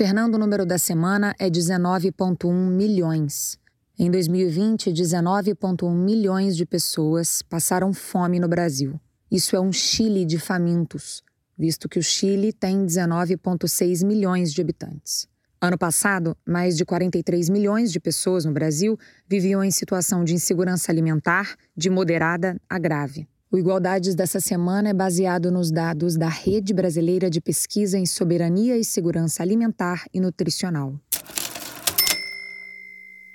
Fernando, 0.00 0.36
o 0.36 0.38
número 0.38 0.64
da 0.64 0.78
semana 0.78 1.34
é 1.38 1.50
19,1 1.50 2.50
milhões. 2.70 3.58
Em 3.98 4.10
2020, 4.10 4.90
19,1 4.90 5.94
milhões 5.94 6.56
de 6.56 6.64
pessoas 6.64 7.42
passaram 7.42 7.92
fome 7.92 8.40
no 8.40 8.48
Brasil. 8.48 8.98
Isso 9.30 9.54
é 9.54 9.60
um 9.60 9.70
Chile 9.70 10.24
de 10.24 10.38
famintos 10.38 11.22
visto 11.58 11.86
que 11.86 11.98
o 11.98 12.02
Chile 12.02 12.50
tem 12.50 12.86
19,6 12.86 14.02
milhões 14.02 14.54
de 14.54 14.62
habitantes. 14.62 15.28
Ano 15.60 15.76
passado, 15.76 16.34
mais 16.46 16.78
de 16.78 16.86
43 16.86 17.50
milhões 17.50 17.92
de 17.92 18.00
pessoas 18.00 18.46
no 18.46 18.52
Brasil 18.52 18.98
viviam 19.28 19.62
em 19.62 19.70
situação 19.70 20.24
de 20.24 20.32
insegurança 20.32 20.90
alimentar 20.90 21.54
de 21.76 21.90
moderada 21.90 22.58
a 22.70 22.78
grave. 22.78 23.28
O 23.52 23.58
Igualdades 23.58 24.14
dessa 24.14 24.38
semana 24.38 24.90
é 24.90 24.94
baseado 24.94 25.50
nos 25.50 25.72
dados 25.72 26.16
da 26.16 26.28
Rede 26.28 26.72
Brasileira 26.72 27.28
de 27.28 27.40
Pesquisa 27.40 27.98
em 27.98 28.06
Soberania 28.06 28.78
e 28.78 28.84
Segurança 28.84 29.42
Alimentar 29.42 30.04
e 30.14 30.20
Nutricional. 30.20 30.94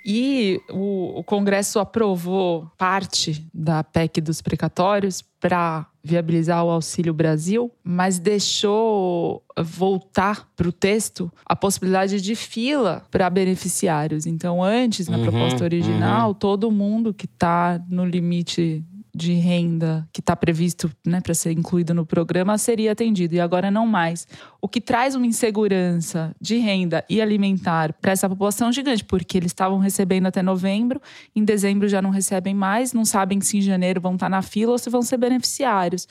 E 0.02 0.58
o, 0.70 1.18
o 1.18 1.22
Congresso 1.22 1.78
aprovou 1.78 2.66
parte 2.78 3.46
da 3.52 3.84
PEC 3.84 4.22
dos 4.22 4.40
precatórios 4.40 5.20
para 5.38 5.86
viabilizar 6.02 6.64
o 6.64 6.70
Auxílio 6.70 7.12
Brasil, 7.12 7.70
mas 7.84 8.18
deixou 8.18 9.42
voltar 9.58 10.48
para 10.56 10.68
o 10.68 10.72
texto 10.72 11.30
a 11.44 11.54
possibilidade 11.54 12.22
de 12.22 12.34
fila 12.34 13.04
para 13.10 13.28
beneficiários. 13.28 14.24
Então, 14.24 14.64
antes, 14.64 15.08
na 15.08 15.18
uhum, 15.18 15.24
proposta 15.24 15.64
original, 15.64 16.28
uhum. 16.28 16.34
todo 16.34 16.70
mundo 16.70 17.12
que 17.12 17.26
está 17.26 17.84
no 17.90 18.06
limite 18.06 18.82
de 19.16 19.32
renda 19.32 20.06
que 20.12 20.20
está 20.20 20.36
previsto 20.36 20.92
né, 21.04 21.22
para 21.22 21.32
ser 21.32 21.52
incluído 21.52 21.94
no 21.94 22.04
programa 22.04 22.58
seria 22.58 22.92
atendido 22.92 23.34
e 23.34 23.40
agora 23.40 23.70
não 23.70 23.86
mais. 23.86 24.28
O 24.60 24.68
que 24.68 24.78
traz 24.78 25.14
uma 25.14 25.26
insegurança 25.26 26.36
de 26.38 26.58
renda 26.58 27.02
e 27.08 27.22
alimentar 27.22 27.94
para 27.94 28.12
essa 28.12 28.28
população 28.28 28.70
gigante, 28.70 29.02
porque 29.02 29.38
eles 29.38 29.52
estavam 29.52 29.78
recebendo 29.78 30.26
até 30.26 30.42
novembro, 30.42 31.00
em 31.34 31.42
dezembro 31.42 31.88
já 31.88 32.02
não 32.02 32.10
recebem 32.10 32.54
mais, 32.54 32.92
não 32.92 33.06
sabem 33.06 33.40
se 33.40 33.56
em 33.56 33.62
janeiro 33.62 34.02
vão 34.02 34.14
estar 34.14 34.26
tá 34.26 34.30
na 34.30 34.42
fila 34.42 34.72
ou 34.72 34.78
se 34.78 34.90
vão 34.90 35.00
ser 35.00 35.16
beneficiários. 35.16 36.06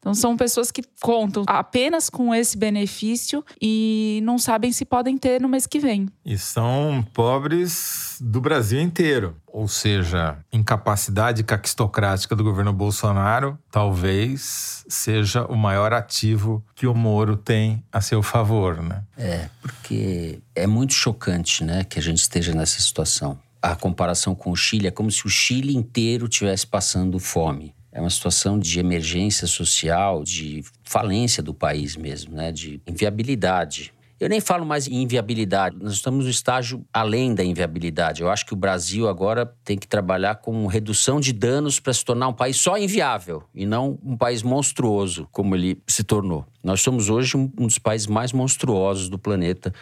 Então, 0.00 0.14
são 0.14 0.34
pessoas 0.34 0.70
que 0.70 0.82
contam 1.00 1.44
apenas 1.46 2.08
com 2.08 2.34
esse 2.34 2.56
benefício 2.56 3.44
e 3.60 4.20
não 4.24 4.38
sabem 4.38 4.72
se 4.72 4.86
podem 4.86 5.18
ter 5.18 5.40
no 5.40 5.48
mês 5.48 5.66
que 5.66 5.78
vem. 5.78 6.08
E 6.24 6.38
são 6.38 7.06
pobres 7.12 8.16
do 8.18 8.40
Brasil 8.40 8.80
inteiro. 8.80 9.36
Ou 9.46 9.68
seja, 9.68 10.38
incapacidade 10.50 11.44
caquistocrática 11.44 12.34
do 12.34 12.42
governo 12.42 12.72
Bolsonaro 12.72 13.58
talvez 13.70 14.84
seja 14.88 15.44
o 15.44 15.56
maior 15.56 15.92
ativo 15.92 16.64
que 16.74 16.86
o 16.86 16.94
Moro 16.94 17.36
tem 17.36 17.84
a 17.92 18.00
seu 18.00 18.22
favor, 18.22 18.82
né? 18.82 19.02
É, 19.18 19.50
porque 19.60 20.40
é 20.54 20.66
muito 20.66 20.94
chocante, 20.94 21.62
né, 21.62 21.84
que 21.84 21.98
a 21.98 22.02
gente 22.02 22.18
esteja 22.18 22.54
nessa 22.54 22.80
situação. 22.80 23.38
A 23.60 23.76
comparação 23.76 24.34
com 24.34 24.50
o 24.50 24.56
Chile 24.56 24.86
é 24.86 24.90
como 24.90 25.10
se 25.10 25.26
o 25.26 25.28
Chile 25.28 25.76
inteiro 25.76 26.28
tivesse 26.28 26.66
passando 26.66 27.18
fome. 27.18 27.74
É 27.92 28.00
uma 28.00 28.10
situação 28.10 28.58
de 28.58 28.78
emergência 28.78 29.46
social, 29.46 30.22
de 30.22 30.62
falência 30.84 31.42
do 31.42 31.52
país 31.52 31.96
mesmo, 31.96 32.34
né? 32.34 32.52
de 32.52 32.80
inviabilidade. 32.86 33.92
Eu 34.20 34.28
nem 34.28 34.38
falo 34.38 34.66
mais 34.66 34.86
em 34.86 35.00
inviabilidade, 35.02 35.78
nós 35.80 35.94
estamos 35.94 36.26
no 36.26 36.30
estágio 36.30 36.84
além 36.92 37.34
da 37.34 37.42
inviabilidade. 37.42 38.20
Eu 38.20 38.28
acho 38.28 38.44
que 38.44 38.52
o 38.52 38.56
Brasil 38.56 39.08
agora 39.08 39.50
tem 39.64 39.78
que 39.78 39.88
trabalhar 39.88 40.34
com 40.34 40.66
redução 40.66 41.18
de 41.18 41.32
danos 41.32 41.80
para 41.80 41.90
se 41.94 42.04
tornar 42.04 42.28
um 42.28 42.32
país 42.34 42.58
só 42.58 42.76
inviável 42.76 43.42
e 43.54 43.64
não 43.64 43.98
um 44.04 44.18
país 44.18 44.42
monstruoso 44.42 45.26
como 45.32 45.56
ele 45.56 45.82
se 45.86 46.04
tornou. 46.04 46.44
Nós 46.62 46.82
somos 46.82 47.08
hoje 47.08 47.34
um 47.34 47.46
dos 47.46 47.78
países 47.78 48.06
mais 48.06 48.30
monstruosos 48.30 49.08
do 49.08 49.18
planeta. 49.18 49.72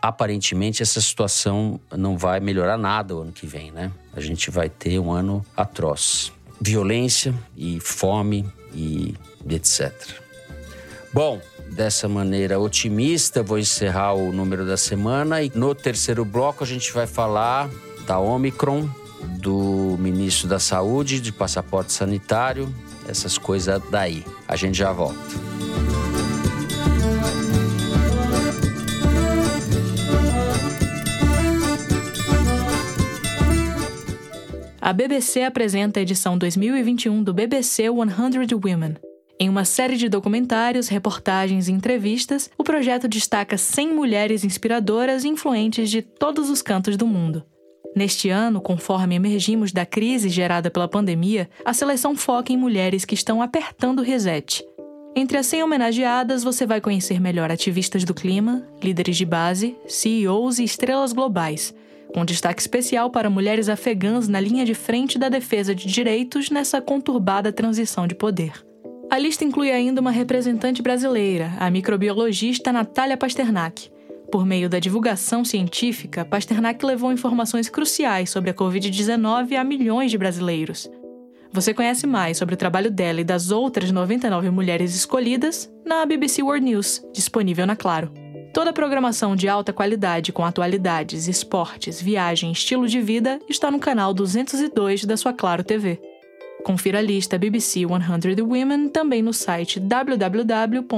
Aparentemente, 0.00 0.80
essa 0.80 1.00
situação 1.00 1.80
não 1.90 2.16
vai 2.16 2.38
melhorar 2.38 2.78
nada 2.78 3.16
o 3.16 3.22
ano 3.22 3.32
que 3.32 3.48
vem, 3.48 3.72
né? 3.72 3.90
A 4.14 4.20
gente 4.20 4.48
vai 4.48 4.68
ter 4.68 5.00
um 5.00 5.10
ano 5.10 5.44
atroz 5.56 6.32
violência 6.60 7.34
e 7.56 7.78
fome 7.80 8.46
e 8.74 9.14
etc. 9.48 9.92
Bom, 11.12 11.40
dessa 11.70 12.08
maneira 12.08 12.58
otimista, 12.58 13.42
vou 13.42 13.58
encerrar 13.58 14.14
o 14.14 14.32
número 14.32 14.66
da 14.66 14.76
semana 14.76 15.42
e 15.42 15.50
no 15.54 15.74
terceiro 15.74 16.24
bloco 16.24 16.64
a 16.64 16.66
gente 16.66 16.92
vai 16.92 17.06
falar 17.06 17.70
da 18.06 18.18
Omicron, 18.18 18.88
do 19.40 19.96
ministro 19.98 20.48
da 20.48 20.58
Saúde, 20.58 21.20
de 21.20 21.32
passaporte 21.32 21.92
sanitário, 21.92 22.72
essas 23.08 23.38
coisas 23.38 23.82
daí. 23.90 24.24
A 24.46 24.56
gente 24.56 24.76
já 24.78 24.92
volta. 24.92 25.47
A 34.88 34.92
BBC 34.94 35.42
apresenta 35.42 36.00
a 36.00 36.02
edição 36.02 36.38
2021 36.38 37.22
do 37.22 37.34
BBC 37.34 37.88
100 37.88 37.90
Women. 37.90 38.96
Em 39.38 39.46
uma 39.46 39.66
série 39.66 39.98
de 39.98 40.08
documentários, 40.08 40.88
reportagens 40.88 41.68
e 41.68 41.72
entrevistas, 41.72 42.48
o 42.56 42.64
projeto 42.64 43.06
destaca 43.06 43.58
100 43.58 43.92
mulheres 43.92 44.44
inspiradoras 44.44 45.24
e 45.24 45.28
influentes 45.28 45.90
de 45.90 46.00
todos 46.00 46.48
os 46.48 46.62
cantos 46.62 46.96
do 46.96 47.06
mundo. 47.06 47.44
Neste 47.94 48.30
ano, 48.30 48.62
conforme 48.62 49.16
emergimos 49.16 49.72
da 49.72 49.84
crise 49.84 50.30
gerada 50.30 50.70
pela 50.70 50.88
pandemia, 50.88 51.50
a 51.66 51.74
seleção 51.74 52.16
foca 52.16 52.50
em 52.50 52.56
mulheres 52.56 53.04
que 53.04 53.14
estão 53.14 53.42
apertando 53.42 53.98
o 53.98 54.02
reset. 54.02 54.64
Entre 55.14 55.36
as 55.36 55.44
100 55.48 55.64
homenageadas, 55.64 56.42
você 56.42 56.64
vai 56.64 56.80
conhecer 56.80 57.20
melhor 57.20 57.52
ativistas 57.52 58.04
do 58.04 58.14
clima, 58.14 58.66
líderes 58.82 59.18
de 59.18 59.26
base, 59.26 59.76
CEOs 59.86 60.58
e 60.58 60.64
estrelas 60.64 61.12
globais 61.12 61.74
com 62.14 62.24
destaque 62.24 62.60
especial 62.60 63.10
para 63.10 63.30
mulheres 63.30 63.68
afegãs 63.68 64.28
na 64.28 64.40
linha 64.40 64.64
de 64.64 64.74
frente 64.74 65.18
da 65.18 65.28
defesa 65.28 65.74
de 65.74 65.86
direitos 65.86 66.50
nessa 66.50 66.80
conturbada 66.80 67.52
transição 67.52 68.06
de 68.06 68.14
poder. 68.14 68.52
A 69.10 69.18
lista 69.18 69.44
inclui 69.44 69.70
ainda 69.70 70.00
uma 70.00 70.10
representante 70.10 70.82
brasileira, 70.82 71.52
a 71.58 71.70
microbiologista 71.70 72.72
Natália 72.72 73.16
Pasternak. 73.16 73.90
Por 74.30 74.44
meio 74.44 74.68
da 74.68 74.78
divulgação 74.78 75.44
científica, 75.44 76.24
Pasternak 76.24 76.84
levou 76.84 77.10
informações 77.10 77.70
cruciais 77.70 78.28
sobre 78.28 78.50
a 78.50 78.54
Covid-19 78.54 79.56
a 79.56 79.64
milhões 79.64 80.10
de 80.10 80.18
brasileiros. 80.18 80.90
Você 81.50 81.72
conhece 81.72 82.06
mais 82.06 82.36
sobre 82.36 82.54
o 82.54 82.58
trabalho 82.58 82.90
dela 82.90 83.22
e 83.22 83.24
das 83.24 83.50
outras 83.50 83.90
99 83.90 84.50
mulheres 84.50 84.94
escolhidas 84.94 85.72
na 85.86 86.04
BBC 86.04 86.42
World 86.42 86.66
News, 86.66 87.02
disponível 87.14 87.66
na 87.66 87.74
Claro. 87.74 88.12
Toda 88.52 88.70
a 88.70 88.72
programação 88.72 89.36
de 89.36 89.48
alta 89.48 89.72
qualidade 89.72 90.32
com 90.32 90.44
atualidades, 90.44 91.28
esportes, 91.28 92.00
viagem 92.00 92.50
estilo 92.50 92.88
de 92.88 93.00
vida 93.00 93.38
está 93.48 93.70
no 93.70 93.78
canal 93.78 94.12
202 94.14 95.04
da 95.04 95.16
sua 95.16 95.32
Claro 95.32 95.62
TV. 95.62 96.00
Confira 96.64 96.98
a 96.98 97.02
lista 97.02 97.38
BBC 97.38 97.80
100 97.86 98.42
Women 98.42 98.88
também 98.88 99.22
no 99.22 99.32
site 99.32 99.78
www.bbc.com. 99.78 100.88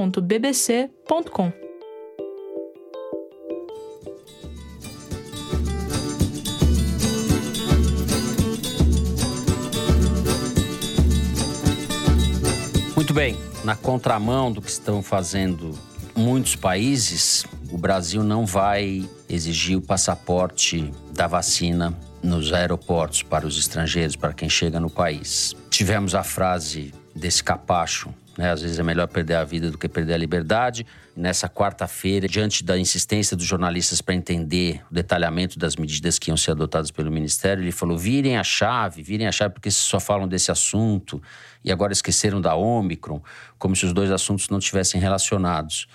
Muito 12.95 13.13
bem, 13.13 13.37
na 13.63 13.75
contramão 13.75 14.51
do 14.51 14.61
que 14.61 14.69
estão 14.69 15.03
fazendo 15.03 15.77
muitos 16.21 16.55
países, 16.55 17.45
o 17.71 17.77
Brasil 17.77 18.23
não 18.23 18.45
vai 18.45 19.09
exigir 19.27 19.75
o 19.77 19.81
passaporte 19.81 20.91
da 21.13 21.25
vacina 21.25 21.97
nos 22.21 22.53
aeroportos 22.53 23.23
para 23.23 23.47
os 23.47 23.57
estrangeiros, 23.57 24.15
para 24.15 24.31
quem 24.31 24.47
chega 24.47 24.79
no 24.79 24.89
país. 24.89 25.55
Tivemos 25.69 26.13
a 26.13 26.23
frase 26.23 26.93
desse 27.15 27.43
capacho, 27.43 28.13
né? 28.37 28.51
Às 28.51 28.61
vezes 28.61 28.79
é 28.79 28.83
melhor 28.83 29.07
perder 29.07 29.35
a 29.35 29.43
vida 29.43 29.69
do 29.69 29.77
que 29.77 29.89
perder 29.89 30.13
a 30.13 30.17
liberdade. 30.17 30.85
Nessa 31.15 31.49
quarta-feira, 31.49 32.27
diante 32.27 32.63
da 32.63 32.77
insistência 32.77 33.35
dos 33.35 33.45
jornalistas 33.45 34.01
para 34.01 34.15
entender 34.15 34.81
o 34.89 34.93
detalhamento 34.93 35.59
das 35.59 35.75
medidas 35.75 36.17
que 36.17 36.29
iam 36.29 36.37
ser 36.37 36.51
adotadas 36.51 36.91
pelo 36.91 37.11
Ministério, 37.11 37.63
ele 37.63 37.71
falou: 37.71 37.97
virem 37.97 38.37
a 38.37 38.43
chave, 38.43 39.03
virem 39.03 39.27
a 39.27 39.31
chave, 39.31 39.53
porque 39.55 39.69
só 39.69 39.99
falam 39.99 40.27
desse 40.27 40.51
assunto 40.51 41.21
e 41.63 41.71
agora 41.71 41.91
esqueceram 41.91 42.39
da 42.39 42.55
Omicron, 42.55 43.21
como 43.59 43.75
se 43.75 43.85
os 43.85 43.93
dois 43.93 44.09
assuntos 44.11 44.49
não 44.49 44.59
tivessem 44.59 45.01
relacionados. 45.01 45.87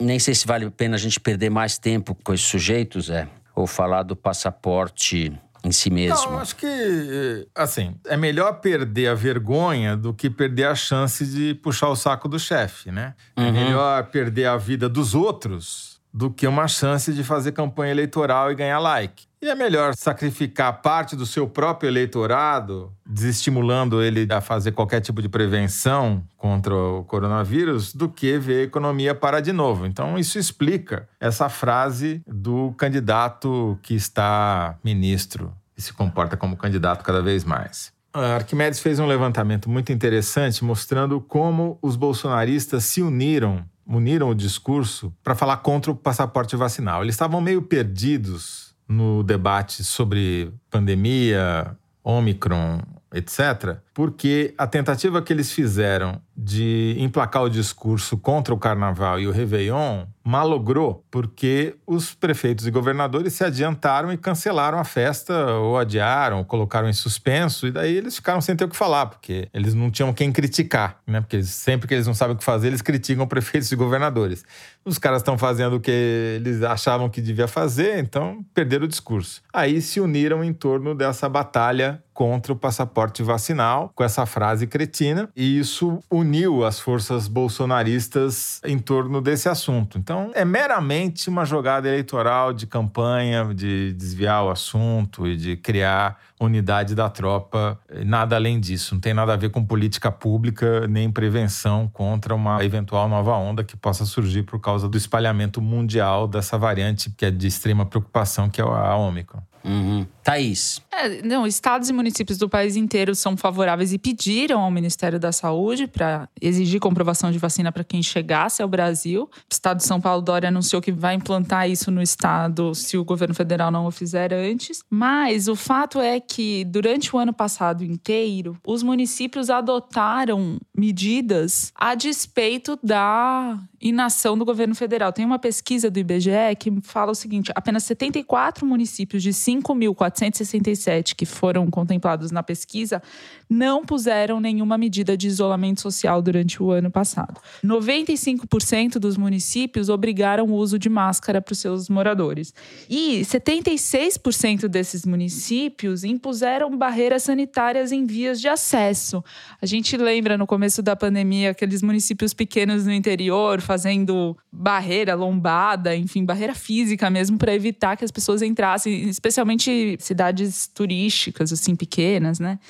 Nem 0.00 0.18
sei 0.18 0.34
se 0.34 0.46
vale 0.46 0.66
a 0.66 0.70
pena 0.70 0.96
a 0.96 0.98
gente 0.98 1.20
perder 1.20 1.50
mais 1.50 1.78
tempo 1.78 2.16
com 2.22 2.34
esses 2.34 2.46
sujeitos, 2.46 3.10
é, 3.10 3.28
ou 3.54 3.66
falar 3.66 4.02
do 4.02 4.16
passaporte 4.16 5.32
em 5.64 5.72
si 5.72 5.88
mesmo. 5.88 6.32
Não, 6.32 6.38
acho 6.38 6.56
que, 6.56 7.48
assim, 7.54 7.96
é 8.06 8.16
melhor 8.16 8.60
perder 8.60 9.08
a 9.08 9.14
vergonha 9.14 9.96
do 9.96 10.12
que 10.12 10.28
perder 10.28 10.64
a 10.64 10.74
chance 10.74 11.24
de 11.24 11.54
puxar 11.54 11.88
o 11.88 11.96
saco 11.96 12.28
do 12.28 12.38
chefe, 12.38 12.90
né? 12.90 13.14
É 13.34 13.40
uhum. 13.40 13.48
É 13.48 13.52
melhor 13.52 14.04
perder 14.04 14.46
a 14.46 14.56
vida 14.58 14.88
dos 14.88 15.14
outros 15.14 15.93
do 16.14 16.30
que 16.30 16.46
uma 16.46 16.68
chance 16.68 17.12
de 17.12 17.24
fazer 17.24 17.50
campanha 17.50 17.90
eleitoral 17.90 18.52
e 18.52 18.54
ganhar 18.54 18.78
like. 18.78 19.24
E 19.42 19.48
é 19.48 19.54
melhor 19.54 19.94
sacrificar 19.94 20.80
parte 20.80 21.16
do 21.16 21.26
seu 21.26 21.46
próprio 21.46 21.88
eleitorado, 21.88 22.92
desestimulando 23.04 24.00
ele 24.00 24.26
a 24.32 24.40
fazer 24.40 24.72
qualquer 24.72 25.00
tipo 25.00 25.20
de 25.20 25.28
prevenção 25.28 26.24
contra 26.36 26.74
o 26.74 27.04
coronavírus, 27.04 27.92
do 27.92 28.08
que 28.08 28.38
ver 28.38 28.60
a 28.60 28.62
economia 28.62 29.14
parar 29.14 29.40
de 29.40 29.52
novo. 29.52 29.84
Então, 29.84 30.16
isso 30.16 30.38
explica 30.38 31.08
essa 31.20 31.48
frase 31.48 32.22
do 32.26 32.72
candidato 32.78 33.78
que 33.82 33.94
está 33.94 34.78
ministro 34.82 35.52
e 35.76 35.82
se 35.82 35.92
comporta 35.92 36.36
como 36.36 36.56
candidato 36.56 37.02
cada 37.02 37.20
vez 37.20 37.44
mais. 37.44 37.93
Arquimedes 38.14 38.78
fez 38.78 39.00
um 39.00 39.06
levantamento 39.06 39.68
muito 39.68 39.90
interessante 39.90 40.64
mostrando 40.64 41.20
como 41.20 41.76
os 41.82 41.96
bolsonaristas 41.96 42.84
se 42.84 43.02
uniram, 43.02 43.64
uniram 43.84 44.28
o 44.28 44.34
discurso 44.36 45.12
para 45.20 45.34
falar 45.34 45.56
contra 45.56 45.90
o 45.90 45.96
passaporte 45.96 46.54
vacinal. 46.54 47.02
Eles 47.02 47.16
estavam 47.16 47.40
meio 47.40 47.60
perdidos 47.60 48.72
no 48.86 49.24
debate 49.24 49.82
sobre 49.82 50.52
pandemia, 50.70 51.76
Omicron, 52.04 52.82
etc., 53.12 53.78
porque 53.94 54.52
a 54.58 54.66
tentativa 54.66 55.22
que 55.22 55.32
eles 55.32 55.52
fizeram 55.52 56.20
de 56.36 56.96
emplacar 56.98 57.44
o 57.44 57.48
discurso 57.48 58.18
contra 58.18 58.52
o 58.52 58.58
carnaval 58.58 59.20
e 59.20 59.28
o 59.28 59.30
Réveillon 59.30 60.04
malogrou, 60.24 61.04
porque 61.10 61.76
os 61.86 62.14
prefeitos 62.14 62.66
e 62.66 62.70
governadores 62.70 63.34
se 63.34 63.44
adiantaram 63.44 64.10
e 64.10 64.16
cancelaram 64.16 64.78
a 64.78 64.84
festa, 64.84 65.52
ou 65.56 65.78
adiaram, 65.78 66.38
ou 66.38 66.44
colocaram 66.44 66.88
em 66.88 66.94
suspenso, 66.94 67.66
e 67.66 67.70
daí 67.70 67.94
eles 67.94 68.16
ficaram 68.16 68.40
sem 68.40 68.56
ter 68.56 68.64
o 68.64 68.68
que 68.68 68.76
falar, 68.76 69.06
porque 69.06 69.48
eles 69.52 69.74
não 69.74 69.90
tinham 69.90 70.12
quem 70.14 70.32
criticar, 70.32 70.98
né? 71.06 71.20
Porque 71.20 71.36
eles, 71.36 71.50
sempre 71.50 71.86
que 71.86 71.92
eles 71.92 72.06
não 72.06 72.14
sabem 72.14 72.34
o 72.34 72.38
que 72.38 72.44
fazer, 72.44 72.68
eles 72.68 72.80
criticam 72.80 73.26
prefeitos 73.28 73.70
e 73.70 73.76
governadores. 73.76 74.44
Os 74.82 74.98
caras 74.98 75.20
estão 75.20 75.36
fazendo 75.36 75.76
o 75.76 75.80
que 75.80 75.90
eles 76.36 76.62
achavam 76.62 77.10
que 77.10 77.20
devia 77.20 77.46
fazer, 77.46 77.98
então 77.98 78.44
perderam 78.54 78.86
o 78.86 78.88
discurso. 78.88 79.42
Aí 79.52 79.82
se 79.82 80.00
uniram 80.00 80.42
em 80.42 80.54
torno 80.54 80.94
dessa 80.94 81.28
batalha 81.28 82.02
contra 82.14 82.52
o 82.52 82.56
passaporte 82.56 83.22
vacinal, 83.22 83.83
com 83.94 84.04
essa 84.04 84.26
frase 84.26 84.66
cretina, 84.66 85.28
e 85.34 85.58
isso 85.58 85.98
uniu 86.10 86.64
as 86.64 86.78
forças 86.78 87.28
bolsonaristas 87.28 88.60
em 88.64 88.78
torno 88.78 89.20
desse 89.20 89.48
assunto. 89.48 89.98
Então, 89.98 90.30
é 90.34 90.44
meramente 90.44 91.28
uma 91.28 91.44
jogada 91.44 91.88
eleitoral 91.88 92.52
de 92.52 92.66
campanha, 92.66 93.52
de 93.54 93.92
desviar 93.94 94.44
o 94.44 94.50
assunto 94.50 95.26
e 95.26 95.36
de 95.36 95.56
criar 95.56 96.18
unidade 96.40 96.94
da 96.94 97.08
tropa, 97.08 97.78
nada 98.04 98.36
além 98.36 98.60
disso. 98.60 98.94
Não 98.94 99.00
tem 99.00 99.14
nada 99.14 99.32
a 99.32 99.36
ver 99.36 99.50
com 99.50 99.64
política 99.64 100.10
pública 100.10 100.86
nem 100.88 101.10
prevenção 101.10 101.88
contra 101.92 102.34
uma 102.34 102.64
eventual 102.64 103.08
nova 103.08 103.36
onda 103.36 103.62
que 103.62 103.76
possa 103.76 104.04
surgir 104.04 104.42
por 104.42 104.60
causa 104.60 104.88
do 104.88 104.96
espalhamento 104.96 105.60
mundial 105.60 106.26
dessa 106.26 106.58
variante 106.58 107.10
que 107.10 107.24
é 107.24 107.30
de 107.30 107.46
extrema 107.46 107.86
preocupação, 107.86 108.48
que 108.48 108.60
é 108.60 108.64
a 108.64 108.96
Ômicron. 108.96 109.42
Uhum. 109.64 110.06
Thaís. 110.22 110.80
É, 110.92 111.22
não, 111.22 111.46
estados 111.46 111.88
e 111.88 111.92
municípios 111.92 112.38
do 112.38 112.48
país 112.48 112.76
inteiro 112.76 113.14
são 113.14 113.36
favoráveis 113.36 113.92
e 113.92 113.98
pediram 113.98 114.60
ao 114.60 114.70
Ministério 114.70 115.18
da 115.18 115.32
Saúde 115.32 115.86
para 115.86 116.28
exigir 116.40 116.80
comprovação 116.80 117.32
de 117.32 117.38
vacina 117.38 117.72
para 117.72 117.82
quem 117.82 118.02
chegasse 118.02 118.62
ao 118.62 118.68
Brasil. 118.68 119.22
O 119.22 119.28
estado 119.50 119.78
de 119.78 119.84
São 119.84 120.00
Paulo, 120.00 120.22
Dória 120.22 120.48
anunciou 120.48 120.82
que 120.82 120.92
vai 120.92 121.14
implantar 121.14 121.68
isso 121.68 121.90
no 121.90 122.02
estado 122.02 122.74
se 122.74 122.98
o 122.98 123.04
governo 123.04 123.34
federal 123.34 123.70
não 123.70 123.86
o 123.86 123.90
fizer 123.90 124.32
antes. 124.34 124.82
Mas 124.90 125.48
o 125.48 125.56
fato 125.56 125.98
é 125.98 126.20
que 126.28 126.64
durante 126.64 127.14
o 127.14 127.18
ano 127.18 127.32
passado 127.32 127.84
inteiro, 127.84 128.58
os 128.66 128.82
municípios 128.82 129.50
adotaram 129.50 130.58
medidas 130.76 131.72
a 131.74 131.94
despeito 131.94 132.78
da 132.82 133.58
inação 133.84 134.38
do 134.38 134.46
governo 134.46 134.74
federal. 134.74 135.12
Tem 135.12 135.26
uma 135.26 135.38
pesquisa 135.38 135.90
do 135.90 135.98
IBGE 135.98 136.56
que 136.58 136.72
fala 136.82 137.12
o 137.12 137.14
seguinte: 137.14 137.52
apenas 137.54 137.84
74 137.84 138.64
municípios 138.64 139.22
de 139.22 139.30
5.467 139.30 141.14
que 141.14 141.26
foram 141.26 141.70
contemplados 141.70 142.30
na 142.30 142.42
pesquisa 142.42 143.02
não 143.48 143.84
puseram 143.84 144.40
nenhuma 144.40 144.78
medida 144.78 145.16
de 145.16 145.28
isolamento 145.28 145.82
social 145.82 146.22
durante 146.22 146.62
o 146.62 146.70
ano 146.70 146.90
passado. 146.90 147.40
95% 147.62 148.98
dos 148.98 149.18
municípios 149.18 149.90
obrigaram 149.90 150.46
o 150.46 150.54
uso 150.54 150.78
de 150.78 150.88
máscara 150.88 151.42
para 151.42 151.52
os 151.52 151.58
seus 151.58 151.90
moradores. 151.90 152.54
E 152.88 153.20
76% 153.20 154.66
desses 154.66 155.04
municípios 155.04 156.04
impuseram 156.04 156.74
barreiras 156.76 157.24
sanitárias 157.24 157.92
em 157.92 158.06
vias 158.06 158.40
de 158.40 158.48
acesso. 158.48 159.22
A 159.60 159.66
gente 159.66 159.96
lembra 159.96 160.38
no 160.38 160.46
começo 160.46 160.82
da 160.82 160.96
pandemia 160.96 161.50
aqueles 161.50 161.82
municípios 161.82 162.32
pequenos 162.32 162.86
no 162.86 162.92
interior 162.92 163.60
fazendo 163.74 164.36
barreira, 164.52 165.16
lombada, 165.16 165.96
enfim, 165.96 166.24
barreira 166.24 166.54
física 166.54 167.10
mesmo 167.10 167.36
para 167.36 167.52
evitar 167.52 167.96
que 167.96 168.04
as 168.04 168.10
pessoas 168.12 168.40
entrassem, 168.40 169.08
especialmente 169.08 169.96
cidades 169.98 170.68
turísticas 170.68 171.52
assim 171.52 171.74
pequenas, 171.74 172.38
né? 172.38 172.60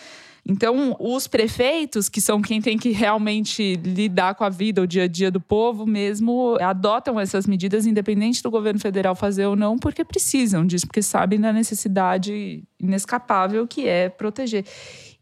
Então, 0.46 0.94
os 0.98 1.26
prefeitos, 1.26 2.09
que 2.09 2.20
são 2.20 2.40
quem 2.42 2.61
tem 2.61 2.76
que 2.76 2.90
realmente 2.90 3.76
lidar 3.76 4.34
com 4.34 4.44
a 4.44 4.50
vida, 4.50 4.82
o 4.82 4.86
dia 4.86 5.05
a 5.05 5.09
dia 5.09 5.30
do 5.30 5.40
povo 5.40 5.86
mesmo, 5.86 6.57
adotam 6.61 7.18
essas 7.18 7.46
medidas, 7.46 7.86
independente 7.86 8.42
do 8.42 8.50
governo 8.50 8.78
federal 8.78 9.14
fazer 9.14 9.46
ou 9.46 9.57
não, 9.57 9.78
porque 9.78 10.05
precisam 10.05 10.66
disso, 10.66 10.86
porque 10.86 11.02
sabem 11.02 11.40
da 11.40 11.52
necessidade 11.52 12.62
inescapável 12.85 13.66
que 13.66 13.89
é 13.89 14.09
proteger. 14.09 14.64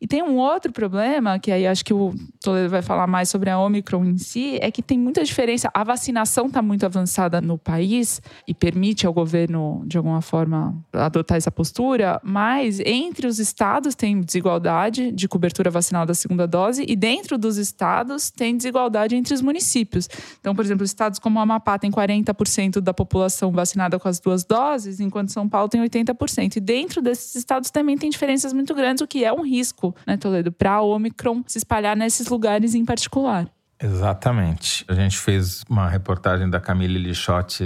E 0.02 0.06
tem 0.08 0.20
um 0.20 0.36
outro 0.36 0.72
problema, 0.72 1.38
que 1.38 1.52
aí 1.52 1.64
acho 1.64 1.84
que 1.84 1.94
o 1.94 2.12
Toledo 2.42 2.68
vai 2.68 2.82
falar 2.82 3.06
mais 3.06 3.28
sobre 3.28 3.48
a 3.48 3.56
Omicron 3.60 4.04
em 4.04 4.18
si, 4.18 4.58
é 4.60 4.68
que 4.68 4.82
tem 4.82 4.98
muita 4.98 5.22
diferença. 5.22 5.70
A 5.72 5.84
vacinação 5.84 6.48
está 6.48 6.60
muito 6.60 6.84
avançada 6.84 7.40
no 7.40 7.56
país 7.56 8.20
e 8.44 8.52
permite 8.52 9.06
ao 9.06 9.12
governo, 9.12 9.84
de 9.86 9.96
alguma 9.96 10.20
forma, 10.20 10.74
adotar 10.92 11.38
essa 11.38 11.52
postura, 11.52 12.20
mas 12.24 12.80
entre 12.80 13.28
os 13.28 13.38
estados 13.38 13.94
tem 13.94 14.20
desigualdade 14.20 15.12
de 15.12 15.28
cobertura 15.28 15.70
vacinal 15.70 16.04
da 16.04 16.14
segunda 16.14 16.48
dose 16.48 16.84
e 16.88 16.96
dentro 16.96 17.38
dos 17.38 17.56
estados 17.56 18.28
tem 18.28 18.56
desigualdade 18.56 19.14
entre 19.14 19.32
os 19.32 19.40
municípios. 19.40 20.08
Então, 20.40 20.52
por 20.52 20.64
exemplo, 20.64 20.84
estados 20.84 21.20
como 21.20 21.38
o 21.38 21.42
Amapá 21.42 21.78
tem 21.78 21.92
40% 21.92 22.80
da 22.80 22.92
população 22.92 23.52
vacinada 23.52 24.00
com 24.00 24.08
as 24.08 24.18
duas 24.18 24.44
doses, 24.44 24.98
enquanto 24.98 25.30
São 25.30 25.48
Paulo 25.48 25.68
tem 25.68 25.80
80%. 25.80 26.56
E 26.56 26.60
dentro 26.60 27.00
desses 27.00 27.36
estados 27.36 27.51
também 27.60 27.96
tem 27.96 28.10
diferenças 28.10 28.52
muito 28.52 28.74
grandes, 28.74 29.02
o 29.02 29.06
que 29.06 29.24
é 29.24 29.32
um 29.32 29.42
risco 29.42 29.94
né, 30.06 30.16
Toledo, 30.16 30.52
para 30.52 30.72
a 30.72 30.82
Omicron 30.82 31.42
se 31.46 31.58
espalhar 31.58 31.96
nesses 31.96 32.28
lugares 32.28 32.74
em 32.74 32.84
particular. 32.84 33.48
Exatamente. 33.82 34.84
A 34.86 34.94
gente 34.94 35.18
fez 35.18 35.64
uma 35.68 35.88
reportagem 35.88 36.48
da 36.48 36.60
Camille 36.60 36.98
Lixotti 36.98 37.64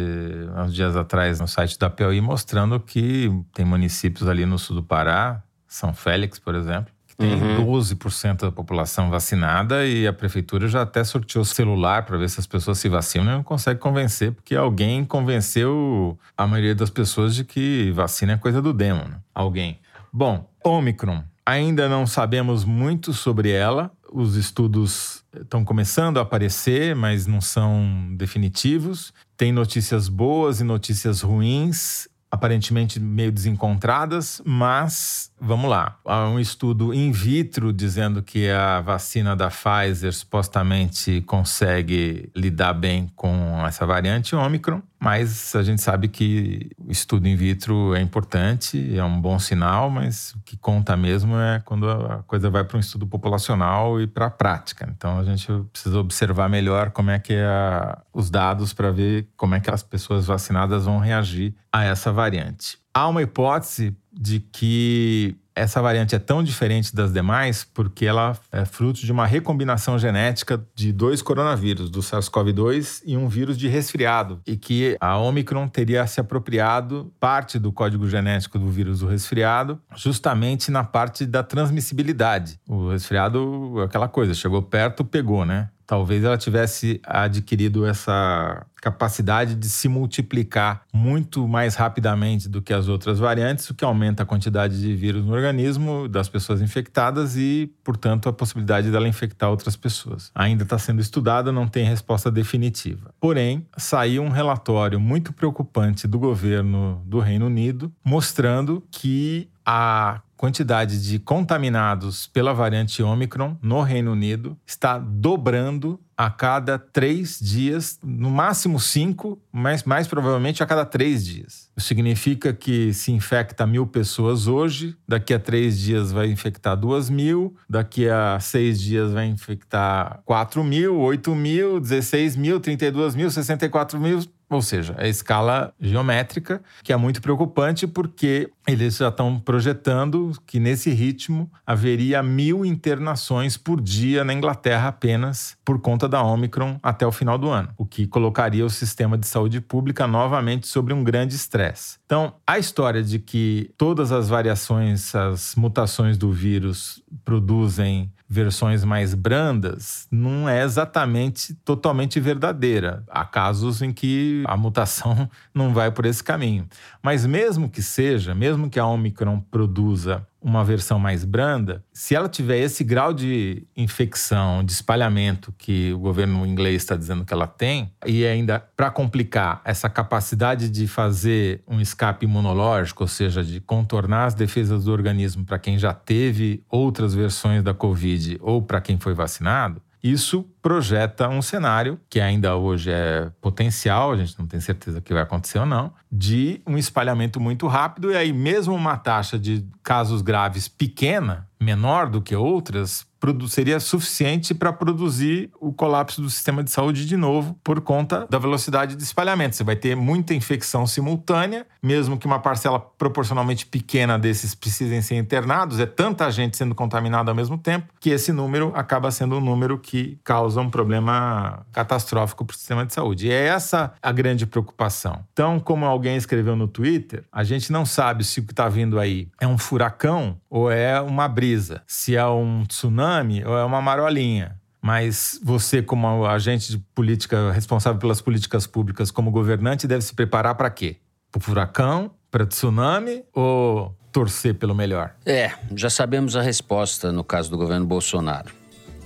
uns 0.57 0.74
dias 0.74 0.97
atrás 0.97 1.39
no 1.39 1.47
site 1.47 1.78
da 1.78 1.91
POI 1.91 2.22
mostrando 2.22 2.80
que 2.80 3.30
tem 3.53 3.66
municípios 3.66 4.26
ali 4.26 4.47
no 4.47 4.59
sul 4.59 4.76
do 4.76 4.82
Pará, 4.82 5.43
São 5.68 5.93
Félix, 5.93 6.39
por 6.39 6.55
exemplo, 6.55 6.96
tem 7.17 7.33
uhum. 7.33 7.67
12% 7.67 8.41
da 8.41 8.53
população 8.53 9.09
vacinada 9.09 9.87
e 9.87 10.07
a 10.07 10.12
prefeitura 10.12 10.69
já 10.69 10.83
até 10.83 11.03
sorteou 11.03 11.45
celular 11.45 12.05
para 12.05 12.19
ver 12.19 12.29
se 12.29 12.39
as 12.39 12.47
pessoas 12.47 12.79
se 12.79 12.89
vacinam 12.89 13.27
e 13.27 13.37
não 13.37 13.43
consegue 13.43 13.81
convencer, 13.81 14.33
porque 14.33 14.55
alguém 14.55 15.05
convenceu 15.05 16.19
a 16.37 16.47
maioria 16.47 16.75
das 16.75 16.91
pessoas 16.91 17.35
de 17.35 17.45
que 17.45 17.91
vacina 17.93 18.33
é 18.33 18.37
coisa 18.37 18.61
do 18.61 18.73
demo. 18.73 19.03
Né? 19.09 19.17
Alguém. 19.35 19.79
Bom, 20.12 20.49
Omicron. 20.62 21.25
Ainda 21.45 21.89
não 21.89 22.07
sabemos 22.07 22.64
muito 22.64 23.12
sobre 23.12 23.51
ela. 23.51 23.91
Os 24.12 24.35
estudos 24.35 25.25
estão 25.35 25.64
começando 25.64 26.19
a 26.19 26.23
aparecer, 26.23 26.95
mas 26.97 27.27
não 27.27 27.41
são 27.41 28.14
definitivos. 28.17 29.12
Tem 29.37 29.53
notícias 29.53 30.09
boas 30.09 30.61
e 30.61 30.64
notícias 30.64 31.21
ruins, 31.21 32.09
aparentemente 32.37 33.01
meio 33.01 33.32
desencontradas, 33.32 34.41
mas 34.45 35.32
Vamos 35.39 35.68
lá. 35.68 35.99
Há 36.05 36.28
um 36.28 36.41
estudo 36.41 36.95
in 36.95 37.12
vitro 37.12 37.70
dizendo 37.72 38.22
que 38.22 38.49
a 38.49 38.80
vacina 38.80 39.37
da 39.37 39.51
Pfizer 39.51 40.12
supostamente 40.12 41.20
consegue 41.26 42.30
lidar 42.34 42.72
bem 42.72 43.12
com 43.14 43.64
essa 43.66 43.84
variante 43.84 44.34
Omicron, 44.34 44.80
mas 45.07 45.55
a 45.55 45.63
gente 45.63 45.81
sabe 45.81 46.09
que 46.09 46.69
o 46.77 46.91
estudo 46.91 47.29
in 47.29 47.37
vitro 47.37 47.95
é 47.95 48.01
importante, 48.01 48.99
é 48.99 49.05
um 49.05 49.21
bom 49.21 49.39
sinal, 49.39 49.89
mas 49.89 50.33
o 50.33 50.41
que 50.45 50.57
conta 50.57 50.97
mesmo 50.97 51.39
é 51.39 51.63
quando 51.65 51.89
a 51.89 52.25
coisa 52.27 52.51
vai 52.51 52.65
para 52.65 52.77
um 52.77 52.81
estudo 52.81 53.07
populacional 53.07 54.01
e 54.01 54.09
para 54.09 54.27
a 54.27 54.31
prática. 54.31 54.93
Então 54.97 55.17
a 55.21 55.23
gente 55.23 55.47
precisa 55.71 55.97
observar 56.01 56.49
melhor 56.49 56.91
como 56.91 57.13
é 57.13 57.21
que 57.21 57.35
é 57.35 57.97
os 58.13 58.31
dados 58.31 58.73
para 58.73 58.91
ver 58.91 59.29
como 59.37 59.55
é 59.55 59.61
que 59.61 59.71
as 59.71 59.81
pessoas 59.81 60.27
vacinadas 60.27 60.87
vão 60.87 60.99
reagir 60.99 61.55
a 61.73 61.85
essa 61.85 62.11
variante. 62.11 62.77
Há 62.93 63.07
uma 63.07 63.23
hipótese 63.23 63.97
de 64.13 64.41
que 64.41 65.37
essa 65.57 65.81
variante 65.81 66.15
é 66.15 66.19
tão 66.19 66.43
diferente 66.45 66.95
das 66.95 67.11
demais 67.11 67.65
porque 67.65 68.05
ela 68.05 68.39
é 68.53 68.67
fruto 68.67 69.01
de 69.01 69.11
uma 69.11 69.27
recombinação 69.27 69.99
genética 69.99 70.63
de 70.75 70.93
dois 70.93 71.23
coronavírus, 71.23 71.89
do 71.89 72.01
SARS-CoV-2 72.01 73.03
e 73.07 73.17
um 73.17 73.27
vírus 73.27 73.57
de 73.57 73.67
resfriado, 73.67 74.41
e 74.47 74.57
que 74.57 74.97
a 75.01 75.17
Omicron 75.17 75.67
teria 75.67 76.07
se 76.07 76.21
apropriado 76.21 77.11
parte 77.19 77.59
do 77.59 77.73
código 77.73 78.07
genético 78.07 78.59
do 78.59 78.69
vírus 78.69 79.01
do 79.01 79.07
resfriado, 79.07 79.81
justamente 79.97 80.71
na 80.71 80.85
parte 80.85 81.25
da 81.25 81.43
transmissibilidade. 81.43 82.61
O 82.69 82.91
resfriado, 82.91 83.81
aquela 83.83 84.09
coisa, 84.09 84.35
chegou 84.35 84.61
perto, 84.61 85.05
pegou, 85.05 85.47
né? 85.47 85.71
Talvez 85.87 86.25
ela 86.25 86.37
tivesse 86.37 87.01
adquirido 87.05 87.87
essa 87.87 88.67
capacidade 88.87 89.57
de 89.57 89.68
se 89.68 89.89
multiplicar 89.89 90.82
muito 90.93 91.49
mais 91.49 91.74
rapidamente 91.74 92.49
do 92.49 92.62
que 92.62 92.72
as 92.72 92.87
outras 92.87 93.18
variantes, 93.18 93.68
o 93.68 93.74
que 93.74 93.84
aumenta 93.84 94.22
a 94.22 94.26
quantidade 94.26 94.80
de 94.80 94.95
vírus 94.95 95.24
no 95.24 95.32
organismo 95.32 96.09
das 96.09 96.28
pessoas 96.28 96.62
infectadas 96.62 97.37
e, 97.37 97.68
portanto, 97.82 98.28
a 98.28 98.32
possibilidade 98.32 98.89
dela 98.93 99.09
infectar 99.09 99.51
outras 99.51 99.74
pessoas. 99.74 100.30
Ainda 100.32 100.62
está 100.62 100.78
sendo 100.78 101.01
estudada, 101.01 101.51
não 101.51 101.66
tem 101.66 101.84
resposta 101.84 102.30
definitiva. 102.30 103.12
Porém, 103.18 103.66
saiu 103.76 104.22
um 104.22 104.30
relatório 104.30 105.01
muito 105.01 105.32
preocupante 105.32 106.07
do 106.07 106.16
governo 106.16 107.03
do 107.05 107.18
Reino 107.18 107.47
Unido 107.47 107.93
mostrando 108.05 108.84
que 108.93 109.51
a 109.64 110.20
quantidade 110.37 111.03
de 111.03 111.18
contaminados 111.18 112.28
pela 112.28 112.53
variante 112.53 113.03
Omicron 113.03 113.57
no 113.61 113.80
Reino 113.82 114.12
Unido 114.12 114.57
está 114.64 114.99
dobrando 114.99 115.99
a 116.17 116.31
cada 116.31 116.79
três 116.79 117.39
dias, 117.39 117.99
no 118.03 118.31
máximo 118.31 118.81
cinco, 118.81 119.39
mas 119.53 119.85
mais 119.85 120.07
provavelmente 120.07 120.62
a 120.62 120.67
cada 120.67 120.85
três 120.85 121.25
dias. 121.25 121.71
Isso 121.77 121.89
significa 121.89 122.55
que 122.55 122.95
se 122.95 123.12
infecta 123.12 123.67
mil 123.67 123.87
pessoas 123.87 124.47
hoje, 124.47 124.97
daqui 125.07 125.35
a 125.35 125.39
três 125.39 125.79
dias 125.79 126.11
vai 126.12 126.29
infectar 126.29 126.75
duas 126.75 127.11
mil, 127.11 127.55
daqui 127.69 128.09
a 128.09 128.39
seis 128.41 128.81
dias 128.81 129.12
vai 129.12 129.27
infectar 129.27 130.23
quatro 130.25 130.64
mil, 130.64 130.99
oito 130.99 131.35
mil, 131.35 131.79
dezesseis 131.79 132.35
mil, 132.35 132.61
trinta 132.61 132.87
e 132.87 132.91
duas 132.91 133.14
mil, 133.14 133.31
sessenta 133.31 133.67
e 133.67 133.69
quatro 133.69 134.01
mil, 134.01 134.21
ou 134.49 134.63
seja, 134.63 134.95
é 134.99 135.09
escala 135.09 135.73
geométrica, 135.81 136.63
que 136.83 136.93
é 136.93 136.97
muito 136.97 137.21
preocupante 137.21 137.87
porque 137.87 138.51
eles 138.67 138.97
já 138.97 139.09
estão 139.09 139.39
projetando 139.39 140.33
que 140.47 140.59
nesse 140.59 140.91
ritmo 140.91 141.51
haveria 141.67 142.23
mil 142.23 142.65
internações 142.65 143.57
por 143.57 143.81
dia 143.81 144.25
na 144.25 144.33
Inglaterra 144.33 144.89
apenas 144.89 145.57
por 145.65 145.81
conta 145.81 146.09
da 146.09 146.23
Omicron 146.23 146.79
até 146.83 147.07
o 147.07 147.13
final 147.13 147.39
do 147.39 147.49
ano, 147.49 147.71
o 147.77 147.85
que 147.85 148.07
colocaria 148.07 148.65
o 148.65 148.71
sistema 148.71 149.19
de 149.19 149.27
saúde 149.27 149.61
pública 149.61 150.07
novamente 150.07 150.67
sobre 150.67 150.93
um 150.95 151.03
grande 151.03 151.35
estresse. 151.35 151.99
Então, 152.07 152.35
a 152.47 152.59
história 152.59 153.03
de 153.03 153.19
que 153.19 153.71
todas 153.77 154.13
as 154.13 154.29
variações, 154.29 155.15
as 155.15 155.55
mutações 155.57 156.17
do 156.17 156.33
vírus 156.33 157.03
produzem 157.25 158.13
versões 158.29 158.85
mais 158.85 159.14
brandas 159.14 160.07
não 160.11 160.49
é 160.49 160.62
exatamente 160.62 161.55
totalmente 161.64 162.18
verdadeira. 162.18 163.05
Há 163.09 163.24
casos 163.24 163.83
em 163.83 163.93
que 163.93 164.43
a 164.47 164.57
mutação 164.57 165.31
não 165.55 165.72
vai 165.72 165.91
por 165.91 166.07
esse 166.07 166.22
caminho. 166.22 166.66
Mas 167.03 167.24
mesmo 167.24 167.68
que 167.68 167.83
seja, 167.83 168.35
mesmo 168.35 168.68
que 168.68 168.79
a 168.79 168.87
Omicron 168.87 169.41
produza 169.41 170.27
uma 170.47 170.63
versão 170.63 170.97
mais 170.97 171.25
branda, 171.25 171.85
se 171.93 172.15
ela 172.15 172.29
tiver 172.29 172.59
esse 172.59 172.85
grau 172.85 173.13
de 173.13 173.67
infecção, 173.77 174.63
de 174.63 174.71
espalhamento 174.71 175.53
que 175.59 175.93
o 175.93 175.99
governo 175.99 176.47
inglês 176.47 176.77
está 176.83 176.95
dizendo 176.95 177.25
que 177.25 177.35
ela 177.35 177.49
tem, 177.49 177.93
e 178.07 178.25
ainda 178.25 178.61
para 178.77 178.89
complicar 178.89 179.61
essa 179.65 179.91
capacidade 179.91 180.71
de 180.71 180.87
fazer 180.87 181.65
um 181.67 181.81
escape 181.81 182.27
imunológico, 182.27 183.03
ou 183.03 183.09
seja, 183.09 183.43
de 183.43 183.61
contornar 183.61 184.27
as 184.27 184.35
defesas 184.35 184.85
do 184.85 184.93
organismo 184.93 185.45
para 185.45 185.59
quem 185.59 185.77
já 185.81 185.93
teve 185.93 186.63
outras 186.71 187.13
versões 187.13 187.65
da 187.65 187.75
Covid 187.75 188.39
ou 188.41 188.63
para 188.63 188.81
quem 188.81 189.01
foi 189.01 189.15
vacinado, 189.15 189.83
isso 190.03 190.45
projeta 190.63 191.29
um 191.29 191.43
cenário 191.43 191.99
que 192.09 192.21
ainda 192.21 192.57
hoje 192.57 192.91
é 192.91 193.31
potencial, 193.41 194.13
a 194.13 194.17
gente 194.17 194.39
não 194.39 194.47
tem 194.47 194.61
certeza 194.61 195.01
que 195.01 195.13
vai 195.13 195.23
acontecer 195.23 195.59
ou 195.59 195.67
não, 195.67 195.93
de 196.11 196.61
um 196.67 196.79
espalhamento 196.79 197.41
muito 197.41 197.67
rápido 197.67 198.13
e 198.13 198.17
aí 198.17 198.33
mesmo 198.33 198.75
uma 198.75 198.97
taxa 198.97 199.39
de 199.39 199.67
casos 199.83 200.23
graves 200.23 200.69
pequena, 200.69 201.49
menor 201.61 202.09
do 202.09 202.21
que 202.21 202.37
outras, 202.37 203.07
seria 203.49 203.81
suficiente 203.81 204.55
para 204.55 204.72
produzir 204.72 205.51
o 205.61 205.72
colapso 205.72 206.20
do 206.20 206.31
sistema 206.31 206.62
de 206.62 206.70
saúde 206.70 207.07
de 207.07 207.16
novo 207.16 207.59
por 207.62 207.81
conta 207.81 208.27
da 208.29 208.39
velocidade 208.39 208.97
de 208.97 209.03
espalhamento. 209.03 209.57
Você 209.57 209.64
vai 209.64 209.77
ter 209.77 209.95
muita 209.97 210.35
infecção 210.35 210.87
simultânea, 210.87 211.66
mesmo 211.83 212.18
que 212.18 212.27
uma 212.27 212.39
parcela 212.39 212.79
proporcionalmente 212.79 213.66
pequena 213.66 214.18
desses 214.18 214.55
precisem 214.55 215.01
ser 215.03 215.16
internados, 215.16 215.79
é 215.81 215.87
tanta 215.87 216.31
gente 216.31 216.57
sendo 216.57 216.74
contaminada 216.74 217.31
ao 217.31 217.35
mesmo 217.35 217.59
tempo 217.59 217.93
que 218.01 218.11
esse 218.11 218.33
número 218.33 218.72
acaba 218.74 219.11
sendo 219.11 219.37
um 219.37 219.41
número 219.41 219.79
que 219.79 220.18
causa 220.24 220.61
um 220.61 220.70
problema 220.70 221.64
catastrófico 221.72 222.45
para 222.45 222.55
o 222.55 222.57
sistema 222.57 222.85
de 222.85 222.93
saúde. 222.93 223.29
E 223.29 223.31
é 223.31 223.47
essa 223.47 223.93
a 224.03 224.12
grande 224.12 224.47
preocupação. 224.47 225.24
Então, 225.33 225.59
como 225.59 225.85
alguém 225.85 226.16
escreveu 226.16 226.57
no 226.57 226.68
Twitter, 226.68 227.24
a 227.33 227.45
gente 227.45 227.72
não 227.72 227.85
sabe 227.85 228.24
se 228.24 228.41
o 228.41 228.45
que 228.45 228.53
está 228.53 228.68
vindo 228.68 228.99
aí 228.99 229.29
é 229.41 229.47
um 229.47 229.59
furacão 229.59 230.39
ou 230.57 230.71
é 230.71 230.99
uma 231.03 231.29
brisa, 231.29 231.83
se 231.87 232.17
é 232.17 232.27
um 232.27 232.65
tsunami 232.65 233.45
ou 233.45 233.59
é 233.59 233.63
uma 233.63 233.83
marolinha. 233.83 234.59
Mas 234.81 235.39
você, 235.45 235.83
como 235.83 236.25
agente 236.25 236.71
de 236.71 236.79
política 236.95 237.53
responsável 237.53 238.01
pelas 238.01 238.23
políticas 238.23 238.67
públicas, 238.67 239.11
como 239.11 239.31
governante, 239.31 239.87
deve 239.87 240.01
se 240.01 240.15
preparar 240.15 240.55
para 240.55 240.71
quê? 240.71 240.97
Para 241.31 241.43
furacão, 241.43 242.11
para 242.31 242.47
tsunami 242.47 243.23
ou 243.35 243.95
torcer 244.11 244.55
pelo 244.55 244.75
melhor? 244.75 245.15
É, 245.27 245.53
já 245.75 245.91
sabemos 245.91 246.35
a 246.37 246.41
resposta 246.41 247.13
no 247.13 247.23
caso 247.23 247.51
do 247.51 247.59
governo 247.59 247.85
Bolsonaro. 247.85 248.51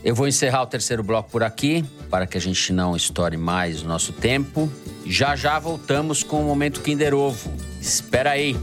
Eu 0.05 0.15
vou 0.15 0.29
encerrar 0.29 0.63
o 0.63 0.67
terceiro 0.67 1.03
bloco 1.03 1.33
por 1.33 1.43
aqui, 1.43 1.85
para 2.09 2.29
que 2.29 2.39
a 2.39 2.41
gente 2.41 2.73
não 2.73 2.95
estoure 2.95 3.37
mais 3.37 3.83
o 3.83 3.89
nosso 3.89 4.13
tempo. 4.13 4.71
Já 5.05 5.35
já 5.35 5.59
voltamos 5.59 6.23
com 6.23 6.43
o 6.43 6.45
Momento 6.45 6.81
Kinder 6.81 7.13
Ovo. 7.13 7.53
Espera 7.81 8.31
aí! 8.31 8.57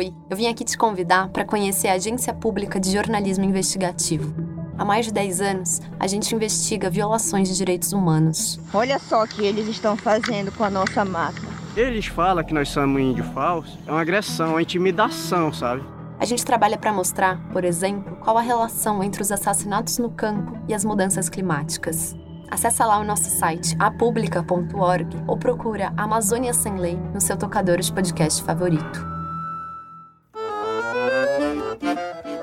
Oi, 0.00 0.14
eu 0.30 0.36
vim 0.38 0.46
aqui 0.46 0.64
te 0.64 0.78
convidar 0.78 1.28
para 1.28 1.44
conhecer 1.44 1.88
a 1.88 1.92
Agência 1.92 2.32
Pública 2.32 2.80
de 2.80 2.90
Jornalismo 2.90 3.44
Investigativo. 3.44 4.32
Há 4.78 4.82
mais 4.82 5.04
de 5.04 5.12
10 5.12 5.40
anos, 5.42 5.82
a 5.98 6.06
gente 6.06 6.34
investiga 6.34 6.88
violações 6.88 7.50
de 7.50 7.54
direitos 7.54 7.92
humanos. 7.92 8.58
Olha 8.72 8.98
só 8.98 9.22
o 9.22 9.28
que 9.28 9.44
eles 9.44 9.68
estão 9.68 9.98
fazendo 9.98 10.50
com 10.52 10.64
a 10.64 10.70
nossa 10.70 11.04
mata. 11.04 11.42
Eles 11.76 12.06
falam 12.06 12.42
que 12.42 12.54
nós 12.54 12.70
somos 12.70 12.98
índio 12.98 13.24
falso, 13.34 13.78
é 13.86 13.92
uma 13.92 14.00
agressão, 14.00 14.52
uma 14.52 14.62
intimidação, 14.62 15.52
sabe? 15.52 15.84
A 16.18 16.24
gente 16.24 16.46
trabalha 16.46 16.78
para 16.78 16.94
mostrar, 16.94 17.38
por 17.52 17.62
exemplo, 17.62 18.16
qual 18.24 18.38
a 18.38 18.40
relação 18.40 19.04
entre 19.04 19.20
os 19.20 19.30
assassinatos 19.30 19.98
no 19.98 20.08
campo 20.08 20.58
e 20.66 20.72
as 20.72 20.82
mudanças 20.82 21.28
climáticas. 21.28 22.16
Acesse 22.50 22.82
lá 22.82 22.98
o 22.98 23.04
nosso 23.04 23.28
site 23.28 23.76
apublica.org 23.78 25.24
ou 25.28 25.36
procura 25.36 25.92
Amazônia 25.94 26.54
Sem 26.54 26.78
Lei 26.78 26.96
no 27.12 27.20
seu 27.20 27.36
tocador 27.36 27.80
de 27.80 27.92
podcast 27.92 28.42
favorito. 28.42 29.19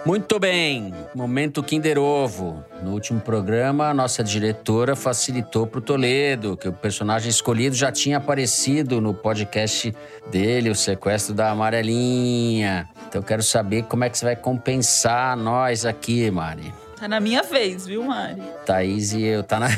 Muito 0.08 0.40
bem, 0.40 0.94
momento 1.14 1.62
Kinder 1.62 2.00
Ovo. 2.00 2.64
No 2.82 2.92
último 2.92 3.20
programa, 3.20 3.90
a 3.90 3.94
nossa 3.94 4.24
diretora 4.24 4.96
facilitou 4.96 5.68
para 5.68 5.80
o 5.80 5.82
Toledo, 5.82 6.56
que 6.56 6.70
o 6.70 6.72
personagem 6.72 7.30
escolhido 7.30 7.76
já 7.76 7.92
tinha 7.92 8.16
aparecido 8.16 9.02
no 9.02 9.14
podcast 9.14 9.94
dele, 10.32 10.70
O 10.70 10.76
Sequestro 10.76 11.36
da 11.36 11.50
Amarelinha. 11.50 12.88
Então 13.06 13.20
eu 13.20 13.26
quero 13.26 13.44
saber 13.44 13.84
como 13.84 14.06
é 14.06 14.10
que 14.10 14.18
você 14.18 14.24
vai 14.24 14.38
compensar 14.38 15.36
nós 15.36 15.86
aqui, 15.86 16.32
Mari. 16.32 16.74
Tá 16.98 17.10
na 17.10 17.20
minha 17.20 17.44
vez, 17.44 17.86
viu, 17.86 18.02
Mari? 18.02 18.42
Thaís 18.66 19.12
e 19.12 19.24
eu, 19.24 19.44
tá 19.44 19.60
na. 19.60 19.68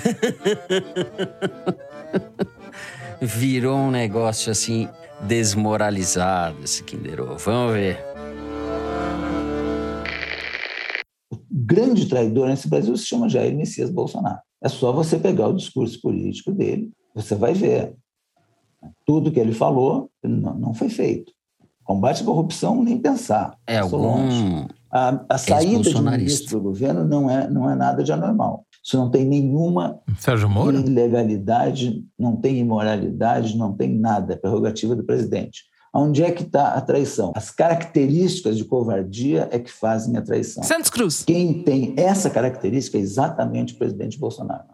Virou 3.19 3.79
um 3.79 3.89
negócio 3.89 4.51
assim 4.51 4.87
desmoralizado 5.21 6.63
esse 6.63 6.83
Kinder 6.83 7.19
Ovo. 7.19 7.39
Vamos 7.39 7.73
ver. 7.73 8.08
Grande 11.69 12.07
traidor 12.07 12.47
nesse 12.47 12.67
Brasil 12.67 12.97
se 12.97 13.05
chama 13.05 13.29
Jair 13.29 13.55
Messias 13.55 13.91
Bolsonaro. 13.91 14.39
É 14.61 14.67
só 14.67 14.91
você 14.91 15.17
pegar 15.19 15.47
o 15.47 15.55
discurso 15.55 16.01
político 16.01 16.51
dele, 16.51 16.91
você 17.15 17.35
vai 17.35 17.53
ver. 17.53 17.95
Tudo 19.05 19.31
que 19.31 19.39
ele 19.39 19.53
falou 19.53 20.09
não, 20.23 20.73
foi 20.73 20.89
feito. 20.89 21.31
Combate 21.83 22.23
à 22.23 22.25
corrupção, 22.25 22.83
nem 22.83 22.97
pensar. 22.97 23.55
É 23.67 23.77
algum. 23.77 24.67
A, 24.91 25.25
a 25.29 25.37
saída 25.37 25.89
de 25.89 25.95
um 25.95 26.01
ministro 26.01 26.57
do 26.57 26.63
governo 26.63 27.05
não 27.05 27.29
é, 27.29 27.49
não 27.49 27.69
é 27.69 27.75
nada 27.75 28.03
de 28.03 28.11
anormal. 28.11 28.65
Isso 28.83 28.97
não 28.97 29.09
tem 29.09 29.25
nenhuma 29.25 29.99
ilegalidade, 30.87 32.03
não 32.17 32.35
tem 32.35 32.57
imoralidade, 32.57 33.57
não 33.57 33.73
tem 33.73 33.97
nada. 33.97 34.33
É 34.33 34.37
prerrogativa 34.37 34.95
do 34.95 35.03
presidente. 35.03 35.63
Onde 35.93 36.23
é 36.23 36.31
que 36.31 36.43
está 36.43 36.73
a 36.73 36.81
traição? 36.81 37.33
As 37.35 37.49
características 37.49 38.57
de 38.57 38.63
covardia 38.63 39.49
é 39.51 39.57
que 39.57 39.71
fazem 39.71 40.15
a 40.17 40.21
traição. 40.21 40.63
Santos 40.63 40.89
Cruz. 40.89 41.23
Quem 41.25 41.63
tem 41.63 41.95
essa 41.97 42.29
característica 42.29 42.97
é 42.97 43.01
exatamente 43.01 43.73
o 43.73 43.77
presidente 43.77 44.17
Bolsonaro. 44.19 44.65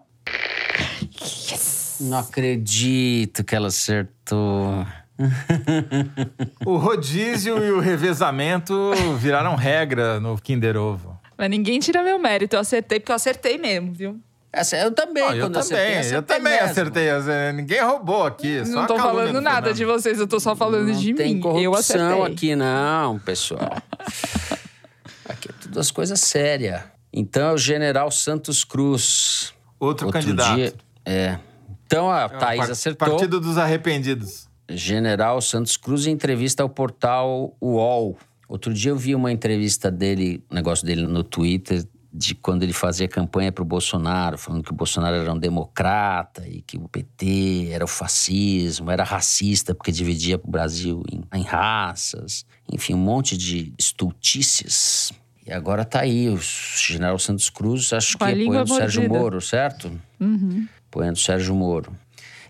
Yes. 1.13 1.97
Não 2.01 2.18
acredito 2.18 3.43
que 3.43 3.55
ela 3.55 3.68
acertou. 3.68 4.86
o 6.66 6.76
rodízio 6.76 7.63
e 7.63 7.72
o 7.72 7.80
revezamento 7.80 8.91
viraram 9.18 9.55
regra 9.55 10.20
no 10.20 10.38
Kinder 10.38 10.76
Ovo. 10.76 11.18
Mas 11.38 11.49
ninguém 11.49 11.80
tira 11.80 12.03
meu 12.03 12.20
mérito. 12.20 12.57
Eu 12.57 12.59
acertei 12.59 12.99
porque 12.99 13.11
eu 13.11 13.16
acertei 13.16 13.57
mesmo, 13.57 13.93
viu? 13.93 14.20
Essa, 14.56 14.78
eu 14.78 14.91
também, 14.91 15.22
não, 15.22 15.36
eu 15.36 15.49
também, 15.49 15.60
acertei, 15.60 16.18
eu 16.18 16.24
também 16.24 16.53
mesmo. 16.53 16.70
acertei. 16.70 17.10
Ninguém 17.53 17.84
roubou 17.84 18.24
aqui. 18.24 18.66
Só 18.66 18.72
não 18.72 18.88
tô 18.88 18.97
falando 18.97 19.41
nada 19.41 19.74
de 19.74 19.84
vocês, 19.84 20.18
eu 20.18 20.26
tô 20.26 20.39
só 20.39 20.56
falando 20.56 20.88
não 20.88 20.97
de 20.97 21.14
tem 21.14 21.36
mim. 21.36 21.41
Corrupção 21.41 21.62
eu 21.62 21.76
acertei. 21.76 22.34
aqui 22.34 22.56
não, 22.56 23.20
pessoal. 23.20 23.60
aqui 25.28 25.49
é 25.49 25.53
tudo 25.60 25.76
das 25.76 25.91
coisas 25.91 26.22
sérias. 26.22 26.82
Então, 27.12 27.49
é 27.49 27.53
o 27.53 27.58
general 27.58 28.10
Santos 28.10 28.64
Cruz. 28.64 29.53
Outro, 29.78 30.08
Outro 30.08 30.22
candidato. 30.22 30.56
Dia, 30.56 30.74
é. 31.06 31.38
Então, 31.86 32.10
a 32.10 32.22
é, 32.22 32.30
Thaís 32.30 32.70
acertou. 32.70 33.10
Partido 33.10 33.41
dos 33.41 33.58
Arrependidos. 33.58 34.47
General 34.70 35.41
Santos 35.41 35.76
Cruz 35.76 36.08
em 36.08 36.12
entrevista 36.12 36.64
ao 36.64 36.70
portal 36.70 37.53
UOL. 37.62 38.18
Outro 38.47 38.74
dia 38.74 38.91
eu 38.91 38.95
vi 38.95 39.14
uma 39.14 39.32
entrevista 39.34 39.91
dele, 39.91 40.41
um 40.49 40.56
negócio 40.56 40.86
dele 40.86 41.01
no 41.01 41.24
Twitter, 41.24 41.84
de 42.18 42.34
quando 42.34 42.63
ele 42.63 42.72
fazia 42.72 43.09
campanha 43.09 43.51
para 43.51 43.61
o 43.61 43.66
Bolsonaro, 43.66 44.38
falando 44.38 44.63
que 44.63 44.72
o 44.72 44.76
Bolsonaro 44.76 45.18
era 45.18 45.34
um 45.34 45.38
democrata 45.38 46.47
e 46.47 46.61
que 46.61 46.78
o 46.78 46.88
PT 46.88 47.70
era 47.72 47.84
o 47.84 47.88
fascismo, 47.88 48.89
era 48.89 49.03
racista 49.03 49.76
porque 49.76 49.91
dividia 49.91 50.39
o 50.41 50.49
Brasil 50.49 51.03
em, 51.11 51.24
em 51.38 51.43
raças, 51.43 52.45
enfim, 52.72 52.93
um 52.93 52.99
monte 52.99 53.38
de 53.38 53.74
estultícias. 53.78 55.11
E 55.45 55.51
agora 55.51 55.84
tá 55.84 56.01
aí 56.01 56.30
o 56.30 56.39
general 56.39 57.20
Santos 57.20 57.49
Cruz, 57.49 57.91
acho 57.91 58.18
Com 58.18 58.26
que 58.26 58.32
apoiando 58.32 58.72
o 58.72 58.76
Sérgio 58.76 59.09
Moro, 59.09 59.41
certo? 59.41 59.91
Uhum. 60.18 60.68
Apoiando 60.88 61.20
o 61.20 61.22
Sérgio 61.22 61.53
Moro. 61.53 61.93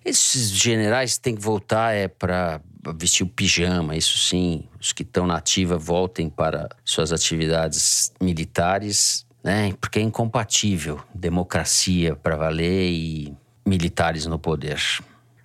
Esses 0.05 0.51
generais 0.51 1.17
têm 1.17 1.35
que 1.35 1.41
voltar 1.41 1.91
é 1.91 2.07
para 2.07 2.61
vestir 2.95 3.23
o 3.25 3.27
pijama, 3.27 3.95
isso 3.95 4.19
sim. 4.19 4.65
Os 4.79 4.93
que 4.93 5.01
estão 5.01 5.25
na 5.25 5.37
ativa 5.37 5.75
voltem 5.75 6.29
para 6.29 6.69
suas 6.85 7.11
atividades 7.11 8.13
militares 8.21 9.24
né? 9.45 9.71
Porque 9.79 9.99
é 9.99 10.01
incompatível 10.01 10.99
democracia 11.13 12.15
para 12.15 12.35
valer 12.35 12.89
e 12.89 13.37
militares 13.63 14.25
no 14.25 14.39
poder. 14.39 14.81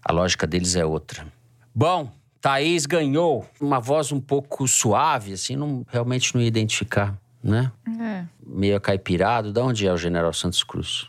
A 0.02 0.10
lógica 0.10 0.46
deles 0.46 0.74
é 0.74 0.86
outra. 0.86 1.26
Bom, 1.74 2.10
Thaís 2.40 2.86
ganhou. 2.86 3.46
Uma 3.60 3.78
voz 3.78 4.10
um 4.10 4.18
pouco 4.18 4.66
suave, 4.66 5.34
assim, 5.34 5.54
não, 5.54 5.84
realmente 5.86 6.34
não 6.34 6.40
ia 6.40 6.48
identificar, 6.48 7.14
né? 7.44 7.70
É. 8.00 8.24
Meio 8.42 8.80
caipirado. 8.80 9.52
De 9.52 9.60
onde 9.60 9.86
é 9.86 9.92
o 9.92 9.98
General 9.98 10.32
Santos 10.32 10.64
Cruz? 10.64 11.06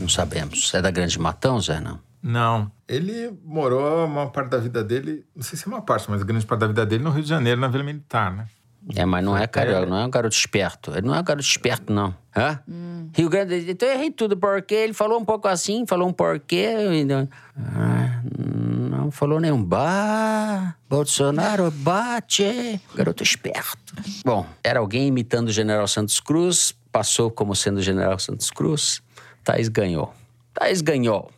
não 0.00 0.08
sabemos. 0.08 0.72
É 0.74 0.82
da 0.82 0.90
Grande 0.90 1.18
Matão, 1.18 1.60
Zé, 1.60 1.78
não? 1.80 2.00
Não. 2.20 2.72
Ele 2.88 3.32
morou 3.44 4.04
uma 4.06 4.28
parte 4.30 4.50
da 4.50 4.58
vida 4.58 4.82
dele, 4.82 5.24
não 5.34 5.42
sei 5.42 5.56
se 5.56 5.66
é 5.66 5.68
uma 5.68 5.82
parte, 5.82 6.10
mas 6.10 6.22
a 6.22 6.24
grande 6.24 6.46
parte 6.46 6.60
da 6.60 6.66
vida 6.66 6.86
dele 6.86 7.04
no 7.04 7.10
Rio 7.10 7.22
de 7.22 7.28
Janeiro, 7.28 7.60
na 7.60 7.68
Vila 7.68 7.84
Militar, 7.84 8.32
né? 8.32 8.46
É, 8.94 9.04
mas 9.04 9.24
não 9.24 9.36
é, 9.36 9.46
cara, 9.46 9.86
não 9.86 9.96
é 9.98 10.04
um 10.04 10.10
garoto 10.10 10.34
esperto. 10.34 10.90
Ele 10.92 11.06
não 11.06 11.14
é 11.14 11.20
um 11.20 11.24
garoto 11.24 11.46
esperto, 11.46 11.92
não. 11.92 12.14
Hã? 12.36 12.60
Hum. 12.68 13.08
Rio 13.14 13.30
Grande, 13.30 13.70
então 13.70 13.88
eu 13.88 13.94
errei 13.94 14.10
tudo, 14.10 14.36
porque 14.36 14.74
ele 14.74 14.92
falou 14.92 15.18
um 15.18 15.24
pouco 15.24 15.48
assim, 15.48 15.86
falou 15.86 16.08
um 16.08 16.12
porquê. 16.12 16.68
Ah, 17.56 18.20
não 18.26 19.10
falou 19.10 19.40
nenhum 19.40 19.62
bah. 19.62 20.74
Bolsonaro 20.88 21.70
bate. 21.70 22.80
Garoto 22.94 23.22
esperto. 23.22 23.94
Bom, 24.24 24.46
era 24.62 24.80
alguém 24.80 25.06
imitando 25.06 25.48
o 25.48 25.52
General 25.52 25.86
Santos 25.88 26.20
Cruz, 26.20 26.74
passou 26.92 27.30
como 27.30 27.54
sendo 27.56 27.78
o 27.78 27.82
General 27.82 28.18
Santos 28.18 28.50
Cruz. 28.50 29.00
Thaís 29.42 29.68
ganhou. 29.68 30.12
Thaís 30.52 30.80
ganhou. 30.80 31.30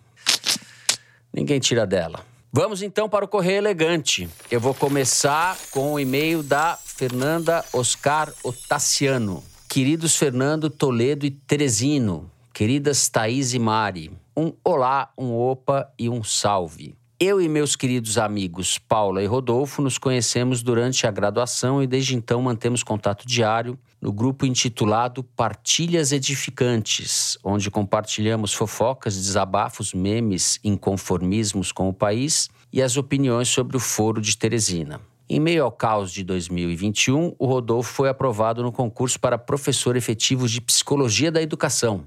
Ninguém 1.32 1.61
tira 1.61 1.86
dela. 1.86 2.24
Vamos 2.53 2.80
então 2.80 3.09
para 3.09 3.24
o 3.24 3.28
Correio 3.28 3.59
Elegante. 3.59 4.28
Eu 4.51 4.59
vou 4.59 4.72
começar 4.72 5.59
com 5.70 5.92
o 5.92 6.01
e-mail 6.01 6.42
da 6.42 6.78
Fernanda 6.97 7.62
Oscar 7.74 8.32
Otaciano. 8.42 9.44
Queridos 9.68 10.16
Fernando, 10.16 10.70
Toledo 10.70 11.26
e 11.26 11.30
Teresino, 11.30 12.30
queridas 12.55 13.07
Thaís 13.11 13.53
e 13.53 13.59
Mari, 13.59 14.11
um 14.34 14.55
olá, 14.64 15.11
um 15.18 15.34
opa 15.34 15.92
e 15.99 16.09
um 16.09 16.24
salve. 16.24 16.94
Eu 17.20 17.38
e 17.38 17.51
meus 17.51 17.76
queridos 17.76 18.16
amigos 18.16 18.78
Paula 18.78 19.22
e 19.22 19.26
Rodolfo 19.26 19.82
nos 19.82 19.99
conhecemos 19.99 20.62
durante 20.62 21.07
a 21.07 21.11
graduação 21.11 21.82
e 21.82 21.86
desde 21.86 22.16
então 22.16 22.40
mantemos 22.40 22.82
contato 22.82 23.26
diário 23.28 23.78
no 24.01 24.11
grupo 24.11 24.47
intitulado 24.47 25.22
Partilhas 25.22 26.12
Edificantes, 26.12 27.36
onde 27.44 27.70
compartilhamos 27.70 28.55
fofocas, 28.55 29.16
desabafos, 29.16 29.92
memes, 29.92 30.59
inconformismos 30.64 31.72
com 31.72 31.90
o 31.90 31.92
país 31.92 32.49
e 32.72 32.80
as 32.80 32.97
opiniões 32.97 33.49
sobre 33.49 33.76
o 33.76 33.80
Foro 33.80 34.18
de 34.18 34.34
Teresina. 34.34 34.99
Em 35.28 35.40
meio 35.40 35.64
ao 35.64 35.72
caos 35.72 36.12
de 36.12 36.22
2021, 36.22 37.34
o 37.36 37.46
Rodolfo 37.46 37.92
foi 37.92 38.08
aprovado 38.08 38.62
no 38.62 38.70
concurso 38.70 39.18
para 39.18 39.36
professor 39.36 39.96
efetivo 39.96 40.46
de 40.46 40.60
Psicologia 40.60 41.32
da 41.32 41.42
Educação. 41.42 42.04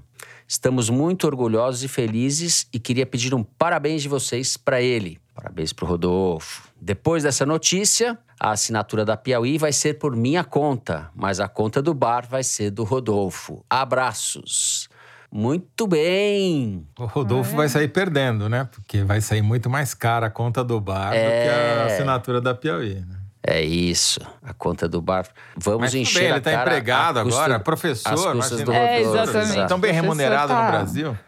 Estamos 0.48 0.88
muito 0.88 1.26
orgulhosos 1.26 1.84
e 1.84 1.88
felizes 1.88 2.66
e 2.72 2.80
queria 2.80 3.06
pedir 3.06 3.34
um 3.34 3.42
parabéns 3.42 4.02
de 4.02 4.08
vocês 4.08 4.56
para 4.56 4.80
ele. 4.80 5.18
Parabéns 5.34 5.72
para 5.72 5.84
o 5.84 5.88
Rodolfo. 5.88 6.68
Depois 6.80 7.22
dessa 7.22 7.46
notícia, 7.46 8.18
a 8.38 8.50
assinatura 8.50 9.04
da 9.04 9.16
Piauí 9.16 9.58
vai 9.58 9.72
ser 9.72 9.98
por 9.98 10.16
minha 10.16 10.42
conta, 10.42 11.10
mas 11.14 11.40
a 11.40 11.48
conta 11.48 11.80
do 11.80 11.94
bar 11.94 12.26
vai 12.28 12.42
ser 12.42 12.70
do 12.70 12.84
Rodolfo. 12.84 13.64
Abraços. 13.70 14.88
Muito 15.32 15.86
bem. 15.86 16.84
O 16.98 17.04
Rodolfo 17.04 17.52
é. 17.52 17.56
vai 17.56 17.68
sair 17.68 17.88
perdendo, 17.88 18.48
né? 18.48 18.68
Porque 18.70 19.04
vai 19.04 19.20
sair 19.20 19.42
muito 19.42 19.70
mais 19.70 19.94
cara 19.94 20.26
a 20.26 20.30
conta 20.30 20.64
do 20.64 20.80
bar 20.80 21.14
é. 21.14 21.22
do 21.22 21.30
que 21.30 21.48
a 21.48 21.84
é. 21.84 21.94
assinatura 21.94 22.40
da 22.40 22.54
Piauí, 22.54 22.96
né? 22.96 23.20
É 23.42 23.62
isso, 23.62 24.20
a 24.42 24.52
conta 24.52 24.86
do 24.86 25.00
bar. 25.00 25.26
Vamos 25.56 25.80
mas 25.80 25.94
encher 25.94 26.20
bem, 26.20 26.28
ele 26.28 26.38
está 26.38 26.60
empregado 26.60 27.22
custa, 27.22 27.40
agora, 27.40 27.58
professor, 27.58 28.34
mas 28.34 28.50
do 28.50 28.70
é, 28.70 29.00
exatamente. 29.00 29.66
Tão 29.66 29.80
bem 29.80 29.92
remunerado 29.92 30.52
tá... 30.52 30.62
no 30.62 30.70
Brasil. 30.70 31.18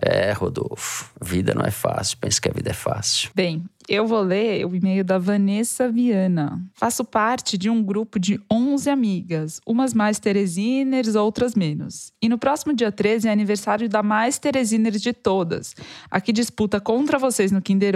É. 0.00 0.30
é, 0.30 0.32
Rodolfo. 0.32 1.10
Vida 1.20 1.52
não 1.54 1.62
é 1.62 1.70
fácil. 1.70 2.16
Pensa 2.16 2.40
que 2.40 2.48
a 2.48 2.52
vida 2.52 2.70
é 2.70 2.74
fácil. 2.74 3.30
Bem, 3.34 3.62
eu 3.90 4.06
vou 4.06 4.20
ler 4.20 4.64
o 4.64 4.76
e-mail 4.76 5.02
da 5.02 5.18
Vanessa 5.18 5.90
Viana. 5.90 6.62
Faço 6.74 7.04
parte 7.04 7.58
de 7.58 7.68
um 7.68 7.82
grupo 7.82 8.20
de 8.20 8.40
11 8.48 8.88
amigas, 8.88 9.60
umas 9.66 9.92
mais 9.92 10.20
teresiners, 10.20 11.16
outras 11.16 11.56
menos. 11.56 12.12
E 12.22 12.28
no 12.28 12.38
próximo 12.38 12.72
dia 12.72 12.92
13 12.92 13.26
é 13.26 13.32
aniversário 13.32 13.88
da 13.88 14.00
mais 14.00 14.38
teresiner 14.38 14.92
de 14.92 15.12
todas, 15.12 15.74
a 16.08 16.20
que 16.20 16.32
disputa 16.32 16.80
contra 16.80 17.18
vocês 17.18 17.50
no 17.50 17.60
Kinder. 17.60 17.90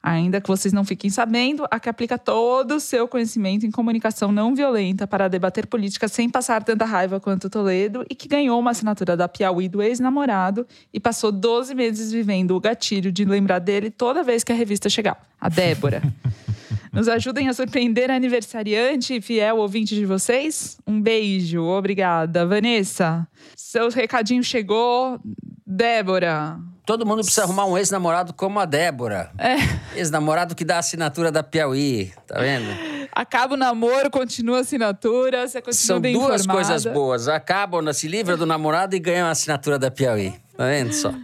Ainda 0.00 0.40
que 0.40 0.46
vocês 0.46 0.72
não 0.72 0.84
fiquem 0.84 1.10
sabendo, 1.10 1.66
a 1.68 1.80
que 1.80 1.88
aplica 1.88 2.16
todo 2.16 2.76
o 2.76 2.80
seu 2.80 3.08
conhecimento 3.08 3.66
em 3.66 3.72
comunicação 3.72 4.30
não 4.30 4.54
violenta 4.54 5.04
para 5.04 5.26
debater 5.26 5.66
política 5.66 6.06
sem 6.06 6.30
passar 6.30 6.62
tanta 6.62 6.84
raiva 6.84 7.18
quanto 7.18 7.50
Toledo 7.50 8.06
e 8.08 8.14
que 8.14 8.28
ganhou 8.28 8.60
uma 8.60 8.70
assinatura 8.70 9.16
da 9.16 9.26
Piauí 9.26 9.68
do 9.68 9.82
ex-namorado 9.82 10.64
e 10.94 11.00
passou 11.00 11.32
12 11.32 11.74
meses 11.74 12.12
vivendo 12.12 12.54
o 12.54 12.60
gatilho 12.60 13.10
de 13.10 13.24
lembrar 13.24 13.58
dele 13.58 13.90
toda 13.90 14.22
vez 14.22 14.44
que 14.44 14.52
a 14.52 14.54
revista 14.54 14.88
chegava 14.88 15.18
a 15.40 15.48
Débora. 15.48 16.02
Nos 16.92 17.08
ajudem 17.08 17.48
a 17.48 17.54
surpreender 17.54 18.10
a 18.10 18.16
aniversariante 18.16 19.14
e 19.14 19.20
fiel 19.20 19.58
ouvinte 19.58 19.94
de 19.94 20.04
vocês? 20.04 20.76
Um 20.84 21.00
beijo, 21.00 21.62
obrigada. 21.62 22.44
Vanessa, 22.44 23.26
seu 23.54 23.88
recadinho 23.90 24.42
chegou. 24.42 25.20
Débora. 25.64 26.58
Todo 26.84 27.06
mundo 27.06 27.20
precisa 27.22 27.44
arrumar 27.44 27.64
um 27.66 27.78
ex-namorado 27.78 28.34
como 28.34 28.58
a 28.58 28.64
Débora. 28.64 29.30
É. 29.38 29.54
Ex-namorado 29.96 30.56
que 30.56 30.64
dá 30.64 30.78
assinatura 30.78 31.30
da 31.30 31.44
Piauí, 31.44 32.12
tá 32.26 32.40
vendo? 32.40 32.66
Acaba 33.12 33.54
o 33.54 33.56
namoro, 33.56 34.10
continua 34.10 34.58
a 34.58 34.60
assinatura, 34.62 35.46
você 35.46 35.60
continua 35.60 35.74
São 35.86 36.00
bem 36.00 36.14
duas 36.14 36.40
informada. 36.40 36.66
coisas 36.66 36.92
boas. 36.92 37.28
Acabam, 37.28 37.92
se 37.92 38.08
livra 38.08 38.36
do 38.36 38.44
namorado 38.44 38.96
e 38.96 38.98
ganha 38.98 39.26
a 39.26 39.30
assinatura 39.30 39.78
da 39.78 39.92
Piauí. 39.92 40.34
Tá 40.56 40.66
vendo 40.66 40.92
só? 40.92 41.14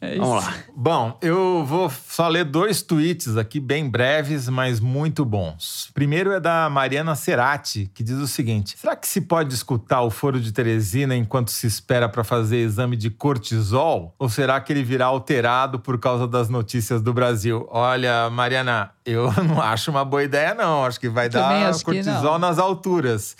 É 0.00 0.16
Vamos 0.16 0.42
lá. 0.42 0.54
Bom, 0.74 1.18
eu 1.20 1.62
vou 1.66 1.90
só 2.08 2.26
ler 2.26 2.44
dois 2.44 2.80
tweets 2.80 3.36
aqui, 3.36 3.60
bem 3.60 3.88
breves, 3.88 4.48
mas 4.48 4.80
muito 4.80 5.26
bons. 5.26 5.90
Primeiro 5.92 6.32
é 6.32 6.40
da 6.40 6.70
Mariana 6.70 7.14
Cerati, 7.14 7.90
que 7.94 8.02
diz 8.02 8.16
o 8.16 8.26
seguinte: 8.26 8.78
Será 8.78 8.96
que 8.96 9.06
se 9.06 9.20
pode 9.20 9.52
escutar 9.52 10.00
o 10.00 10.08
foro 10.08 10.40
de 10.40 10.52
Teresina 10.52 11.14
enquanto 11.14 11.50
se 11.50 11.66
espera 11.66 12.08
para 12.08 12.24
fazer 12.24 12.58
exame 12.58 12.96
de 12.96 13.10
cortisol? 13.10 14.14
Ou 14.18 14.28
será 14.30 14.58
que 14.60 14.72
ele 14.72 14.82
virá 14.82 15.06
alterado 15.06 15.78
por 15.78 15.98
causa 15.98 16.26
das 16.26 16.48
notícias 16.48 17.02
do 17.02 17.12
Brasil? 17.12 17.68
Olha, 17.70 18.30
Mariana, 18.30 18.92
eu 19.04 19.30
não 19.44 19.60
acho 19.60 19.90
uma 19.90 20.04
boa 20.04 20.24
ideia, 20.24 20.54
não. 20.54 20.84
Acho 20.84 20.98
que 20.98 21.10
vai 21.10 21.28
Também 21.28 21.60
dar 21.60 21.78
cortisol 21.82 22.38
nas 22.38 22.58
alturas 22.58 23.36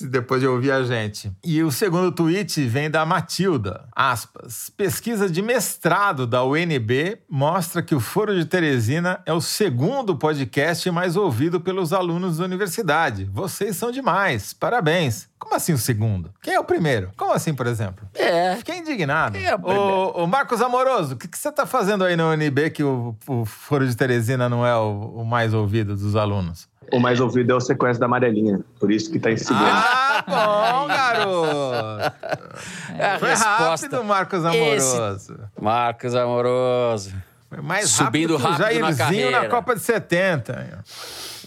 depois 0.00 0.40
de 0.40 0.46
ouvir 0.46 0.70
a 0.70 0.82
gente. 0.82 1.32
E 1.44 1.62
o 1.62 1.70
segundo 1.70 2.12
tweet 2.12 2.64
vem 2.66 2.90
da 2.90 3.04
Matilda. 3.06 3.88
Aspas. 3.94 4.70
Pesquisa 4.76 5.28
de 5.28 5.42
mestrado 5.42 6.26
da 6.26 6.44
UNB 6.44 7.18
mostra 7.28 7.82
que 7.82 7.94
o 7.94 8.00
Foro 8.00 8.34
de 8.34 8.44
Teresina 8.44 9.20
é 9.24 9.32
o 9.32 9.40
segundo 9.40 10.16
podcast 10.16 10.90
mais 10.90 11.16
ouvido 11.16 11.60
pelos 11.60 11.92
alunos 11.92 12.38
da 12.38 12.44
universidade. 12.44 13.24
Vocês 13.32 13.76
são 13.76 13.90
demais. 13.90 14.52
Parabéns. 14.52 15.28
Como 15.38 15.54
assim 15.54 15.72
o 15.72 15.78
segundo? 15.78 16.32
Quem 16.42 16.54
é 16.54 16.60
o 16.60 16.64
primeiro? 16.64 17.10
Como 17.16 17.32
assim, 17.32 17.54
por 17.54 17.66
exemplo? 17.66 18.08
É. 18.14 18.56
Fiquei 18.56 18.78
indignado. 18.78 19.36
Quem 19.36 19.46
é 19.46 19.54
o 19.54 19.58
primeiro? 19.58 20.12
Ô, 20.14 20.26
Marcos 20.26 20.60
Amoroso, 20.62 21.14
o 21.14 21.16
que, 21.16 21.28
que 21.28 21.38
você 21.38 21.50
está 21.50 21.66
fazendo 21.66 22.04
aí 22.04 22.16
na 22.16 22.28
UNB 22.28 22.70
que 22.70 22.82
o, 22.82 23.14
o 23.26 23.44
Foro 23.44 23.86
de 23.86 23.94
Teresina 23.94 24.48
não 24.48 24.66
é 24.66 24.74
o, 24.74 25.14
o 25.16 25.24
mais 25.24 25.52
ouvido 25.52 25.94
dos 25.94 26.16
alunos? 26.16 26.68
O 26.92 27.00
mais 27.00 27.20
ouvido 27.20 27.52
é 27.52 27.54
o 27.54 27.60
sequência 27.60 27.98
da 28.00 28.06
amarelinha. 28.06 28.60
Por 28.78 28.90
isso 28.90 29.10
que 29.10 29.18
tá 29.18 29.30
em 29.30 29.36
segundo. 29.36 29.64
Ah, 29.64 30.24
bom, 30.26 30.86
garoto! 30.88 32.16
É 32.98 33.18
Foi 33.18 33.28
resposta. 33.28 33.64
rápido, 33.64 34.04
Marcos 34.04 34.42
Amoroso. 34.42 35.16
Esse... 35.16 35.34
Marcos 35.60 36.14
Amoroso. 36.14 37.12
Foi 37.50 37.60
mais 37.60 37.90
Subindo 37.90 38.36
rápido, 38.38 38.62
rápido 38.62 38.80
na 38.80 38.96
carreira. 38.96 39.42
na 39.42 39.48
Copa 39.48 39.74
de 39.74 39.82
70. 39.82 40.82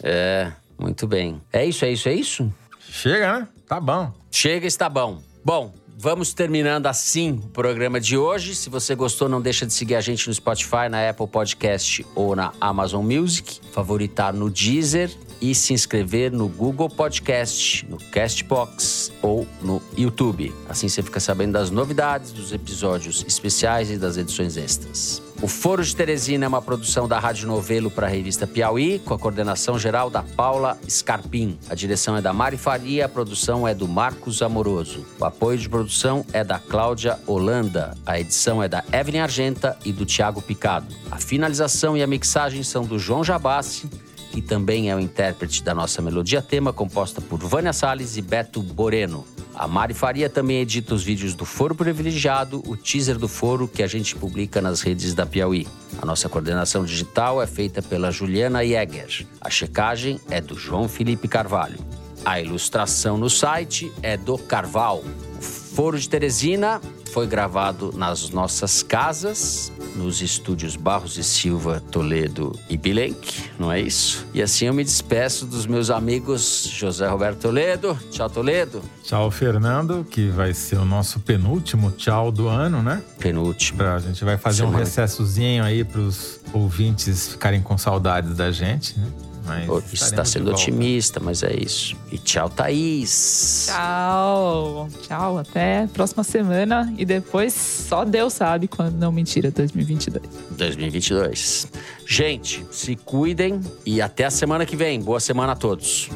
É, 0.04 0.52
muito 0.78 1.08
bem. 1.08 1.42
É 1.52 1.66
isso, 1.66 1.84
é 1.84 1.92
isso, 1.92 2.08
é 2.08 2.14
isso? 2.14 2.54
Chega, 2.80 3.40
né? 3.40 3.48
Tá 3.68 3.80
bom. 3.80 4.14
Chega, 4.30 4.68
está 4.68 4.88
bom. 4.88 5.22
Bom, 5.44 5.74
Vamos 6.02 6.34
terminando 6.34 6.86
assim 6.88 7.42
o 7.44 7.50
programa 7.50 8.00
de 8.00 8.18
hoje. 8.18 8.56
Se 8.56 8.70
você 8.70 8.96
gostou, 8.96 9.28
não 9.28 9.42
deixa 9.42 9.66
de 9.66 9.74
seguir 9.74 9.96
a 9.96 10.02
gente 10.02 10.30
no 10.30 10.34
Spotify, 10.34 10.88
na 10.90 11.10
Apple 11.10 11.28
Podcast 11.28 12.06
ou 12.16 12.38
na 12.38 12.54
Amazon 12.62 13.04
Music, 13.06 13.60
favoritar 13.74 14.34
no 14.34 14.50
Deezer 14.50 15.12
e 15.42 15.56
se 15.56 15.74
inscrever 15.74 16.32
no 16.32 16.48
Google 16.48 16.90
Podcast, 16.90 17.86
no 17.90 17.98
Castbox 17.98 19.12
ou 19.22 19.48
no 19.62 19.82
YouTube. 19.98 20.54
Assim 20.68 20.88
você 20.90 21.02
fica 21.02 21.20
sabendo 21.20 21.54
das 21.54 21.70
novidades, 21.70 22.32
dos 22.32 22.52
episódios 22.52 23.24
especiais 23.28 23.90
e 23.90 23.98
das 23.98 24.18
edições 24.18 24.58
extras. 24.58 25.22
O 25.42 25.48
Foro 25.48 25.82
de 25.82 25.96
Teresina 25.96 26.44
é 26.44 26.48
uma 26.50 26.62
produção 26.62 27.08
da 27.08 27.18
Rádio 27.18 27.48
Novelo 27.48 27.90
para 27.90 28.08
a 28.08 28.10
revista 28.10 28.46
Piauí, 28.46 29.00
com 29.00 29.14
a 29.14 29.18
coordenação 29.18 29.80
geral 29.80 30.10
da 30.10 30.22
Paula 30.22 30.78
Scarpim. 30.90 31.58
A 31.70 31.76
direção 31.76 32.18
é 32.18 32.22
da 32.22 32.34
Mari 32.34 32.58
Faria, 32.58 33.06
a 33.06 33.10
produção 33.10 33.66
é 33.66 33.74
do 33.74 33.88
Marcos 33.88 34.42
Amoroso. 34.42 35.06
O 35.18 35.24
apoio 35.24 35.58
de 35.58 35.70
produção 35.70 36.26
é 36.34 36.44
da 36.44 36.60
Cláudia 36.60 37.18
Holanda. 37.26 37.96
A 38.06 38.20
edição 38.20 38.62
é 38.62 38.68
da 38.68 38.84
Evelyn 38.92 39.22
Argenta 39.22 39.78
e 39.86 39.94
do 39.94 40.06
Tiago 40.06 40.42
Picado. 40.42 40.94
A 41.10 41.18
finalização 41.18 41.96
e 41.96 42.04
a 42.04 42.08
mixagem 42.08 42.62
são 42.62 42.84
do 42.84 43.00
João 43.00 43.24
Jabassi 43.24 43.90
que 44.32 44.42
também 44.42 44.90
é 44.90 44.96
o 44.96 45.00
intérprete 45.00 45.64
da 45.64 45.74
nossa 45.74 46.02
melodia 46.02 46.42
tema, 46.42 46.72
composta 46.72 47.20
por 47.22 47.40
Vânia 47.40 47.74
Salles 47.74 48.18
e 48.18 48.22
Beto 48.22 48.62
Boreno. 48.62 49.26
A 49.56 49.68
Mari 49.68 49.94
Faria 49.94 50.30
também 50.30 50.62
edita 50.62 50.96
os 50.96 51.04
vídeos 51.04 51.36
do 51.36 51.44
Foro 51.44 51.76
Privilegiado, 51.76 52.64
o 52.66 52.78
teaser 52.78 53.18
do 53.18 53.28
Foro 53.28 53.68
que 53.68 53.84
a 53.84 53.88
gente 53.88 54.16
publica 54.16 54.62
nas 54.62 54.82
redes 54.82 55.14
da 55.14 55.26
Piauí. 55.26 55.68
A 56.02 56.06
nossa 56.06 56.30
coordenação 56.30 56.86
digital 56.86 57.42
é 57.42 57.48
feita 57.48 57.82
pela 57.82 58.10
Juliana 58.12 58.66
Jäger. 58.66 59.28
A 59.42 59.50
checagem 59.50 60.20
é 60.30 60.40
do 60.40 60.58
João 60.58 60.88
Felipe 60.88 61.28
Carvalho. 61.28 61.80
A 62.24 62.40
ilustração 62.40 63.18
no 63.18 63.30
site 63.30 63.92
é 64.02 64.16
do 64.16 64.38
Carval. 64.38 65.04
O 65.38 65.42
Foro 65.42 66.00
de 66.00 66.08
Teresina 66.08 66.80
foi 67.10 67.28
gravado 67.28 67.92
nas 67.96 68.30
nossas 68.30 68.84
casas, 68.84 69.72
nos 69.96 70.22
estúdios 70.22 70.76
Barros 70.76 71.18
e 71.18 71.24
Silva, 71.24 71.82
Toledo 71.92 72.58
e 72.70 72.78
Bilenque, 72.78 73.50
não 73.58 73.72
é 73.72 73.82
isso? 73.82 74.26
E 74.34 74.42
assim 74.42 74.66
eu 74.66 74.74
me 74.74 74.84
despeço 74.84 75.46
dos 75.46 75.66
meus 75.66 75.90
amigos 75.90 76.70
José 76.72 77.08
Roberto 77.08 77.40
Toledo. 77.40 77.98
Tchau, 78.12 78.30
Toledo. 78.30 78.82
Tchau, 79.04 79.30
Fernando, 79.32 80.06
que 80.10 80.30
vai 80.30 80.54
ser 80.54 80.78
o 80.78 80.86
nosso 80.86 81.20
penúltimo 81.20 81.92
tchau 81.92 82.32
do 82.32 82.48
ano, 82.48 82.82
né? 82.82 83.02
Penúltimo. 83.18 83.82
A 83.84 84.00
gente 84.00 84.24
vai 84.24 84.38
fazer 84.38 84.58
Semana. 84.58 84.78
um 84.78 84.80
recessozinho 84.80 85.64
aí 85.64 85.84
para 85.84 86.00
os 86.00 86.40
ouvintes 86.54 87.30
ficarem 87.30 87.62
com 87.62 87.78
saudades 87.78 88.36
da 88.36 88.52
gente, 88.52 88.98
né? 89.00 89.08
Mas 89.50 89.94
está 89.94 90.24
sendo 90.24 90.52
otimista, 90.52 91.20
mas 91.20 91.44
é 91.44 91.54
isso. 91.54 91.96
E 92.12 92.18
tchau, 92.18 92.50
Thaís. 92.50 93.66
Tchau. 93.68 94.88
Tchau, 95.02 95.38
até 95.38 95.88
próxima 95.88 96.24
semana. 96.24 96.94
E 96.98 97.06
depois 97.06 97.54
só 97.54 98.06
Deus 98.06 98.34
sabe 98.34 98.68
quando. 98.68 98.96
Não, 98.96 99.12
mentira, 99.12 99.50
2022. 99.50 100.24
2022. 100.52 101.68
Gente, 102.06 102.66
se 102.72 102.96
cuidem 102.96 103.60
e 103.86 104.02
até 104.02 104.26
a 104.26 104.32
semana 104.32 104.66
que 104.66 104.76
vem. 104.76 105.02
Boa 105.02 105.20
semana 105.20 105.54
a 105.54 105.56
todos. 105.56 106.10